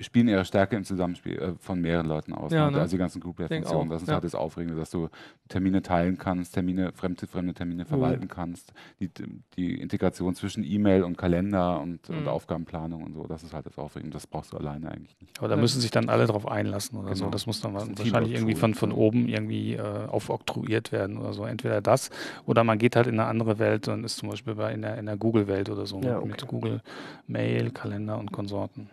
spielen 0.00 0.28
ihre 0.28 0.44
Stärke 0.44 0.76
im 0.76 0.84
Zusammenspiel 0.84 1.38
äh, 1.38 1.52
von 1.58 1.80
mehreren 1.80 2.06
Leuten 2.06 2.32
aus. 2.34 2.52
Ja, 2.52 2.66
ne? 2.66 2.76
ne? 2.76 2.80
Also 2.82 2.92
die 2.96 2.98
ganzen 2.98 3.20
Group-Funktionen. 3.20 3.90
Das 3.90 4.02
ist 4.02 4.08
ja. 4.08 4.14
halt 4.14 4.24
das 4.24 4.34
Aufregende, 4.34 4.76
dass 4.78 4.90
du 4.90 5.08
Termine 5.48 5.82
teilen 5.82 6.18
kannst, 6.18 6.54
Termine, 6.54 6.92
fremde, 6.92 7.26
fremde 7.26 7.54
Termine 7.54 7.84
verwalten 7.84 8.28
kannst. 8.28 8.72
Die, 9.00 9.10
die 9.56 9.80
Integration 9.80 10.34
zwischen 10.34 10.64
E-Mail 10.64 11.02
und 11.04 11.16
Kalender 11.16 11.80
und, 11.80 12.08
und 12.10 12.18
Mhm. 12.22 12.28
Aufgabenplanung 12.28 13.02
und 13.04 13.14
so, 13.14 13.26
das 13.26 13.42
ist 13.42 13.54
halt 13.54 13.66
das 13.66 13.78
Aufregende. 13.78 14.14
Das 14.14 14.26
brauchst 14.26 14.52
du 14.52 14.56
alleine 14.56 14.90
eigentlich 14.90 15.16
nicht. 15.20 15.38
Aber 15.38 15.48
da 15.48 15.54
Ja. 15.54 15.60
müssen 15.60 15.80
sich 15.80 15.90
dann 15.90 16.08
alle 16.08 16.26
drauf 16.26 16.46
einlassen 16.46 16.98
oder 16.98 17.14
so. 17.14 17.24
Genau. 17.24 17.30
Das 17.32 17.46
muss 17.46 17.60
dann 17.60 17.74
Das 17.74 17.88
wahrscheinlich 17.98 18.34
irgendwie 18.34 18.54
von, 18.54 18.74
von 18.74 18.92
oben 18.92 19.28
irgendwie 19.28 19.74
äh, 19.74 20.06
aufoktroyiert 20.06 20.92
werden 20.92 21.16
oder 21.18 21.32
so. 21.32 21.44
Entweder 21.44 21.80
das 21.80 22.10
oder 22.46 22.64
man 22.64 22.78
geht 22.78 22.96
halt 22.96 23.06
in 23.06 23.14
eine 23.18 23.28
andere 23.28 23.58
Welt 23.58 23.88
und 23.88 24.04
ist 24.04 24.16
zum 24.16 24.28
Beispiel 24.30 24.54
bei 24.54 24.72
in 24.72 24.82
der, 24.82 24.98
in 24.98 25.06
der 25.06 25.16
Google-Welt 25.16 25.70
oder 25.70 25.86
so 25.86 26.00
Ja, 26.00 26.18
mit, 26.20 26.26
mit 26.28 26.42
okay. 26.42 26.46
Google 26.50 26.82
Mail, 27.26 27.70
Kalender 27.70 28.18
und 28.18 28.32
Konsorten. 28.32 28.90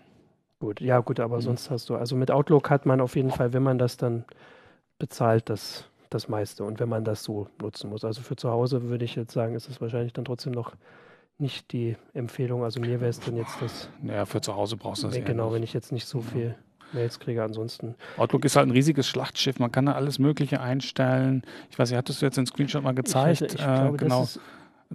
Gut, 0.66 0.82
ja 0.82 1.00
gut, 1.00 1.20
aber 1.20 1.36
Mhm. 1.38 1.42
sonst 1.42 1.70
hast 1.70 1.90
du, 1.90 1.96
also 1.96 2.16
mit 2.16 2.32
Outlook 2.32 2.72
hat 2.72 2.88
man 2.88 3.00
auf 3.00 3.16
jeden 3.16 3.30
Fall, 3.30 3.54
wenn 3.54 3.62
man 3.62 3.78
das 3.78 3.98
dann 3.98 4.26
bezahlt, 4.98 5.48
das, 5.48 5.86
das 6.10 6.28
meiste. 6.28 6.64
Und 6.64 6.80
wenn 6.80 6.90
man 6.90 7.04
das 7.04 7.24
so 7.24 7.48
nutzen 7.62 7.92
muss. 7.92 8.04
Also 8.04 8.24
für 8.24 8.36
zu 8.36 8.50
Hause 8.50 8.82
würde 8.82 9.06
ich 9.06 9.16
jetzt 9.16 9.32
sagen, 9.32 9.54
ist 9.54 9.70
es 9.70 9.80
wahrscheinlich 9.80 10.14
dann 10.14 10.26
trotzdem 10.26 10.54
noch 10.54 10.74
nicht 11.38 11.72
die 11.72 11.98
Empfehlung. 12.16 12.64
Also 12.64 12.80
mir 12.80 13.00
wäre 13.00 13.12
es 13.12 13.20
dann 13.20 13.36
jetzt 13.36 13.62
das, 13.62 13.90
Ja, 14.02 14.26
für 14.26 14.42
zu 14.42 14.56
Hause 14.56 14.76
brauchst 14.76 15.04
du 15.04 15.08
das 15.08 15.24
genau, 15.24 15.54
wenn 15.54 15.62
ich 15.62 15.74
jetzt 15.74 15.92
nicht 15.92 16.08
so 16.08 16.22
viel 16.22 16.56
Mails 16.94 17.20
kriege. 17.20 17.44
Ansonsten, 17.44 17.94
Outlook 18.18 18.44
ist 18.44 18.56
halt 18.56 18.68
ein 18.68 18.72
riesiges 18.72 19.08
Schlachtschiff. 19.08 19.60
Man 19.60 19.72
kann 19.72 19.86
da 19.86 19.92
alles 19.92 20.18
Mögliche 20.18 20.62
einstellen. 20.62 21.44
Ich 21.70 21.78
weiß 21.78 21.92
nicht, 21.92 21.98
hattest 22.00 22.24
du 22.24 22.26
jetzt 22.26 22.38
den 22.38 22.48
Screenshot 22.48 22.82
mal 22.82 22.96
gezeigt? 22.96 23.42
ich, 23.44 23.54
ich 23.54 23.62
äh, 23.62 23.66
glaube, 23.66 23.98
genau. 23.98 24.22
das 24.22 24.38
ist, 24.38 24.42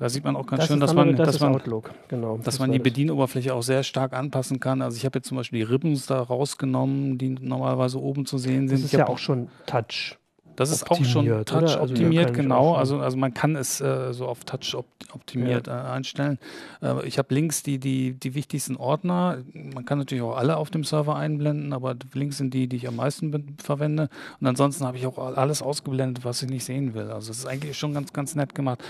da 0.01 0.09
sieht 0.09 0.25
man 0.25 0.35
auch 0.35 0.47
ganz 0.47 0.61
das 0.61 0.69
schön, 0.69 0.81
dass 0.81 0.95
man, 0.95 1.15
das 1.15 1.33
dass 1.33 1.41
man, 1.41 1.55
Outlook, 1.55 1.91
genau. 2.09 2.37
dass 2.37 2.47
das 2.47 2.59
man 2.59 2.73
die. 2.73 2.79
Bedienoberfläche 2.79 3.55
auch 3.55 3.63
sehr 3.63 3.83
stark 3.83 4.15
anpassen 4.15 4.59
kann. 4.59 4.81
Also 4.81 4.97
ich 4.97 5.05
habe 5.05 5.19
jetzt 5.19 5.29
zum 5.29 5.37
Beispiel 5.37 5.59
die 5.59 5.71
Ribbons 5.71 6.07
da 6.07 6.23
rausgenommen, 6.23 7.19
die 7.19 7.29
normalerweise 7.29 8.01
oben 8.01 8.25
zu 8.25 8.39
sehen 8.39 8.67
sind. 8.67 8.79
Das 8.79 8.87
ist 8.87 8.95
Ich 8.95 8.99
ja 8.99 9.07
auch 9.07 9.19
schon 9.19 9.49
Touch. 9.67 10.17
Das 10.57 10.71
ist 10.71 10.91
auch 10.91 11.05
schon 11.05 11.27
oder? 11.27 11.45
Touch 11.45 11.77
Also 11.77 11.81
optimiert, 11.93 12.31
ich 12.31 12.37
genau. 12.37 12.75
Also, 12.75 12.99
also 12.99 13.17
man 13.17 13.35
kann 13.35 13.57
es 13.57 13.81
äh, 13.81 14.13
so 14.13 14.27
auf 14.27 14.45
Touch 14.45 14.75
op 14.75 14.87
optimiert 15.13 15.69
äh, 15.69 15.73
einstellen. 15.73 16.39
Äh, 16.83 17.07
ich 17.07 17.19
habe 17.19 17.35
links 17.35 17.63
die, 17.63 17.79
die, 17.79 18.13
die 18.13 18.35
wichtigsten 18.35 18.77
Ordner. 18.77 19.39
Man 19.53 19.85
kann 19.85 19.99
natürlich 19.99 20.23
auch 20.23 20.37
alle 20.37 20.57
auf 20.57 20.71
dem 20.71 20.85
Server 20.85 21.17
einblenden, 21.17 21.73
aber 21.73 21.97
links 22.15 22.39
sind 22.39 22.55
die, 22.55 22.69
die 22.69 22.77
ich 22.77 22.89
am 22.89 22.97
meisten 22.97 23.57
verwende. 23.63 24.09
Und 24.41 24.47
ansonsten 24.47 24.87
habe 24.87 24.97
ich 24.97 25.07
auch 25.07 25.19
alles 25.19 25.63
ausgeblendet, 25.63 26.25
was 26.25 26.43
ich 26.43 26.49
nicht 26.49 26.65
sehen 26.65 26.95
will. 26.95 27.11
Also 27.11 27.33
es 27.33 27.39
ist 27.39 27.47
eigentlich 27.47 27.77
schon 27.77 27.93
ganz, 27.93 28.13
ganz 28.13 28.35
nett 28.35 28.55
gemacht. 28.55 28.83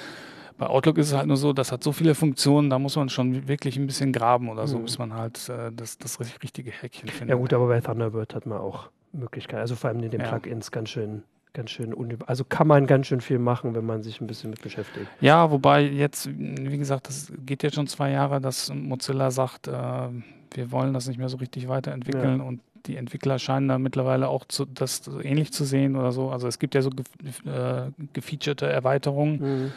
Bei 0.60 0.66
Outlook 0.66 0.98
ist 0.98 1.06
es 1.08 1.16
halt 1.16 1.26
nur 1.26 1.38
so, 1.38 1.54
das 1.54 1.72
hat 1.72 1.82
so 1.82 1.90
viele 1.90 2.14
Funktionen, 2.14 2.68
da 2.68 2.78
muss 2.78 2.94
man 2.94 3.08
schon 3.08 3.48
wirklich 3.48 3.78
ein 3.78 3.86
bisschen 3.86 4.12
graben 4.12 4.50
oder 4.50 4.66
so, 4.68 4.78
Mhm. 4.78 4.82
bis 4.84 4.98
man 4.98 5.14
halt 5.14 5.48
äh, 5.48 5.72
das, 5.74 5.96
das 5.96 6.20
richtig- 6.20 6.42
richtige 6.42 6.70
Häkchen 6.70 7.08
findet. 7.08 7.30
Ja 7.30 7.36
gut, 7.36 7.54
aber 7.54 7.66
bei 7.66 7.80
Thunderbird 7.80 8.34
hat 8.34 8.44
man 8.44 8.58
auch 8.58 8.90
Möglichkeiten. 9.12 9.60
Also 9.62 9.74
vor 9.74 9.88
allem 9.88 10.02
in 10.02 10.10
den 10.10 10.20
Ja. 10.20 10.28
Plugins 10.28 10.70
ganz 10.70 10.90
schön 10.90 11.22
ganz 11.52 11.70
schön, 11.70 11.92
unüber 11.92 12.28
also 12.28 12.44
kann 12.44 12.68
man 12.68 12.86
ganz 12.86 13.08
schön 13.08 13.20
viel 13.20 13.40
machen, 13.40 13.74
wenn 13.74 13.84
man 13.84 14.04
sich 14.04 14.20
ein 14.20 14.28
bisschen 14.28 14.50
mit 14.50 14.62
beschäftigt. 14.62 15.08
Ja, 15.20 15.50
wobei 15.50 15.80
jetzt, 15.82 16.28
wie 16.38 16.78
gesagt, 16.78 17.08
das 17.08 17.32
geht 17.44 17.64
jetzt 17.64 17.74
schon 17.74 17.88
zwei 17.88 18.10
Jahre, 18.12 18.40
dass 18.40 18.72
Mozilla 18.72 19.32
sagt, 19.32 19.66
äh, 19.66 19.72
wir 19.72 20.70
wollen 20.70 20.92
das 20.94 21.08
nicht 21.08 21.18
mehr 21.18 21.28
so 21.28 21.38
richtig 21.38 21.68
weiterentwickeln 21.68 22.38
Ja. 22.38 22.44
und 22.44 22.60
die 22.86 22.96
Entwickler 22.96 23.38
scheinen 23.40 23.66
da 23.66 23.78
mittlerweile 23.78 24.28
auch 24.28 24.44
zu, 24.44 24.64
das 24.64 25.08
ähnlich 25.24 25.52
zu 25.52 25.64
sehen 25.64 25.96
oder 25.96 26.12
so. 26.12 26.30
Also 26.30 26.46
es 26.46 26.58
gibt 26.60 26.74
ja 26.76 26.82
so 26.82 26.90
ge 26.90 27.04
äh, 27.46 27.90
gefeaturete 28.12 28.66
Erweiterungen 28.66 29.40
Mhm. 29.40 29.72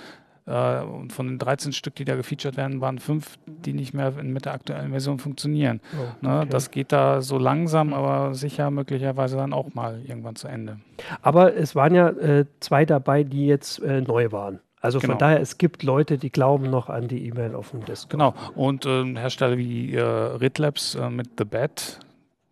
Äh, 0.46 0.82
und 0.82 1.14
von 1.14 1.28
den 1.28 1.40
13 1.40 1.72
Stück, 1.74 1.96
die 1.96 2.06
da 2.06 2.16
gefeatured 2.16 2.58
werden, 2.58 2.82
waren 2.82 3.00
fünf, 3.00 3.38
die 3.46 3.74
nicht 3.74 3.94
mehr 3.94 4.12
mit 4.24 4.46
der 4.46 4.54
aktuellen 4.54 4.92
Version 4.92 5.20
funktionieren. 5.20 5.80
Oh, 5.94 6.26
Ne? 6.28 6.40
okay. 6.40 6.50
Das 6.50 6.72
geht 6.72 6.92
da 6.92 7.22
so 7.22 7.38
langsam, 7.38 7.94
aber 7.94 8.34
sicher 8.34 8.72
möglicherweise 8.72 9.38
dann 9.38 9.54
auch 9.54 9.74
mal 9.74 10.02
irgendwann 10.06 10.36
zu 10.36 10.48
Ende. 10.48 10.78
Aber 11.22 11.56
es 11.56 11.76
waren 11.76 11.96
ja 11.96 12.10
äh, 12.10 12.46
zwei 12.60 12.86
dabei, 12.86 13.24
die 13.24 13.46
jetzt 13.48 13.80
äh, 13.82 14.02
neu 14.02 14.32
waren. 14.32 14.60
Also 14.82 15.00
Genau. 15.00 15.14
von 15.14 15.20
daher, 15.20 15.40
es 15.40 15.58
gibt 15.58 15.84
Leute, 15.84 16.18
die 16.18 16.30
glauben 16.30 16.70
noch 16.70 16.90
an 16.90 17.08
die 17.08 17.26
E-Mail 17.28 17.56
auf 17.56 17.72
dem 17.72 17.86
Desktop. 17.86 18.12
Genau. 18.12 18.34
Und 18.54 18.86
ähm, 18.86 19.16
Hersteller 19.16 19.58
wie 19.58 19.96
äh, 19.96 20.02
Ritlabs 20.02 20.96
äh, 20.96 21.10
mit 21.10 21.30
The 21.38 21.46
Bat, 21.46 22.00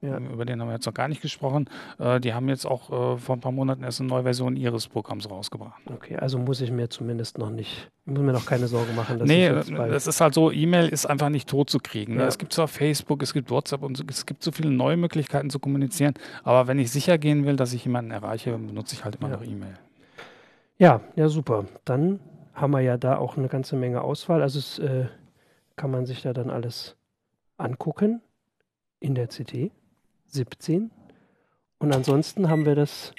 Ja. 0.02 0.18
über 0.18 0.45
den 0.45 0.60
haben 0.60 0.68
wir 0.68 0.74
jetzt 0.74 0.88
noch 0.88 0.95
gar 0.95 1.08
nicht 1.08 1.22
gesprochen, 1.22 1.70
äh, 1.99 2.20
die 2.20 2.34
haben 2.34 2.49
jetzt 2.49 2.66
auch 2.66 2.89
äh, 3.16 3.18
vor 3.20 3.36
ein 3.36 3.39
paar 3.39 3.52
Monaten 3.52 3.84
erst 3.84 3.99
eine 3.99 4.10
neue 4.10 4.24
Version 4.24 4.56
ihres 4.56 4.88
Programms 4.88 5.30
rausgebracht. 5.30 5.80
Okay, 5.93 6.16
also 6.18 6.39
muss 6.39 6.60
ich 6.60 6.72
mir 6.72 6.89
zumindest 6.89 7.38
noch 7.38 7.52
nicht, 7.52 7.91
ich 8.06 8.12
muss 8.12 8.22
mir 8.24 8.34
noch 8.34 8.47
keine 8.47 8.68
Sorge 8.68 8.93
machen, 8.93 9.20
dass 9.20 9.28
nee, 9.28 9.47
das 9.49 10.08
ist 10.08 10.20
halt 10.20 10.34
so, 10.34 10.52
E-Mail 10.52 10.89
ist 10.89 11.06
einfach 11.06 11.30
nicht 11.30 11.47
tot 11.47 11.70
zu 11.70 11.78
kriegen. 11.78 12.16
Ne? 12.16 12.22
Ja. 12.24 12.28
Es 12.28 12.39
gibt 12.39 12.52
zwar 12.52 12.68
Facebook, 12.68 13.22
es 13.22 13.32
gibt 13.32 13.52
WhatsApp 13.52 13.84
und 13.84 14.04
es 14.10 14.26
gibt 14.26 14.41
so 14.41 14.52
viele 14.52 14.72
neue 14.72 14.97
Möglichkeiten 14.97 15.52
zu 15.52 15.60
kommunizieren, 15.60 16.16
aber 16.43 16.68
wenn 16.68 16.80
ich 16.80 16.91
sicher 16.91 17.20
gehen 17.20 17.45
will, 17.45 17.56
dass 17.56 17.72
ich 17.74 17.86
jemanden 17.86 18.10
erreiche, 18.10 18.58
benutze 18.58 18.95
ich 18.95 19.06
halt 19.06 19.18
immer 19.18 19.30
Ja. 19.30 19.38
noch 19.38 19.43
E-Mail. 19.43 19.76
Ja, 20.80 21.02
ja, 21.16 21.30
super. 21.30 21.66
Dann 21.86 22.20
haben 22.56 22.72
wir 22.72 22.82
ja 22.82 22.97
da 22.97 23.18
auch 23.18 23.38
eine 23.38 23.49
ganze 23.49 23.76
Menge 23.76 24.02
Auswahl. 24.02 24.41
Also 24.41 24.58
es 24.58 24.80
äh, 24.80 25.06
kann 25.76 25.91
man 25.91 26.08
sich 26.08 26.24
da 26.24 26.34
dann 26.34 26.49
alles 26.49 26.97
angucken 27.58 28.22
in 28.99 29.14
der 29.16 29.28
CT 29.28 29.72
17. 30.34 30.91
Und 31.79 31.95
ansonsten 31.95 32.49
haben 32.49 32.65
wir 32.65 32.75
das, 32.75 33.13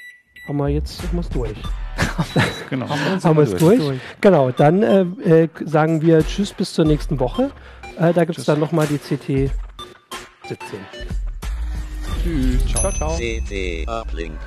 haben 0.47 0.57
wir 0.57 0.69
jetzt 0.69 1.03
haben 1.03 1.15
wir 1.15 1.21
es 1.21 1.29
durch. 1.29 1.57
Genau. 2.71 2.89
Haben 2.89 3.37
wir 3.37 3.45
es 3.45 3.55
durch? 3.55 3.83
Genau, 4.21 4.51
dann 4.51 4.83
äh, 4.83 5.03
äh, 5.43 5.49
sagen 5.65 6.01
wir 6.01 6.25
Tschüss 6.27 6.53
bis 6.53 6.73
zur 6.73 6.85
nächsten 6.85 7.21
Woche. 7.21 7.51
Äh, 7.99 8.13
da 8.15 8.25
gibt 8.25 8.39
es 8.39 8.47
dann 8.47 8.61
nochmal 8.61 8.87
die 8.87 8.99
CT 8.99 9.51
17. 10.49 10.79
Tschüss. 12.23 12.67
Ciao, 12.67 12.93
ciao. 12.93 13.17
CT 13.17 13.87
Uplink. 13.89 14.39